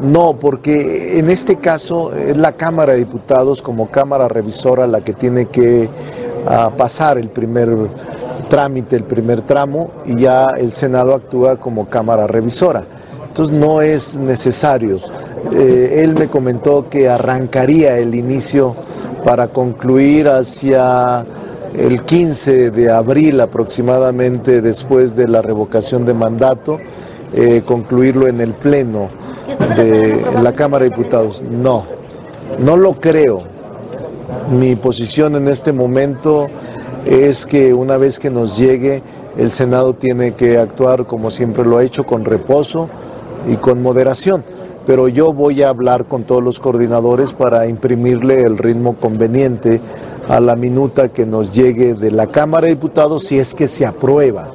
no, 0.00 0.34
porque 0.34 1.18
en 1.18 1.30
este 1.30 1.56
caso 1.56 2.12
es 2.12 2.36
la 2.36 2.52
Cámara 2.52 2.92
de 2.92 2.98
Diputados 2.98 3.62
como 3.62 3.90
Cámara 3.90 4.28
Revisora 4.28 4.86
la 4.86 5.00
que 5.00 5.12
tiene 5.12 5.46
que 5.46 5.88
ah, 6.46 6.72
pasar 6.76 7.18
el 7.18 7.30
primer 7.30 7.70
trámite, 8.48 8.96
el 8.96 9.04
primer 9.04 9.42
tramo, 9.42 9.90
y 10.04 10.16
ya 10.20 10.46
el 10.56 10.72
Senado 10.72 11.14
actúa 11.14 11.56
como 11.56 11.88
Cámara 11.88 12.26
Revisora. 12.26 12.84
Entonces 13.32 13.56
no 13.56 13.80
es 13.80 14.18
necesario. 14.18 14.98
Eh, 15.54 16.02
él 16.04 16.14
me 16.14 16.28
comentó 16.28 16.90
que 16.90 17.08
arrancaría 17.08 17.96
el 17.96 18.14
inicio 18.14 18.76
para 19.24 19.48
concluir 19.48 20.28
hacia 20.28 21.24
el 21.74 22.02
15 22.02 22.70
de 22.72 22.92
abril 22.92 23.40
aproximadamente 23.40 24.60
después 24.60 25.16
de 25.16 25.28
la 25.28 25.40
revocación 25.40 26.04
de 26.04 26.12
mandato, 26.12 26.78
eh, 27.32 27.62
concluirlo 27.64 28.28
en 28.28 28.42
el 28.42 28.52
Pleno 28.52 29.08
de 29.76 30.22
la 30.42 30.52
Cámara 30.52 30.84
de 30.84 30.90
Diputados. 30.90 31.42
No, 31.50 31.84
no 32.58 32.76
lo 32.76 32.92
creo. 33.00 33.44
Mi 34.50 34.76
posición 34.76 35.36
en 35.36 35.48
este 35.48 35.72
momento 35.72 36.48
es 37.06 37.46
que 37.46 37.72
una 37.72 37.96
vez 37.96 38.18
que 38.18 38.28
nos 38.28 38.58
llegue, 38.58 39.02
el 39.38 39.52
Senado 39.52 39.94
tiene 39.94 40.32
que 40.32 40.58
actuar 40.58 41.06
como 41.06 41.30
siempre 41.30 41.64
lo 41.64 41.78
ha 41.78 41.82
hecho, 41.82 42.04
con 42.04 42.26
reposo 42.26 42.90
y 43.46 43.56
con 43.56 43.82
moderación 43.82 44.44
pero 44.86 45.08
yo 45.08 45.32
voy 45.32 45.62
a 45.62 45.68
hablar 45.68 46.06
con 46.06 46.24
todos 46.24 46.42
los 46.42 46.58
coordinadores 46.58 47.32
para 47.32 47.66
imprimirle 47.66 48.42
el 48.42 48.58
ritmo 48.58 48.96
conveniente 48.96 49.80
a 50.28 50.40
la 50.40 50.56
minuta 50.56 51.12
que 51.12 51.26
nos 51.26 51.50
llegue 51.50 51.94
de 51.94 52.10
la 52.10 52.26
Cámara 52.26 52.66
de 52.66 52.74
Diputados 52.74 53.24
si 53.26 53.38
es 53.38 53.54
que 53.54 53.68
se 53.68 53.86
aprueba. 53.86 54.52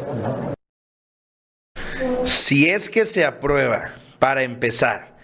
Si 2.23 2.69
es 2.69 2.89
que 2.89 3.05
se 3.05 3.25
aprueba, 3.25 3.93
para 4.19 4.43
empezar. 4.43 5.15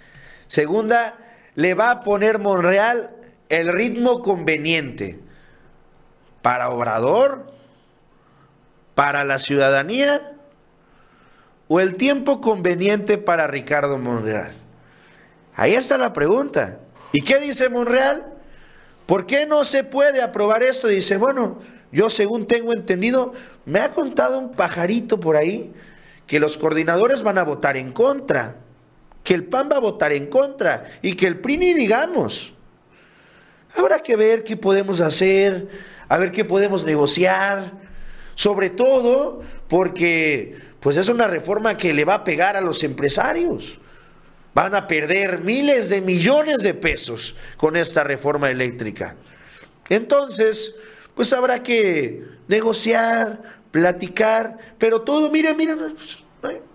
Segunda, 0.47 1.17
le 1.55 1.73
va 1.73 1.91
a 1.91 2.03
poner 2.03 2.39
Monreal 2.39 3.11
el 3.49 3.69
ritmo 3.73 4.21
conveniente 4.21 5.19
para 6.41 6.69
Obrador, 6.69 7.51
para 8.95 9.23
la 9.23 9.39
ciudadanía 9.39 10.32
o 11.67 11.79
el 11.79 11.95
tiempo 11.95 12.41
conveniente 12.41 13.17
para 13.17 13.47
Ricardo 13.47 13.97
Monreal. 13.97 14.53
Ahí 15.55 15.75
está 15.75 15.97
la 15.97 16.13
pregunta. 16.13 16.79
¿Y 17.11 17.21
qué 17.21 17.39
dice 17.39 17.69
Monreal? 17.69 18.33
¿Por 19.05 19.25
qué 19.25 19.45
no 19.45 19.63
se 19.63 19.83
puede 19.83 20.21
aprobar 20.21 20.63
esto? 20.63 20.87
Dice, 20.87 21.17
bueno, 21.17 21.59
yo 21.91 22.09
según 22.09 22.47
tengo 22.47 22.73
entendido, 22.73 23.33
me 23.65 23.79
ha 23.79 23.91
contado 23.91 24.39
un 24.39 24.51
pajarito 24.51 25.19
por 25.19 25.35
ahí 25.35 25.73
que 26.27 26.39
los 26.39 26.57
coordinadores 26.57 27.21
van 27.21 27.37
a 27.37 27.43
votar 27.43 27.77
en 27.77 27.91
contra, 27.91 28.55
que 29.23 29.33
el 29.33 29.43
PAN 29.45 29.69
va 29.71 29.77
a 29.77 29.79
votar 29.79 30.11
en 30.11 30.27
contra 30.27 30.89
y 31.01 31.15
que 31.15 31.27
el 31.27 31.39
PRI 31.39 31.57
ni 31.57 31.73
digamos. 31.73 32.53
Habrá 33.75 33.99
que 33.99 34.15
ver 34.15 34.43
qué 34.43 34.57
podemos 34.57 35.01
hacer, 35.01 35.67
a 36.07 36.17
ver 36.17 36.31
qué 36.31 36.45
podemos 36.45 36.85
negociar, 36.85 37.73
sobre 38.35 38.69
todo 38.69 39.41
porque 39.67 40.57
pues 40.83 40.97
es 40.97 41.07
una 41.07 41.27
reforma 41.27 41.77
que 41.77 41.93
le 41.93 42.03
va 42.03 42.15
a 42.15 42.23
pegar 42.25 42.57
a 42.57 42.61
los 42.61 42.83
empresarios. 42.83 43.79
Van 44.53 44.75
a 44.75 44.85
perder 44.85 45.39
miles 45.39 45.87
de 45.87 46.01
millones 46.01 46.61
de 46.61 46.73
pesos 46.73 47.35
con 47.55 47.77
esta 47.77 48.03
reforma 48.03 48.51
eléctrica. 48.51 49.15
Entonces, 49.87 50.75
pues 51.15 51.31
habrá 51.31 51.63
que 51.63 52.23
negociar, 52.49 53.41
platicar, 53.71 54.57
pero 54.77 55.01
todo, 55.01 55.31
mira, 55.31 55.53
mira, 55.53 55.75
no 55.75 55.87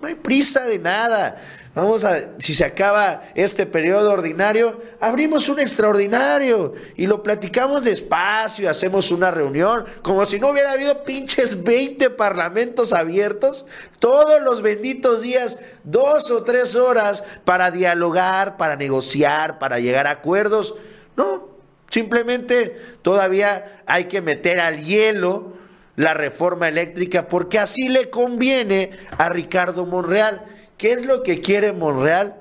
hay, 0.02 0.14
prisa 0.14 0.66
de 0.66 0.78
nada. 0.78 1.42
Vamos 1.78 2.02
a, 2.02 2.30
si 2.40 2.54
se 2.54 2.64
acaba 2.64 3.22
este 3.36 3.64
periodo 3.64 4.10
ordinario, 4.10 4.82
abrimos 4.98 5.48
un 5.48 5.60
extraordinario 5.60 6.74
y 6.96 7.06
lo 7.06 7.22
platicamos 7.22 7.84
despacio, 7.84 8.68
hacemos 8.68 9.12
una 9.12 9.30
reunión, 9.30 9.84
como 10.02 10.26
si 10.26 10.40
no 10.40 10.48
hubiera 10.48 10.72
habido 10.72 11.04
pinches 11.04 11.62
20 11.62 12.10
parlamentos 12.10 12.92
abiertos, 12.92 13.64
todos 14.00 14.42
los 14.42 14.60
benditos 14.60 15.22
días, 15.22 15.60
dos 15.84 16.32
o 16.32 16.42
tres 16.42 16.74
horas 16.74 17.22
para 17.44 17.70
dialogar, 17.70 18.56
para 18.56 18.74
negociar, 18.74 19.60
para 19.60 19.78
llegar 19.78 20.08
a 20.08 20.10
acuerdos. 20.10 20.74
No, 21.16 21.46
simplemente 21.90 22.76
todavía 23.02 23.82
hay 23.86 24.06
que 24.06 24.20
meter 24.20 24.58
al 24.58 24.82
hielo 24.82 25.52
la 25.94 26.12
reforma 26.12 26.66
eléctrica 26.66 27.28
porque 27.28 27.60
así 27.60 27.88
le 27.88 28.10
conviene 28.10 28.90
a 29.16 29.28
Ricardo 29.28 29.86
Monreal. 29.86 30.57
¿Qué 30.78 30.92
es 30.92 31.04
lo 31.04 31.22
que 31.22 31.42
quiere 31.42 31.72
Monreal? 31.72 32.36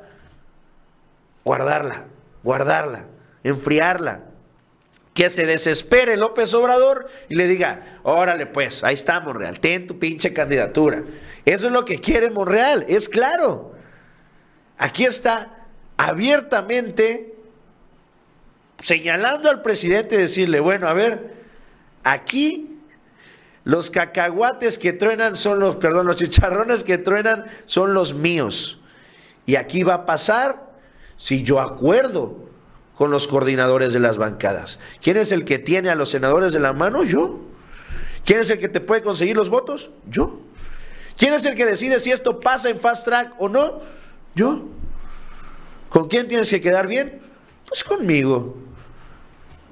Guardarla, 1.43 2.05
guardarla, 2.43 3.07
enfriarla. 3.43 4.23
Que 5.13 5.31
se 5.31 5.47
desespere 5.47 6.15
López 6.15 6.53
Obrador 6.53 7.07
y 7.27 7.35
le 7.35 7.47
diga, 7.47 7.99
órale 8.03 8.45
pues, 8.45 8.83
ahí 8.83 8.93
está 8.93 9.19
Monreal, 9.19 9.59
ten 9.59 9.87
tu 9.87 9.97
pinche 9.97 10.31
candidatura. 10.31 11.03
Eso 11.43 11.67
es 11.67 11.73
lo 11.73 11.83
que 11.83 11.99
quiere 11.99 12.29
Monreal, 12.29 12.85
es 12.87 13.09
claro. 13.09 13.73
Aquí 14.77 15.05
está 15.05 15.65
abiertamente 15.97 17.33
señalando 18.79 19.49
al 19.49 19.63
presidente 19.63 20.15
y 20.15 20.19
decirle, 20.19 20.59
bueno, 20.59 20.87
a 20.87 20.93
ver, 20.93 21.33
aquí 22.03 22.76
los 23.67 23.89
cacahuates 23.89 24.77
que 24.77 24.93
truenan 24.93 25.35
son 25.35 25.59
los, 25.59 25.75
perdón, 25.75 26.07
los 26.07 26.15
chicharrones 26.15 26.85
que 26.85 26.97
truenan 26.97 27.47
son 27.65 27.93
los 27.93 28.13
míos. 28.13 28.79
Y 29.45 29.57
aquí 29.57 29.83
va 29.83 29.93
a 29.93 30.05
pasar 30.05 30.71
si 31.17 31.43
yo 31.43 31.59
acuerdo 31.59 32.47
con 32.95 33.11
los 33.11 33.27
coordinadores 33.27 33.91
de 33.91 33.99
las 33.99 34.17
bancadas. 34.17 34.79
¿Quién 35.01 35.17
es 35.17 35.33
el 35.33 35.43
que 35.43 35.59
tiene 35.59 35.89
a 35.89 35.95
los 35.95 36.07
senadores 36.11 36.53
de 36.53 36.61
la 36.61 36.71
mano? 36.71 37.03
Yo. 37.03 37.41
¿Quién 38.23 38.39
es 38.39 38.49
el 38.49 38.57
que 38.57 38.69
te 38.69 38.79
puede 38.79 39.01
conseguir 39.01 39.35
los 39.35 39.49
votos? 39.49 39.91
Yo. 40.09 40.39
¿Quién 41.17 41.33
es 41.33 41.43
el 41.43 41.55
que 41.55 41.65
decide 41.65 41.99
si 41.99 42.13
esto 42.13 42.39
pasa 42.39 42.69
en 42.69 42.79
fast 42.79 43.03
track 43.03 43.33
o 43.37 43.49
no? 43.49 43.81
Yo. 44.33 44.63
¿Con 45.89 46.07
quién 46.07 46.29
tienes 46.29 46.49
que 46.49 46.61
quedar 46.61 46.87
bien? 46.87 47.19
Pues 47.67 47.83
conmigo. 47.83 48.55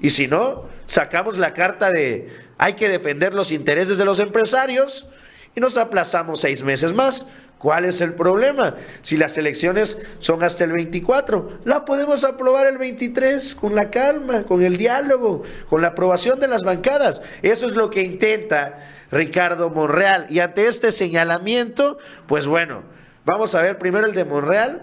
Y 0.00 0.10
si 0.10 0.28
no, 0.28 0.66
sacamos 0.84 1.38
la 1.38 1.54
carta 1.54 1.90
de 1.90 2.44
hay 2.58 2.74
que 2.74 2.88
defender 2.88 3.34
los 3.34 3.52
intereses 3.52 3.98
de 3.98 4.04
los 4.04 4.20
empresarios 4.20 5.06
y 5.54 5.60
nos 5.60 5.76
aplazamos 5.76 6.40
seis 6.40 6.62
meses 6.62 6.92
más. 6.92 7.26
¿Cuál 7.58 7.86
es 7.86 8.02
el 8.02 8.12
problema? 8.12 8.74
Si 9.00 9.16
las 9.16 9.38
elecciones 9.38 10.02
son 10.18 10.42
hasta 10.42 10.64
el 10.64 10.72
24, 10.72 11.60
la 11.64 11.86
podemos 11.86 12.22
aprobar 12.24 12.66
el 12.66 12.76
23 12.76 13.54
con 13.54 13.74
la 13.74 13.90
calma, 13.90 14.42
con 14.42 14.62
el 14.62 14.76
diálogo, 14.76 15.42
con 15.68 15.80
la 15.80 15.88
aprobación 15.88 16.38
de 16.38 16.48
las 16.48 16.64
bancadas. 16.64 17.22
Eso 17.40 17.66
es 17.66 17.74
lo 17.74 17.88
que 17.88 18.02
intenta 18.02 18.78
Ricardo 19.10 19.70
Monreal. 19.70 20.26
Y 20.28 20.40
ante 20.40 20.66
este 20.66 20.92
señalamiento, 20.92 21.96
pues 22.26 22.46
bueno, 22.46 22.82
vamos 23.24 23.54
a 23.54 23.62
ver 23.62 23.78
primero 23.78 24.06
el 24.06 24.14
de 24.14 24.26
Monreal, 24.26 24.82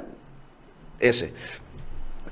ese. 0.99 1.31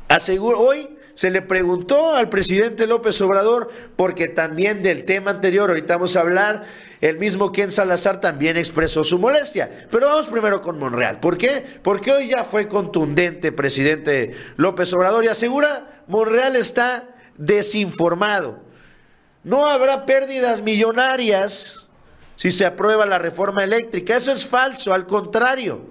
Aseguro, 0.07 0.59
hoy 0.59 0.89
se 1.21 1.29
le 1.29 1.43
preguntó 1.43 2.15
al 2.15 2.29
presidente 2.29 2.87
López 2.87 3.21
Obrador, 3.21 3.69
porque 3.95 4.27
también 4.27 4.81
del 4.81 5.05
tema 5.05 5.29
anterior, 5.29 5.69
ahorita 5.69 5.97
vamos 5.97 6.15
a 6.15 6.21
hablar, 6.21 6.63
el 6.99 7.19
mismo 7.19 7.51
Ken 7.51 7.71
Salazar 7.71 8.19
también 8.19 8.57
expresó 8.57 9.03
su 9.03 9.19
molestia. 9.19 9.85
Pero 9.91 10.07
vamos 10.07 10.29
primero 10.29 10.61
con 10.61 10.79
Monreal. 10.79 11.19
¿Por 11.19 11.37
qué? 11.37 11.63
Porque 11.83 12.11
hoy 12.11 12.29
ya 12.29 12.43
fue 12.43 12.67
contundente 12.67 13.51
presidente 13.51 14.31
López 14.57 14.91
Obrador 14.93 15.23
y 15.23 15.27
asegura, 15.27 16.01
Monreal 16.07 16.55
está 16.55 17.07
desinformado. 17.37 18.63
No 19.43 19.67
habrá 19.67 20.07
pérdidas 20.07 20.63
millonarias 20.63 21.85
si 22.35 22.49
se 22.49 22.65
aprueba 22.65 23.05
la 23.05 23.19
reforma 23.19 23.63
eléctrica. 23.63 24.17
Eso 24.17 24.31
es 24.31 24.47
falso, 24.47 24.91
al 24.91 25.05
contrario. 25.05 25.85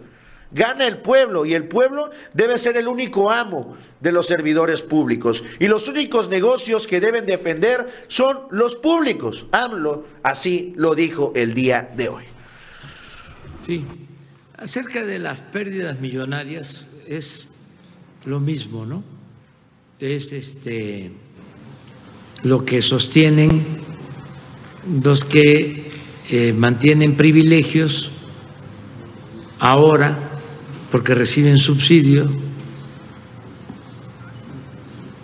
Gana 0.52 0.86
el 0.86 0.98
pueblo 0.98 1.46
y 1.46 1.54
el 1.54 1.68
pueblo 1.68 2.10
debe 2.34 2.58
ser 2.58 2.76
el 2.76 2.88
único 2.88 3.30
amo 3.30 3.76
de 4.00 4.10
los 4.10 4.26
servidores 4.26 4.82
públicos. 4.82 5.44
Y 5.60 5.68
los 5.68 5.86
únicos 5.86 6.28
negocios 6.28 6.88
que 6.88 7.00
deben 7.00 7.24
defender 7.24 7.88
son 8.08 8.40
los 8.50 8.74
públicos. 8.74 9.46
AMLO 9.52 10.06
así 10.24 10.72
lo 10.76 10.96
dijo 10.96 11.32
el 11.36 11.54
día 11.54 11.88
de 11.96 12.08
hoy. 12.08 12.24
Sí, 13.64 13.84
acerca 14.56 15.04
de 15.04 15.20
las 15.20 15.40
pérdidas 15.40 16.00
millonarias 16.00 16.88
es 17.06 17.54
lo 18.24 18.40
mismo, 18.40 18.84
¿no? 18.84 19.04
Es 20.00 20.32
este 20.32 21.12
lo 22.42 22.64
que 22.64 22.82
sostienen 22.82 23.78
los 25.02 25.24
que 25.24 25.90
eh, 26.30 26.52
mantienen 26.54 27.16
privilegios 27.16 28.10
ahora 29.58 30.39
porque 30.90 31.14
reciben 31.14 31.58
subsidio 31.58 32.28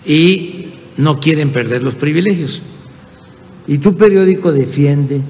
y 0.05 0.75
no 0.97 1.19
quieren 1.19 1.51
perder 1.51 1.83
los 1.83 1.97
privilegios. 1.97 2.63
Y 3.67 3.79
tu 3.79 3.97
periódico 3.97 4.53
defiende 4.53 5.23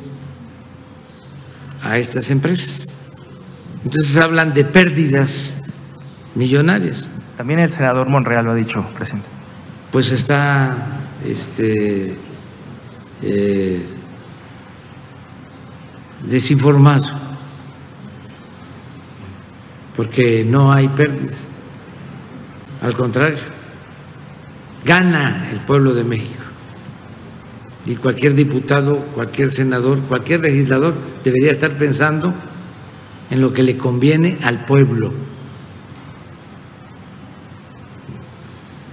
a 1.83 1.99
estas 1.99 2.31
empresas. 2.31 2.95
Entonces 3.85 4.17
hablan 4.19 4.53
de 4.53 4.65
pérdidas 4.65 5.63
millonarias. 6.35 7.09
También 7.37 7.61
el 7.61 7.71
senador 7.71 8.09
Monreal 8.09 8.45
lo 8.45 8.51
ha 8.53 8.55
dicho, 8.55 8.85
presidente. 8.95 9.29
Pues 9.91 10.11
está 10.11 11.09
este, 11.27 12.17
eh, 13.23 13.87
desinformado 16.29 17.26
porque 19.97 20.45
no 20.45 20.73
hay 20.73 20.89
pérdidas. 20.89 21.39
Al 22.83 22.95
contrario, 22.95 23.39
gana 24.85 25.49
el 25.51 25.61
pueblo 25.61 25.95
de 25.95 26.05
México. 26.05 26.45
Y 27.87 27.97
cualquier 27.97 28.35
diputado, 28.35 28.99
cualquier 29.15 29.53
senador, 29.53 30.01
cualquier 30.03 30.41
legislador 30.41 30.95
debería 31.25 31.53
estar 31.53 31.71
pensando 31.79 32.35
en 33.31 33.41
lo 33.41 33.53
que 33.53 33.63
le 33.63 33.77
conviene 33.77 34.39
al 34.43 34.65
pueblo. 34.65 35.13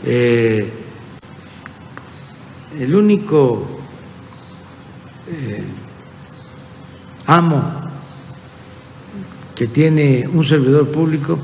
Eh, 0.06 0.72
el 2.80 2.96
único 2.96 3.80
eh, 5.28 5.64
amo 7.26 7.83
que 9.64 9.70
tiene 9.70 10.28
un 10.28 10.44
servidor 10.44 10.92
público 10.92 11.40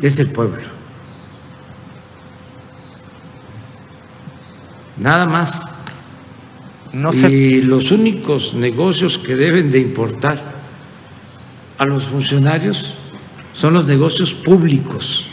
es 0.00 0.18
el 0.18 0.32
pueblo. 0.32 0.62
Nada 4.96 5.26
más. 5.26 5.52
No 6.94 7.12
Y 7.12 7.60
los 7.60 7.90
únicos 7.90 8.54
negocios 8.54 9.18
que 9.18 9.36
deben 9.36 9.70
de 9.70 9.80
importar 9.80 10.42
a 11.76 11.84
los 11.84 12.06
funcionarios 12.06 12.96
son 13.52 13.74
los 13.74 13.84
negocios 13.84 14.32
públicos. 14.32 15.28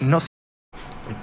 No. 0.00 0.16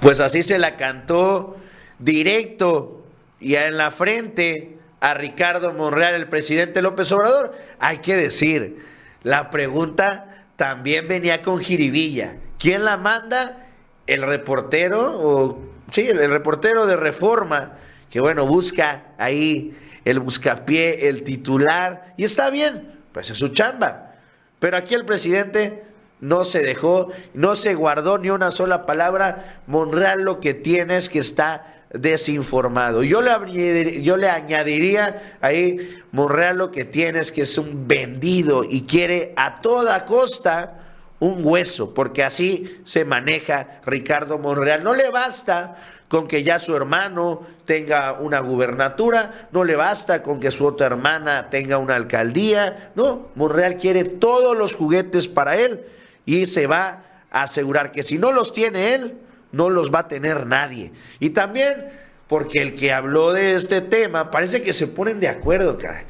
Pues 0.02 0.20
así 0.20 0.44
se 0.44 0.60
la 0.60 0.76
cantó 0.76 1.58
directo 1.98 3.08
y 3.40 3.56
en 3.56 3.78
la 3.78 3.90
frente 3.90 4.78
a 5.00 5.14
Ricardo 5.14 5.74
Monreal, 5.74 6.16
el 6.16 6.28
presidente 6.28 6.82
López 6.82 7.12
Obrador? 7.12 7.54
Hay 7.80 8.00
que 8.00 8.16
decir, 8.16 8.84
la 9.24 9.50
pregunta 9.50 10.46
también 10.56 11.08
venía 11.08 11.42
con 11.42 11.60
jiribilla. 11.60 12.38
¿Quién 12.58 12.86
la 12.86 12.98
manda? 12.98 13.68
El 14.08 14.22
reportero, 14.22 15.20
o 15.20 15.62
sí, 15.92 16.08
el, 16.08 16.30
reportero 16.30 16.86
de 16.86 16.96
reforma, 16.96 17.74
que 18.10 18.20
bueno, 18.20 18.46
busca 18.46 19.14
ahí 19.18 19.78
el 20.06 20.20
buscapié, 20.20 21.10
el 21.10 21.24
titular, 21.24 22.14
y 22.18 22.24
está 22.24 22.50
bien, 22.52 23.00
pues 23.12 23.32
es 23.32 23.38
su 23.38 23.50
chamba. 23.50 24.14
Pero 24.60 24.78
aquí 24.78 24.94
el 24.94 25.06
presidente 25.06 25.84
no 26.22 26.46
se 26.46 26.62
dejó, 26.62 27.12
no 27.34 27.56
se 27.56 27.76
guardó 27.76 28.18
ni 28.18 28.30
una 28.30 28.52
sola 28.52 28.86
palabra. 28.86 29.62
Monreal 29.68 30.22
lo 30.22 30.40
que 30.40 30.54
tiene 30.54 30.98
es 30.98 31.10
que 31.10 31.20
está 31.20 31.75
desinformado. 32.00 33.04
Yo 33.04 33.22
le, 33.22 34.02
yo 34.02 34.18
le 34.18 34.30
añadiría 34.30 35.38
ahí, 35.42 36.02
Monreal 36.12 36.58
lo 36.58 36.72
que 36.72 36.86
tiene 36.86 37.20
es 37.20 37.32
que 37.32 37.42
es 37.42 37.58
un 37.58 37.88
vendido 37.88 38.64
y 38.64 38.84
quiere 38.84 39.34
a 39.36 39.62
toda 39.62 40.06
costa 40.06 40.82
un 41.20 41.46
hueso, 41.46 41.94
porque 41.94 42.24
así 42.24 42.82
se 42.84 43.06
maneja 43.06 43.80
Ricardo 43.86 44.38
Monreal. 44.38 44.84
No 44.84 44.94
le 44.94 45.10
basta 45.10 45.78
con 46.08 46.28
que 46.28 46.44
ya 46.44 46.60
su 46.60 46.76
hermano 46.76 47.46
tenga 47.66 48.14
una 48.14 48.40
gubernatura, 48.40 49.48
no 49.52 49.64
le 49.64 49.76
basta 49.76 50.22
con 50.22 50.40
que 50.40 50.52
su 50.52 50.66
otra 50.66 50.88
hermana 50.88 51.50
tenga 51.50 51.78
una 51.78 51.96
alcaldía, 51.96 52.92
no, 52.96 53.30
Monreal 53.36 53.78
quiere 53.78 54.04
todos 54.04 54.56
los 54.56 54.76
juguetes 54.76 55.28
para 55.28 55.58
él 55.58 55.84
y 56.26 56.46
se 56.46 56.68
va 56.68 57.04
a 57.32 57.44
asegurar 57.44 57.92
que 57.92 58.04
si 58.04 58.18
no 58.18 58.32
los 58.32 58.54
tiene 58.54 58.94
él, 58.94 59.18
no 59.56 59.70
los 59.70 59.94
va 59.94 60.00
a 60.00 60.08
tener 60.08 60.46
nadie. 60.46 60.92
Y 61.20 61.30
también 61.30 61.92
porque 62.28 62.62
el 62.62 62.76
que 62.76 62.92
habló 62.92 63.34
de 63.34 63.56
este 63.56 63.82
tema, 63.82 64.32
parece 64.32 64.62
que 64.62 64.74
se 64.74 64.88
ponen 64.88 65.20
de 65.20 65.30
acuerdo, 65.30 65.78
caray. 65.78 66.04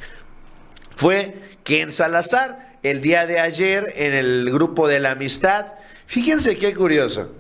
Fue 0.96 1.58
Ken 1.64 1.92
Salazar 1.92 2.78
el 2.84 3.02
día 3.02 3.28
de 3.28 3.40
ayer 3.40 3.86
en 3.96 4.14
el 4.14 4.50
grupo 4.52 4.88
de 4.88 5.00
la 5.00 5.12
amistad. 5.12 5.76
Fíjense 6.08 6.58
qué 6.58 6.74
curioso. 6.74 7.34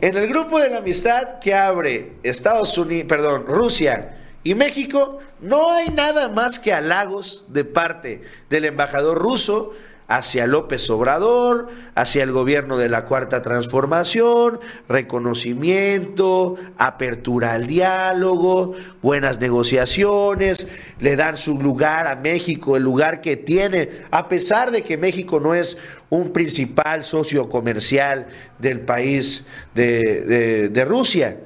En 0.00 0.16
el 0.16 0.26
grupo 0.26 0.58
de 0.58 0.70
la 0.70 0.78
amistad 0.78 1.38
que 1.38 1.54
abre 1.54 2.14
Estados 2.22 2.76
Unidos, 2.76 3.06
perdón, 3.08 3.44
Rusia 3.46 4.18
y 4.42 4.54
México, 4.54 5.20
no 5.40 5.70
hay 5.70 5.90
nada 5.90 6.28
más 6.28 6.58
que 6.58 6.72
halagos 6.72 7.44
de 7.48 7.64
parte 7.64 8.22
del 8.48 8.64
embajador 8.64 9.18
ruso 9.18 9.72
hacia 10.12 10.46
López 10.46 10.90
Obrador, 10.90 11.68
hacia 11.94 12.22
el 12.22 12.32
gobierno 12.32 12.76
de 12.76 12.90
la 12.90 13.06
Cuarta 13.06 13.40
Transformación, 13.40 14.60
reconocimiento, 14.86 16.56
apertura 16.76 17.54
al 17.54 17.66
diálogo, 17.66 18.74
buenas 19.00 19.40
negociaciones, 19.40 20.68
le 21.00 21.16
dan 21.16 21.38
su 21.38 21.58
lugar 21.58 22.06
a 22.08 22.16
México, 22.16 22.76
el 22.76 22.82
lugar 22.82 23.22
que 23.22 23.38
tiene, 23.38 23.88
a 24.10 24.28
pesar 24.28 24.70
de 24.70 24.82
que 24.82 24.98
México 24.98 25.40
no 25.40 25.54
es 25.54 25.78
un 26.10 26.34
principal 26.34 27.04
socio 27.04 27.48
comercial 27.48 28.26
del 28.58 28.82
país 28.82 29.46
de, 29.74 30.84
Rusia. 30.86 31.40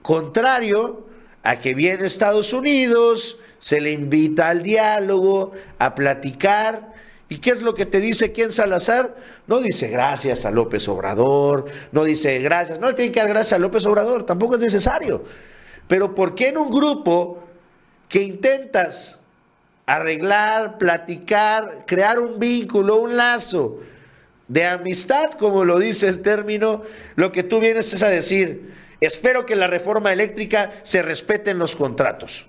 Contrario 0.00 1.06
a 1.42 1.60
que 1.60 1.74
viene 1.74 2.06
Estados 2.06 2.54
Unidos, 2.54 3.38
se 3.58 3.78
le 3.78 3.92
invita 3.92 4.48
al 4.48 4.62
diálogo, 4.62 5.52
a 5.78 5.94
platicar, 5.94 6.95
¿Y 7.28 7.38
qué 7.38 7.50
es 7.50 7.62
lo 7.62 7.74
que 7.74 7.86
te 7.86 8.00
dice 8.00 8.32
quién 8.32 8.52
Salazar? 8.52 9.16
No 9.46 9.58
dice 9.58 9.88
gracias 9.88 10.44
a 10.44 10.52
López 10.52 10.88
Obrador, 10.88 11.64
no 11.90 12.04
dice 12.04 12.38
gracias, 12.38 12.78
no 12.78 12.88
le 12.88 12.94
tiene 12.94 13.10
que 13.10 13.20
dar 13.20 13.28
gracias 13.28 13.54
a 13.54 13.58
López 13.58 13.84
Obrador, 13.86 14.24
tampoco 14.24 14.54
es 14.54 14.60
necesario. 14.60 15.24
Pero 15.88 16.14
¿por 16.14 16.34
qué 16.34 16.48
en 16.48 16.58
un 16.58 16.70
grupo 16.70 17.42
que 18.08 18.22
intentas 18.22 19.20
arreglar, 19.86 20.78
platicar, 20.78 21.84
crear 21.86 22.20
un 22.20 22.38
vínculo, 22.38 22.96
un 22.96 23.16
lazo 23.16 23.80
de 24.46 24.64
amistad, 24.64 25.32
como 25.32 25.64
lo 25.64 25.80
dice 25.80 26.06
el 26.06 26.22
término, 26.22 26.82
lo 27.16 27.32
que 27.32 27.42
tú 27.42 27.58
vienes 27.58 27.92
es 27.92 28.04
a 28.04 28.08
decir, 28.08 28.72
espero 29.00 29.46
que 29.46 29.56
la 29.56 29.66
reforma 29.66 30.12
eléctrica 30.12 30.72
se 30.84 31.02
respeten 31.02 31.58
los 31.58 31.74
contratos? 31.74 32.46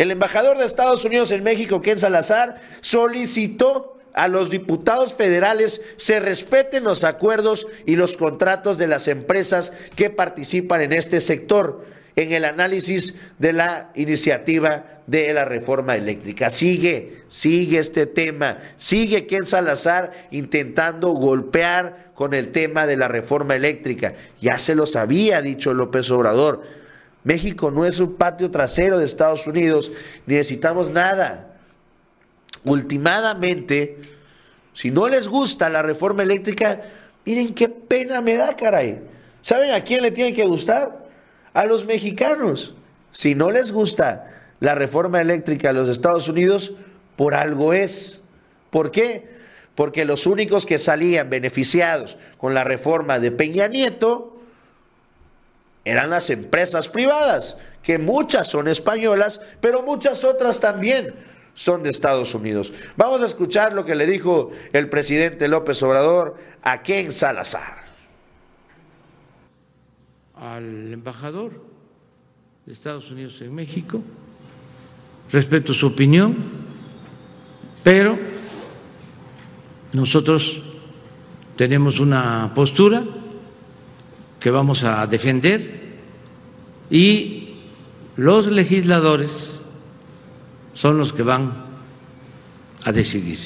El 0.00 0.10
embajador 0.10 0.56
de 0.56 0.64
Estados 0.64 1.04
Unidos 1.04 1.30
en 1.30 1.42
México, 1.42 1.82
Ken 1.82 1.98
Salazar, 1.98 2.58
solicitó 2.80 3.98
a 4.14 4.28
los 4.28 4.48
diputados 4.48 5.12
federales 5.12 5.82
se 5.98 6.20
respeten 6.20 6.84
los 6.84 7.04
acuerdos 7.04 7.66
y 7.84 7.96
los 7.96 8.16
contratos 8.16 8.78
de 8.78 8.86
las 8.86 9.08
empresas 9.08 9.74
que 9.96 10.08
participan 10.08 10.80
en 10.80 10.94
este 10.94 11.20
sector. 11.20 11.84
en 12.16 12.32
el 12.32 12.44
análisis 12.44 13.14
de 13.38 13.52
la 13.52 13.92
iniciativa 13.94 15.02
de 15.06 15.32
la 15.32 15.44
reforma 15.44 15.96
eléctrica. 15.96 16.50
Sigue, 16.50 17.22
sigue 17.28 17.78
este 17.78 18.06
tema, 18.06 18.58
sigue 18.76 19.26
Ken 19.26 19.46
Salazar 19.46 20.12
intentando 20.30 21.10
golpear 21.10 22.10
con 22.14 22.34
el 22.34 22.52
tema 22.52 22.86
de 22.86 22.96
la 22.96 23.06
reforma 23.06 23.54
eléctrica. 23.54 24.14
Ya 24.40 24.58
se 24.58 24.74
los 24.74 24.96
había 24.96 25.40
dicho 25.40 25.72
López 25.72 26.10
Obrador. 26.10 26.79
México 27.22 27.70
no 27.70 27.84
es 27.84 28.00
un 28.00 28.14
patio 28.14 28.50
trasero 28.50 28.98
de 28.98 29.04
Estados 29.04 29.46
Unidos, 29.46 29.92
ni 30.26 30.36
necesitamos 30.36 30.90
nada. 30.90 31.58
Ultimadamente, 32.64 33.98
si 34.74 34.90
no 34.90 35.08
les 35.08 35.28
gusta 35.28 35.68
la 35.68 35.82
reforma 35.82 36.22
eléctrica, 36.22 36.82
miren 37.24 37.54
qué 37.54 37.68
pena 37.68 38.20
me 38.20 38.36
da, 38.36 38.56
caray. 38.56 39.02
¿Saben 39.42 39.72
a 39.72 39.82
quién 39.82 40.02
le 40.02 40.10
tiene 40.10 40.32
que 40.32 40.44
gustar? 40.44 41.06
A 41.52 41.64
los 41.64 41.84
mexicanos. 41.84 42.74
Si 43.10 43.34
no 43.34 43.50
les 43.50 43.72
gusta 43.72 44.30
la 44.60 44.74
reforma 44.74 45.20
eléctrica 45.20 45.70
a 45.70 45.72
los 45.72 45.88
Estados 45.88 46.28
Unidos, 46.28 46.72
por 47.16 47.34
algo 47.34 47.72
es. 47.72 48.22
¿Por 48.70 48.90
qué? 48.90 49.28
Porque 49.74 50.04
los 50.04 50.26
únicos 50.26 50.66
que 50.66 50.78
salían 50.78 51.28
beneficiados 51.30 52.18
con 52.36 52.54
la 52.54 52.64
reforma 52.64 53.18
de 53.18 53.30
Peña 53.30 53.68
Nieto 53.68 54.39
eran 55.84 56.10
las 56.10 56.30
empresas 56.30 56.88
privadas, 56.88 57.56
que 57.82 57.98
muchas 57.98 58.48
son 58.48 58.68
españolas, 58.68 59.40
pero 59.60 59.82
muchas 59.82 60.24
otras 60.24 60.60
también 60.60 61.14
son 61.54 61.82
de 61.82 61.90
Estados 61.90 62.34
Unidos. 62.34 62.72
Vamos 62.96 63.22
a 63.22 63.26
escuchar 63.26 63.72
lo 63.72 63.84
que 63.84 63.94
le 63.94 64.06
dijo 64.06 64.50
el 64.72 64.88
presidente 64.88 65.48
López 65.48 65.82
Obrador 65.82 66.36
a 66.62 66.82
Ken 66.82 67.12
Salazar. 67.12 67.80
Al 70.34 70.92
embajador 70.92 71.64
de 72.66 72.72
Estados 72.72 73.10
Unidos 73.10 73.40
en 73.40 73.54
México, 73.54 74.02
respeto 75.30 75.74
su 75.74 75.86
opinión, 75.86 76.36
pero 77.82 78.18
nosotros 79.92 80.62
tenemos 81.56 81.98
una 82.00 82.52
postura 82.54 83.04
que 84.40 84.50
vamos 84.50 84.82
a 84.82 85.06
defender 85.06 85.80
y 86.90 87.54
los 88.16 88.46
legisladores 88.46 89.60
son 90.74 90.98
los 90.98 91.12
que 91.12 91.22
van 91.22 91.52
a 92.84 92.92
decidir. 92.92 93.38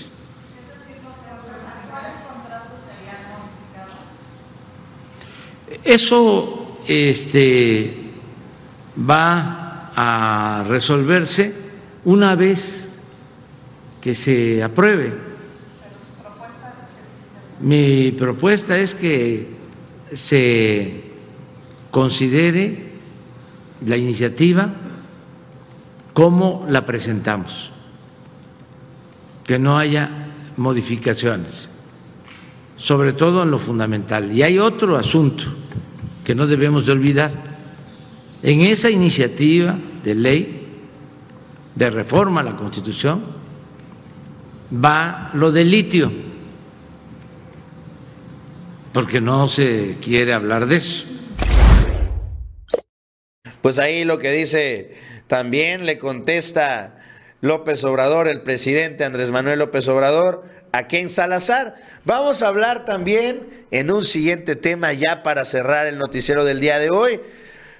Eso 5.82 6.78
este, 6.86 7.94
va 8.98 9.90
a 9.94 10.64
resolverse 10.66 11.52
una 12.04 12.34
vez 12.34 12.88
que 14.00 14.14
se 14.14 14.62
apruebe. 14.62 15.12
Mi 17.60 18.12
propuesta 18.12 18.78
es 18.78 18.94
que 18.94 19.53
se 20.12 21.02
considere 21.90 22.92
la 23.86 23.96
iniciativa 23.96 24.72
como 26.12 26.66
la 26.68 26.86
presentamos, 26.86 27.70
que 29.44 29.58
no 29.58 29.76
haya 29.76 30.10
modificaciones, 30.56 31.68
sobre 32.76 33.12
todo 33.12 33.42
en 33.42 33.50
lo 33.50 33.58
fundamental. 33.58 34.32
Y 34.32 34.42
hay 34.42 34.58
otro 34.58 34.96
asunto 34.96 35.44
que 36.24 36.34
no 36.34 36.46
debemos 36.46 36.86
de 36.86 36.92
olvidar. 36.92 37.32
En 38.42 38.60
esa 38.60 38.90
iniciativa 38.90 39.76
de 40.02 40.14
ley 40.14 40.66
de 41.74 41.90
reforma 41.90 42.40
a 42.40 42.44
la 42.44 42.56
Constitución 42.56 43.22
va 44.72 45.30
lo 45.34 45.50
del 45.50 45.70
litio, 45.70 46.10
porque 48.94 49.20
no 49.20 49.48
se 49.48 49.96
quiere 50.00 50.32
hablar 50.32 50.66
de 50.66 50.76
eso. 50.76 51.04
Pues 53.60 53.78
ahí 53.78 54.04
lo 54.04 54.18
que 54.18 54.30
dice 54.30 54.94
también 55.26 55.84
le 55.84 55.98
contesta 55.98 56.96
López 57.40 57.82
Obrador, 57.82 58.28
el 58.28 58.42
presidente 58.42 59.04
Andrés 59.04 59.32
Manuel 59.32 59.58
López 59.58 59.88
Obrador, 59.88 60.44
a 60.70 60.86
Ken 60.86 61.10
Salazar. 61.10 61.74
Vamos 62.04 62.42
a 62.42 62.48
hablar 62.48 62.84
también 62.84 63.66
en 63.72 63.90
un 63.90 64.04
siguiente 64.04 64.54
tema 64.54 64.92
ya 64.92 65.24
para 65.24 65.44
cerrar 65.44 65.86
el 65.86 65.98
noticiero 65.98 66.44
del 66.44 66.60
día 66.60 66.78
de 66.78 66.90
hoy, 66.90 67.20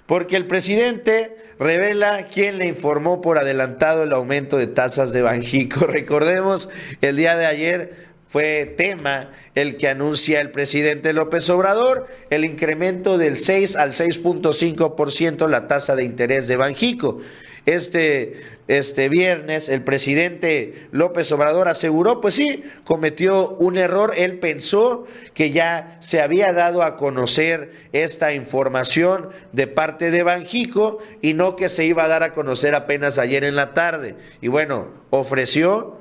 porque 0.07 0.37
el 0.37 0.47
presidente 0.47 1.37
revela 1.61 2.27
quién 2.27 2.59
le 2.59 2.67
informó 2.67 3.21
por 3.21 3.39
adelantado 3.39 4.03
el 4.03 4.13
aumento 4.13 4.57
de 4.57 4.67
tasas 4.67 5.13
de 5.13 5.23
Banjico. 5.23 5.87
Recordemos, 5.87 6.69
el 7.03 7.17
día 7.17 7.37
de 7.37 7.47
ayer 7.47 8.14
fue 8.35 8.67
tema 8.67 9.31
el 9.55 9.77
que 9.77 9.87
anuncia 9.87 10.41
el 10.41 10.51
presidente 10.51 11.13
López 11.13 11.49
Obrador, 11.51 12.09
el 12.31 12.45
incremento 12.45 13.17
del 13.17 13.39
6 13.39 13.77
al 13.77 13.93
6.5% 13.93 15.47
la 15.47 15.69
tasa 15.69 15.95
de 15.95 16.03
interés 16.03 16.49
de 16.49 16.57
Banjico. 16.57 17.21
Este, 17.65 18.43
este 18.67 19.09
viernes 19.09 19.69
el 19.69 19.85
presidente 19.85 20.89
López 20.91 21.31
Obrador 21.31 21.69
aseguró, 21.69 22.21
pues 22.21 22.35
sí, 22.35 22.65
cometió 22.83 23.51
un 23.51 23.79
error. 23.79 24.13
Él 24.17 24.41
pensó 24.41 25.07
que 25.33 25.53
ya 25.53 25.97
se 26.01 26.21
había 26.21 26.53
dado 26.53 26.83
a 26.83 26.97
conocer 26.97 27.71
esta 27.93 28.33
información 28.33 29.29
de 29.53 29.69
parte 29.69 30.11
de 30.11 30.25
Banjico 30.25 30.99
y 31.23 31.35
no 31.35 31.55
que 31.55 31.69
se 31.69 31.85
iba 31.85 32.03
a 32.03 32.09
dar 32.09 32.25
a 32.25 32.33
conocer 32.33 32.75
apenas 32.75 33.19
ayer 33.21 33.45
en 33.45 33.55
la 33.55 33.75
tarde. 33.75 34.17
Y 34.41 34.49
bueno, 34.49 34.89
ofreció, 35.11 35.99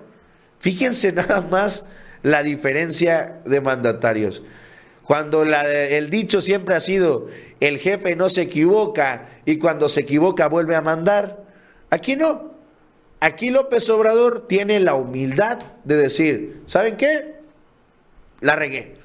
fíjense 0.58 1.12
nada 1.12 1.42
más 1.42 1.86
la 2.24 2.42
diferencia 2.42 3.42
de 3.46 3.62
mandatarios. 3.62 4.42
Cuando 5.04 5.44
el 5.44 6.10
dicho 6.10 6.42
siempre 6.42 6.76
ha 6.76 6.80
sido, 6.80 7.28
el 7.60 7.78
jefe 7.78 8.16
no 8.16 8.30
se 8.30 8.44
equivoca 8.44 9.30
y 9.46 9.58
cuando 9.58 9.90
se 9.90 10.02
equivoca 10.02 10.48
vuelve 10.48 10.76
a 10.76 10.82
mandar. 10.82 11.44
Aquí 11.90 12.16
no. 12.16 12.54
Aquí 13.20 13.52
López 13.52 13.90
Obrador 13.90 14.48
tiene 14.48 14.80
la 14.80 14.96
humildad 14.96 15.60
de 15.84 15.96
decir, 15.96 16.62
¿saben 16.66 16.98
qué? 16.98 17.36
La 18.40 18.56
regué. 18.56 18.98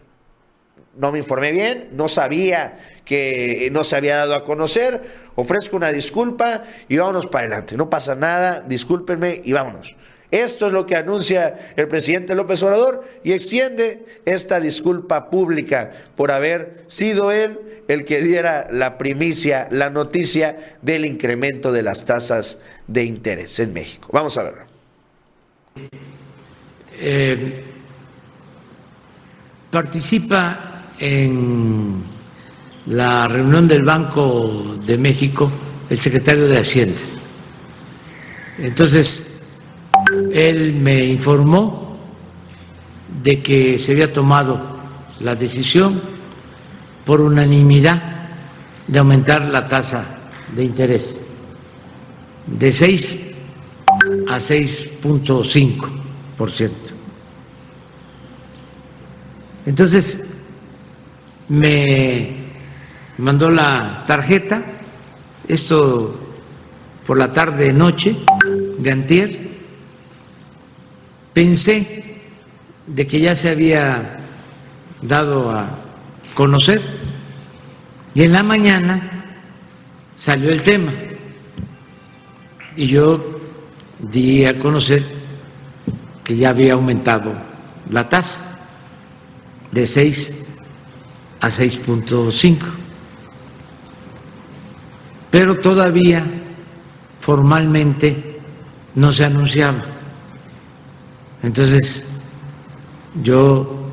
No 0.97 1.13
me 1.13 1.19
informé 1.19 1.53
bien, 1.53 1.91
no 1.93 2.09
sabía 2.09 2.79
que 3.05 3.69
no 3.73 3.85
se 3.85 3.95
había 3.97 4.17
dado 4.17 4.35
a 4.35 4.43
conocer, 4.43 5.03
ofrezco 5.37 5.77
una 5.77 5.93
disculpa 5.93 6.65
y 6.89 6.97
vámonos 6.97 7.27
para 7.27 7.47
adelante. 7.47 7.77
No 7.77 7.89
pasa 7.89 8.17
nada, 8.17 8.61
discúlpenme 8.63 9.41
y 9.45 9.53
vámonos. 9.53 9.95
Esto 10.31 10.67
es 10.67 10.73
lo 10.73 10.85
que 10.85 10.97
anuncia 10.97 11.73
el 11.77 11.89
presidente 11.89 12.35
López 12.35 12.63
Obrador 12.63 13.05
y 13.25 13.33
extiende 13.33 14.05
esta 14.27 14.61
disculpa 14.61 15.31
pública 15.31 15.93
por 16.17 16.31
haber 16.31 16.85
sido 16.89 17.33
él 17.33 17.59
el 17.89 18.05
que 18.05 18.21
diera 18.21 18.69
la 18.71 18.99
primicia, 18.99 19.69
la 19.71 19.89
noticia 19.89 20.77
del 20.83 21.07
incremento 21.07 21.73
de 21.73 21.83
las 21.83 22.05
tasas 22.05 22.59
de 22.87 23.05
interés 23.05 23.59
en 23.61 23.73
México. 23.73 24.11
Vamos 24.13 24.37
a 24.37 24.43
verlo. 24.43 24.65
Eh, 27.01 27.65
participa 29.71 30.93
en 30.99 32.03
la 32.87 33.29
reunión 33.29 33.67
del 33.67 33.83
Banco 33.83 34.77
de 34.85 34.99
México 34.99 35.51
el 35.89 35.99
secretario 36.01 36.49
de 36.49 36.59
Hacienda. 36.59 37.01
Entonces, 38.59 39.28
él 40.33 40.75
me 40.75 41.05
informó 41.05 41.99
de 43.23 43.43
que 43.43 43.79
se 43.79 43.93
había 43.93 44.13
tomado 44.13 44.79
la 45.21 45.35
decisión 45.35 46.01
por 47.05 47.21
unanimidad 47.21 48.29
de 48.87 48.99
aumentar 48.99 49.43
la 49.43 49.69
tasa 49.69 50.17
de 50.55 50.65
interés 50.65 51.37
de 52.47 52.73
6 52.73 53.35
a 54.29 54.37
6.5%. 54.37 56.71
Entonces, 59.67 60.49
me 61.49 62.37
mandó 63.19 63.51
la 63.51 64.05
tarjeta, 64.07 64.65
esto 65.47 66.19
por 67.07 67.19
la 67.19 67.33
tarde 67.33 67.73
noche 67.73 68.17
de 68.79 68.91
antier, 68.91 69.48
Pensé 71.39 72.03
de 72.89 73.07
que 73.07 73.21
ya 73.21 73.33
se 73.37 73.51
había 73.51 74.19
dado 75.03 75.53
a 75.53 75.69
conocer 76.35 76.83
y 78.13 78.25
en 78.25 78.33
la 78.33 78.43
mañana 78.43 79.37
salió 80.17 80.51
el 80.51 80.65
tema 80.65 80.91
y 82.75 82.89
yo 82.89 83.39
di 84.01 84.47
a 84.47 84.59
conocer 84.59 85.05
que 86.25 86.35
ya 86.35 86.49
había 86.49 86.73
aumentado 86.73 87.33
la 87.89 88.09
tasa 88.09 88.41
de 89.71 89.87
6 89.87 90.45
a 91.39 91.47
6.5. 91.47 92.57
pero 95.31 95.55
todavía 95.55 96.27
formalmente 97.21 98.41
no 98.97 99.13
se 99.13 99.25
anunciaba. 99.25 99.98
Entonces 101.43 102.09
yo 103.23 103.91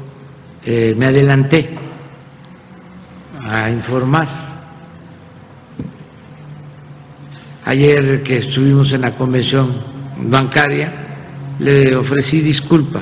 eh, 0.65 0.95
me 0.97 1.07
adelanté 1.07 1.69
a 3.41 3.69
informar. 3.69 4.27
Ayer 7.65 8.23
que 8.23 8.37
estuvimos 8.37 8.91
en 8.93 9.01
la 9.01 9.11
convención 9.11 9.81
bancaria, 10.17 10.93
le 11.59 11.95
ofrecí 11.95 12.41
disculpa 12.41 13.01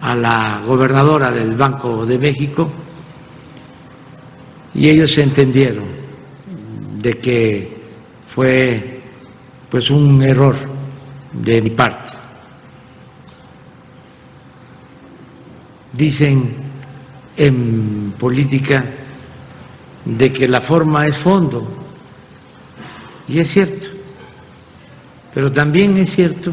a 0.00 0.14
la 0.14 0.62
gobernadora 0.66 1.30
del 1.30 1.54
Banco 1.56 2.06
de 2.06 2.18
México 2.18 2.70
y 4.74 4.88
ellos 4.88 5.16
entendieron 5.18 5.84
de 7.00 7.18
que 7.18 7.76
fue 8.26 9.00
pues 9.70 9.90
un 9.90 10.22
error 10.22 10.54
de 11.32 11.62
mi 11.62 11.70
parte. 11.70 12.17
Dicen 15.92 16.54
en 17.36 18.14
política 18.18 18.84
de 20.04 20.32
que 20.32 20.48
la 20.48 20.60
forma 20.60 21.06
es 21.06 21.16
fondo, 21.16 21.66
y 23.28 23.38
es 23.38 23.50
cierto, 23.50 23.88
pero 25.34 25.52
también 25.52 25.96
es 25.98 26.10
cierto 26.10 26.52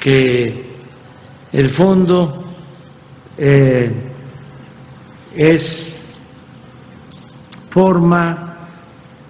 que 0.00 0.64
el 1.52 1.68
fondo 1.68 2.44
eh, 3.38 3.92
es 5.34 6.14
forma 7.70 8.56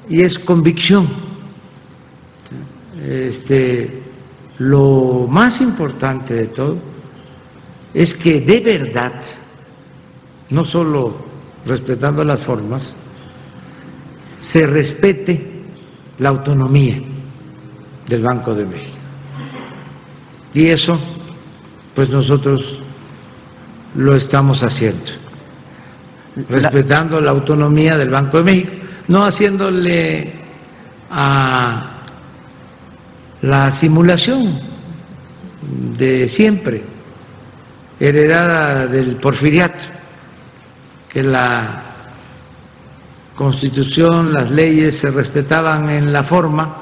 y 0.08 0.22
es 0.22 0.38
convicción. 0.38 1.08
Este, 3.02 4.02
lo 4.58 5.26
más 5.28 5.60
importante 5.60 6.34
de 6.34 6.46
todo 6.48 6.89
es 7.94 8.14
que 8.14 8.40
de 8.40 8.60
verdad, 8.60 9.14
no 10.50 10.64
solo 10.64 11.16
respetando 11.66 12.24
las 12.24 12.40
formas, 12.40 12.94
se 14.40 14.66
respete 14.66 15.46
la 16.18 16.30
autonomía 16.30 17.00
del 18.08 18.22
Banco 18.22 18.54
de 18.54 18.64
México. 18.64 18.96
Y 20.54 20.66
eso, 20.66 20.98
pues 21.94 22.08
nosotros 22.08 22.82
lo 23.94 24.14
estamos 24.14 24.62
haciendo, 24.62 25.12
respetando 26.48 27.20
la 27.20 27.30
autonomía 27.30 27.96
del 27.96 28.10
Banco 28.10 28.38
de 28.38 28.44
México, 28.44 28.70
no 29.08 29.24
haciéndole 29.24 30.32
a 31.10 31.90
la 33.42 33.70
simulación 33.70 34.60
de 35.96 36.28
siempre, 36.28 36.82
heredada 38.00 38.86
del 38.86 39.16
porfiriato, 39.16 39.84
que 41.08 41.22
la 41.22 41.82
constitución, 43.36 44.32
las 44.32 44.50
leyes 44.50 44.96
se 44.96 45.10
respetaban 45.10 45.90
en 45.90 46.12
la 46.12 46.24
forma 46.24 46.76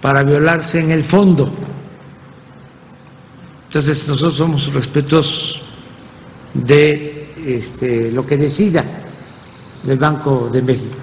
para 0.00 0.22
violarse 0.22 0.80
en 0.80 0.92
el 0.92 1.02
fondo. 1.02 1.52
Entonces 3.66 4.06
nosotros 4.06 4.36
somos 4.36 4.72
respetuosos 4.72 5.62
de 6.54 7.32
este, 7.46 8.10
lo 8.12 8.24
que 8.26 8.36
decida 8.36 8.84
el 9.86 9.98
Banco 9.98 10.48
de 10.52 10.62
México. 10.62 10.96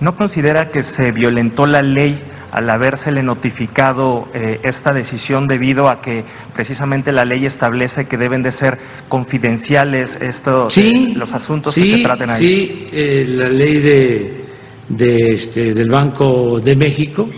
¿No 0.00 0.16
considera 0.16 0.70
que 0.70 0.82
se 0.82 1.12
violentó 1.12 1.66
la 1.66 1.82
ley 1.82 2.22
al 2.50 2.68
habérsele 2.68 3.22
notificado 3.22 4.28
eh, 4.34 4.60
esta 4.62 4.92
decisión 4.92 5.46
debido 5.46 5.88
a 5.88 6.00
que 6.00 6.24
precisamente 6.54 7.12
la 7.12 7.24
ley 7.24 7.46
establece 7.46 8.06
que 8.06 8.16
deben 8.16 8.42
de 8.42 8.52
ser 8.52 8.78
confidenciales 9.08 10.16
estos 10.20 10.72
sí, 10.72 11.12
los 11.14 11.32
asuntos 11.32 11.74
sí, 11.74 11.82
que 11.82 11.96
se 11.98 12.02
traten 12.02 12.30
ahí. 12.30 12.38
Sí, 12.38 12.88
eh, 12.92 13.26
la 13.28 13.48
ley 13.48 13.78
de, 13.78 14.44
de 14.88 15.16
este, 15.28 15.74
del 15.74 15.88
Banco 15.88 16.60
de 16.60 16.76
México, 16.76 17.28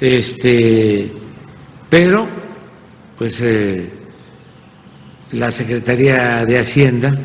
este, 0.00 1.12
pero 1.90 2.26
pues 3.18 3.40
eh, 3.40 3.90
la 5.32 5.50
Secretaría 5.50 6.44
de 6.44 6.58
Hacienda 6.58 7.16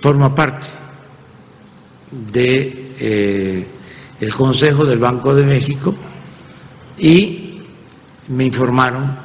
forma 0.00 0.34
parte 0.34 0.66
de 2.32 2.94
eh, 2.98 3.66
el 4.20 4.32
Consejo 4.32 4.84
del 4.84 4.98
Banco 4.98 5.34
de 5.34 5.44
México 5.44 5.94
y 6.98 7.62
me 8.28 8.44
informaron 8.44 9.18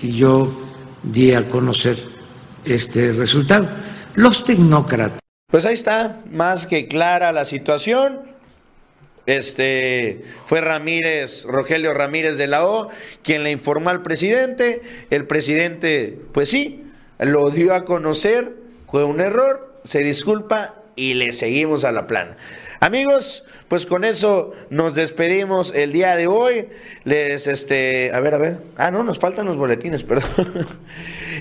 y 0.00 0.12
yo 0.12 0.50
di 1.02 1.32
a 1.34 1.48
conocer 1.48 1.98
este 2.64 3.12
resultado. 3.12 3.68
Los 4.14 4.44
tecnócratas. 4.44 5.20
Pues 5.50 5.66
ahí 5.66 5.74
está, 5.74 6.22
más 6.30 6.66
que 6.66 6.88
clara 6.88 7.32
la 7.32 7.44
situación. 7.44 8.28
Este 9.26 10.24
fue 10.46 10.60
Ramírez, 10.60 11.44
Rogelio 11.44 11.92
Ramírez 11.92 12.38
de 12.38 12.46
la 12.46 12.66
O, 12.66 12.88
quien 13.22 13.44
le 13.44 13.50
informó 13.50 13.90
al 13.90 14.02
presidente. 14.02 14.82
El 15.10 15.26
presidente, 15.26 16.18
pues 16.32 16.48
sí, 16.48 16.84
lo 17.18 17.50
dio 17.50 17.74
a 17.74 17.84
conocer, 17.84 18.54
fue 18.86 19.04
un 19.04 19.20
error, 19.20 19.80
se 19.84 20.00
disculpa 20.00 20.77
y 20.98 21.14
le 21.14 21.32
seguimos 21.32 21.84
a 21.84 21.92
la 21.92 22.06
plana. 22.06 22.36
Amigos, 22.80 23.44
pues 23.68 23.84
con 23.84 24.04
eso 24.04 24.52
nos 24.70 24.94
despedimos 24.94 25.74
el 25.74 25.92
día 25.92 26.16
de 26.16 26.26
hoy. 26.26 26.68
Les, 27.04 27.46
este, 27.46 28.10
a 28.14 28.20
ver, 28.20 28.34
a 28.34 28.38
ver. 28.38 28.58
Ah, 28.78 28.90
no, 28.90 29.04
nos 29.04 29.18
faltan 29.18 29.44
los 29.44 29.56
boletines, 29.56 30.02
perdón. 30.02 30.66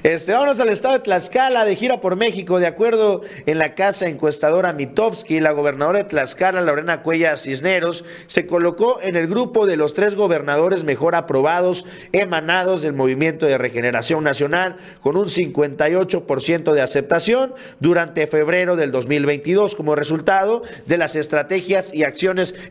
Este, 0.03 0.31
vámonos 0.31 0.59
al 0.59 0.69
estado 0.69 0.93
de 0.93 0.99
Tlaxcala 0.99 1.65
de 1.65 1.75
gira 1.75 1.99
por 2.01 2.17
México. 2.17 2.59
De 2.59 2.67
acuerdo 2.67 3.23
en 3.47 3.57
la 3.57 3.73
casa 3.73 4.07
encuestadora 4.07 4.71
Mitofsky, 4.71 5.39
la 5.39 5.53
gobernadora 5.53 5.97
de 5.97 6.03
Tlaxcala, 6.03 6.61
Lorena 6.61 7.01
Cuella 7.01 7.35
Cisneros, 7.35 8.05
se 8.27 8.45
colocó 8.45 8.99
en 9.01 9.15
el 9.15 9.27
grupo 9.27 9.65
de 9.65 9.75
los 9.75 9.95
tres 9.95 10.15
gobernadores 10.15 10.83
mejor 10.83 11.15
aprobados 11.15 11.83
emanados 12.11 12.83
del 12.83 12.93
Movimiento 12.93 13.47
de 13.47 13.57
Regeneración 13.57 14.23
Nacional, 14.23 14.77
con 15.01 15.17
un 15.17 15.25
58% 15.25 16.73
de 16.73 16.81
aceptación 16.81 17.55
durante 17.79 18.27
febrero 18.27 18.75
del 18.75 18.91
2022, 18.91 19.73
como 19.73 19.95
resultado 19.95 20.61
de 20.85 20.97
las 20.97 21.15
estrategias 21.15 21.91
y 21.91 22.03
acciones 22.03 22.16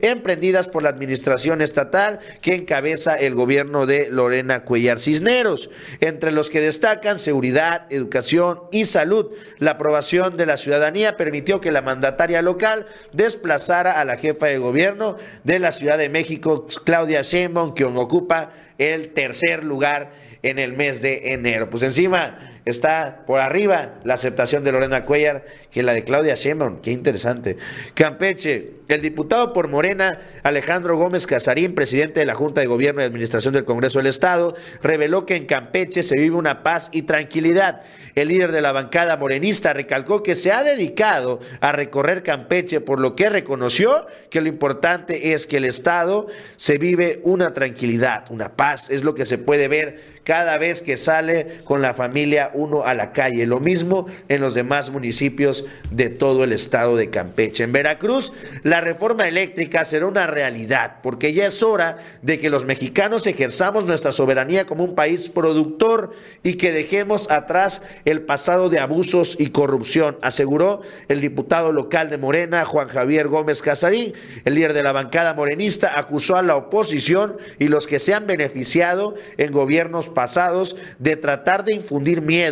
emprendidas 0.00 0.68
por 0.68 0.82
la 0.82 0.88
administración 0.88 1.60
estatal 1.60 2.20
que 2.40 2.54
encabeza 2.54 3.16
el 3.16 3.34
gobierno 3.34 3.86
de 3.86 4.10
Lorena 4.10 4.64
Cuellar 4.64 4.98
Cisneros, 4.98 5.70
entre 6.00 6.32
los 6.32 6.50
que 6.50 6.60
destacan 6.60 7.18
seguridad, 7.18 7.86
educación 7.90 8.60
y 8.72 8.84
salud. 8.84 9.32
La 9.58 9.72
aprobación 9.72 10.36
de 10.36 10.46
la 10.46 10.56
ciudadanía 10.56 11.16
permitió 11.16 11.60
que 11.60 11.72
la 11.72 11.82
mandataria 11.82 12.42
local 12.42 12.86
desplazara 13.12 14.00
a 14.00 14.04
la 14.04 14.16
jefa 14.16 14.46
de 14.46 14.58
gobierno 14.58 15.16
de 15.44 15.58
la 15.58 15.72
Ciudad 15.72 15.98
de 15.98 16.08
México, 16.08 16.66
Claudia 16.84 17.22
Sheinbaum, 17.22 17.74
quien 17.74 17.96
ocupa 17.96 18.52
el 18.78 19.08
tercer 19.08 19.64
lugar 19.64 20.10
en 20.42 20.58
el 20.58 20.74
mes 20.74 21.02
de 21.02 21.32
enero. 21.32 21.70
Pues 21.70 21.82
encima 21.82 22.55
está 22.66 23.22
por 23.26 23.40
arriba 23.40 23.94
la 24.04 24.14
aceptación 24.14 24.64
de 24.64 24.72
Lorena 24.72 25.04
Cuellar 25.04 25.44
que 25.70 25.82
la 25.82 25.94
de 25.94 26.04
Claudia 26.04 26.34
Sheinbaum. 26.34 26.80
Qué 26.82 26.90
interesante. 26.90 27.56
Campeche, 27.94 28.72
el 28.88 29.02
diputado 29.02 29.52
por 29.52 29.68
Morena, 29.68 30.18
Alejandro 30.42 30.96
Gómez 30.96 31.26
Casarín, 31.26 31.74
presidente 31.74 32.20
de 32.20 32.26
la 32.26 32.34
Junta 32.34 32.60
de 32.60 32.66
Gobierno 32.66 33.00
y 33.00 33.04
Administración 33.04 33.54
del 33.54 33.64
Congreso 33.64 34.00
del 34.00 34.08
Estado, 34.08 34.56
reveló 34.82 35.26
que 35.26 35.36
en 35.36 35.46
Campeche 35.46 36.02
se 36.02 36.16
vive 36.16 36.36
una 36.36 36.62
paz 36.62 36.88
y 36.92 37.02
tranquilidad. 37.02 37.82
El 38.16 38.28
líder 38.28 38.50
de 38.50 38.62
la 38.62 38.72
bancada 38.72 39.16
morenista 39.16 39.72
recalcó 39.72 40.22
que 40.22 40.34
se 40.34 40.50
ha 40.50 40.64
dedicado 40.64 41.40
a 41.60 41.72
recorrer 41.72 42.22
Campeche, 42.22 42.80
por 42.80 42.98
lo 42.98 43.14
que 43.14 43.28
reconoció 43.28 44.06
que 44.30 44.40
lo 44.40 44.48
importante 44.48 45.34
es 45.34 45.46
que 45.46 45.58
el 45.58 45.66
Estado 45.66 46.26
se 46.56 46.78
vive 46.78 47.20
una 47.22 47.52
tranquilidad, 47.52 48.24
una 48.30 48.56
paz. 48.56 48.90
Es 48.90 49.04
lo 49.04 49.14
que 49.14 49.26
se 49.26 49.38
puede 49.38 49.68
ver 49.68 50.16
cada 50.24 50.58
vez 50.58 50.82
que 50.82 50.96
sale 50.96 51.60
con 51.64 51.82
la 51.82 51.94
familia 51.94 52.50
uno 52.56 52.84
a 52.84 52.94
la 52.94 53.12
calle. 53.12 53.46
Lo 53.46 53.60
mismo 53.60 54.06
en 54.28 54.40
los 54.40 54.54
demás 54.54 54.90
municipios 54.90 55.64
de 55.90 56.08
todo 56.08 56.44
el 56.44 56.52
estado 56.52 56.96
de 56.96 57.10
Campeche. 57.10 57.64
En 57.64 57.72
Veracruz, 57.72 58.32
la 58.62 58.80
reforma 58.80 59.28
eléctrica 59.28 59.84
será 59.84 60.06
una 60.06 60.26
realidad, 60.26 60.96
porque 61.02 61.32
ya 61.32 61.46
es 61.46 61.62
hora 61.62 61.98
de 62.22 62.38
que 62.38 62.50
los 62.50 62.64
mexicanos 62.64 63.26
ejerzamos 63.26 63.84
nuestra 63.84 64.12
soberanía 64.12 64.66
como 64.66 64.84
un 64.84 64.94
país 64.94 65.28
productor 65.28 66.12
y 66.42 66.54
que 66.54 66.72
dejemos 66.72 67.30
atrás 67.30 67.82
el 68.04 68.22
pasado 68.22 68.68
de 68.68 68.78
abusos 68.78 69.36
y 69.38 69.48
corrupción, 69.48 70.18
aseguró 70.22 70.82
el 71.08 71.20
diputado 71.20 71.72
local 71.72 72.10
de 72.10 72.18
Morena, 72.18 72.64
Juan 72.64 72.88
Javier 72.88 73.28
Gómez 73.28 73.62
Casarín. 73.62 74.14
El 74.44 74.54
líder 74.54 74.72
de 74.72 74.82
la 74.82 74.92
bancada 74.92 75.34
morenista 75.34 75.98
acusó 75.98 76.36
a 76.36 76.42
la 76.42 76.56
oposición 76.56 77.36
y 77.58 77.68
los 77.68 77.86
que 77.86 77.98
se 77.98 78.14
han 78.14 78.26
beneficiado 78.26 79.14
en 79.36 79.52
gobiernos 79.52 80.08
pasados 80.08 80.76
de 80.98 81.16
tratar 81.16 81.64
de 81.64 81.74
infundir 81.74 82.22
miedo. 82.22 82.45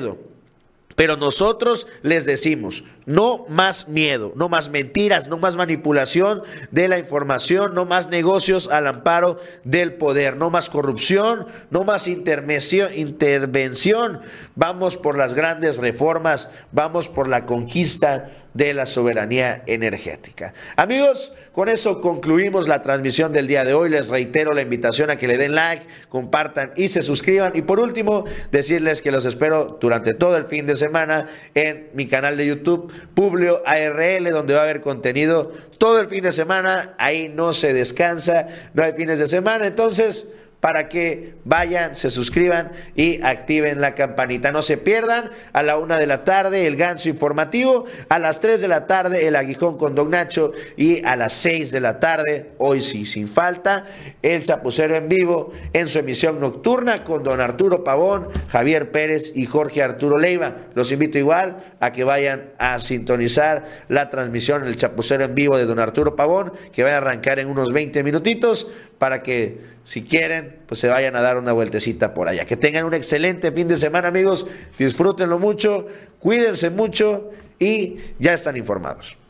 Pero 0.97 1.17
nosotros 1.17 1.87
les 2.03 2.25
decimos, 2.25 2.85
No 3.07 3.45
más 3.49 3.89
miedo, 3.89 4.33
no 4.37 4.49
más 4.49 4.71
mentiras, 4.71 5.29
no 5.29 5.39
más 5.39 5.57
manipulación 5.57 6.43
de 6.71 6.89
la 6.89 6.99
información, 6.99 7.75
no 7.75 7.85
más 7.85 8.09
negocios 8.09 8.69
al 8.69 8.87
amparo 8.87 9.39
del 9.65 9.95
poder, 9.95 10.37
no 10.37 10.51
más 10.51 10.71
corrupción, 10.71 11.47
no 11.71 11.85
más 11.85 12.09
intervención. 12.09 14.21
Vamos 14.55 14.97
por 14.97 15.19
las 15.19 15.35
grandes 15.35 15.79
reformas, 15.79 16.49
vamos 16.73 17.09
por 17.09 17.29
la 17.29 17.47
conquista 17.47 18.31
de 18.55 18.73
la 18.73 18.87
soberanía 18.87 19.63
energética. 19.67 20.55
Amigos, 20.77 21.35
con 21.53 21.69
eso 21.69 22.01
concluimos 22.01 22.69
la 22.69 22.83
transmisión 22.83 23.33
del 23.33 23.49
día 23.49 23.65
de 23.65 23.75
hoy. 23.75 23.91
Les 23.91 24.09
reitero 24.09 24.55
la 24.55 24.63
invitación 24.63 25.11
a 25.11 25.17
que 25.17 25.27
le 25.27 25.37
den 25.37 25.57
like, 25.57 25.85
compartan 26.09 26.73
y 26.77 26.89
se 26.89 27.03
suscriban. 27.03 27.53
Y 27.55 27.63
por 27.63 27.81
último, 27.81 28.25
decirles 28.53 29.03
que 29.03 29.11
los 29.11 29.25
espero 29.25 29.77
durante 29.81 30.15
todo 30.15 30.37
el 30.37 30.45
fin 30.45 30.67
de 30.67 30.77
semana 30.77 31.29
en 31.55 31.91
mi 31.95 32.07
canal 32.07 32.37
de 32.37 32.47
YouTube, 32.47 32.93
Publio 33.15 33.63
ARL, 33.67 34.31
donde 34.31 34.55
va 34.55 34.61
a 34.61 34.65
haber 34.65 34.81
contenido 34.81 35.53
todo 35.79 36.01
el 36.01 36.09
fin 36.09 36.23
de 36.23 36.33
semana. 36.33 36.95
Ahí 36.99 37.29
no 37.29 37.53
se 37.53 37.73
descansa, 37.73 38.49
no 38.73 38.83
hay 38.83 38.93
fines 38.93 39.19
de 39.19 39.27
semana. 39.27 39.67
Entonces, 39.67 40.29
para 40.65 40.89
que 40.89 41.35
vayan, 41.45 41.95
se 41.95 42.09
suscriban 42.09 42.73
y 42.97 43.23
activen 43.23 43.83
la 43.83 43.95
campanita. 43.95 44.51
No 44.51 44.63
se 44.63 44.79
pierdan 44.79 45.31
a 45.53 45.63
la 45.63 45.77
una 45.77 45.99
de 45.99 46.07
la 46.07 46.25
tarde 46.25 46.67
el 46.67 46.77
ganso 46.77 47.11
informativo, 47.11 47.85
a 48.09 48.19
las 48.19 48.41
tres 48.41 48.63
de 48.63 48.69
la 48.69 48.87
tarde 48.87 49.29
el 49.29 49.37
aguijón 49.37 49.77
con 49.77 49.95
Don 49.95 50.09
Nacho 50.09 50.53
y 50.79 51.05
a 51.05 51.17
las 51.17 51.35
seis 51.35 51.71
de 51.71 51.81
la 51.81 52.01
tarde, 52.01 52.53
hoy 52.57 52.81
sí 52.81 53.05
sin 53.05 53.29
falta, 53.29 53.85
el 54.23 54.43
chapucero 54.43 54.95
en 54.95 55.07
vivo 55.11 55.53
en 55.75 55.87
su 55.87 55.99
emisión 55.99 56.41
nocturna 56.41 57.05
con 57.05 57.23
Don 57.25 57.43
Arturo 57.43 57.85
Pavón, 57.85 58.29
Javier 58.49 58.91
Pérez 58.91 59.33
y 59.35 59.45
Jorge 59.45 59.83
Arturo 59.83 60.17
Leiva. 60.17 60.57
Los 60.73 60.91
invito 60.93 61.19
igual 61.19 61.63
a 61.79 61.93
que 61.93 62.05
vayan 62.05 62.55
a 62.57 62.81
sintonizar 62.81 63.67
la 63.91 64.09
transmisión, 64.09 64.65
el 64.65 64.77
chapucero 64.77 65.25
en 65.25 65.35
vivo 65.35 65.59
de 65.59 65.67
Don 65.67 65.79
Arturo 65.79 66.17
Pavón, 66.17 66.55
que 66.73 66.85
va 66.85 66.93
a 66.93 66.97
arrancar 66.97 67.39
en 67.39 67.51
unos 67.51 67.71
20 67.71 68.03
minutitos 68.03 68.71
para 68.99 69.23
que 69.23 69.74
si 69.85 70.03
quieren, 70.03 70.61
pues 70.67 70.81
se 70.81 70.89
vayan 70.89 71.15
a 71.15 71.21
dar 71.21 71.37
una 71.37 71.53
vueltecita 71.53 72.15
por 72.15 72.29
allá. 72.29 72.47
Que 72.47 72.57
tengan 72.57 72.85
un 72.85 72.95
excelente 72.95 73.53
fin 73.53 73.69
de 73.69 73.77
semana, 73.77 74.09
amigos. 74.09 74.47
Disfrútenlo 74.79 75.39
mucho, 75.39 75.87
cuídense 76.19 76.71
mucho 76.71 77.31
y 77.59 77.99
ya 78.19 78.33
están 78.33 78.57
informados. 78.57 79.17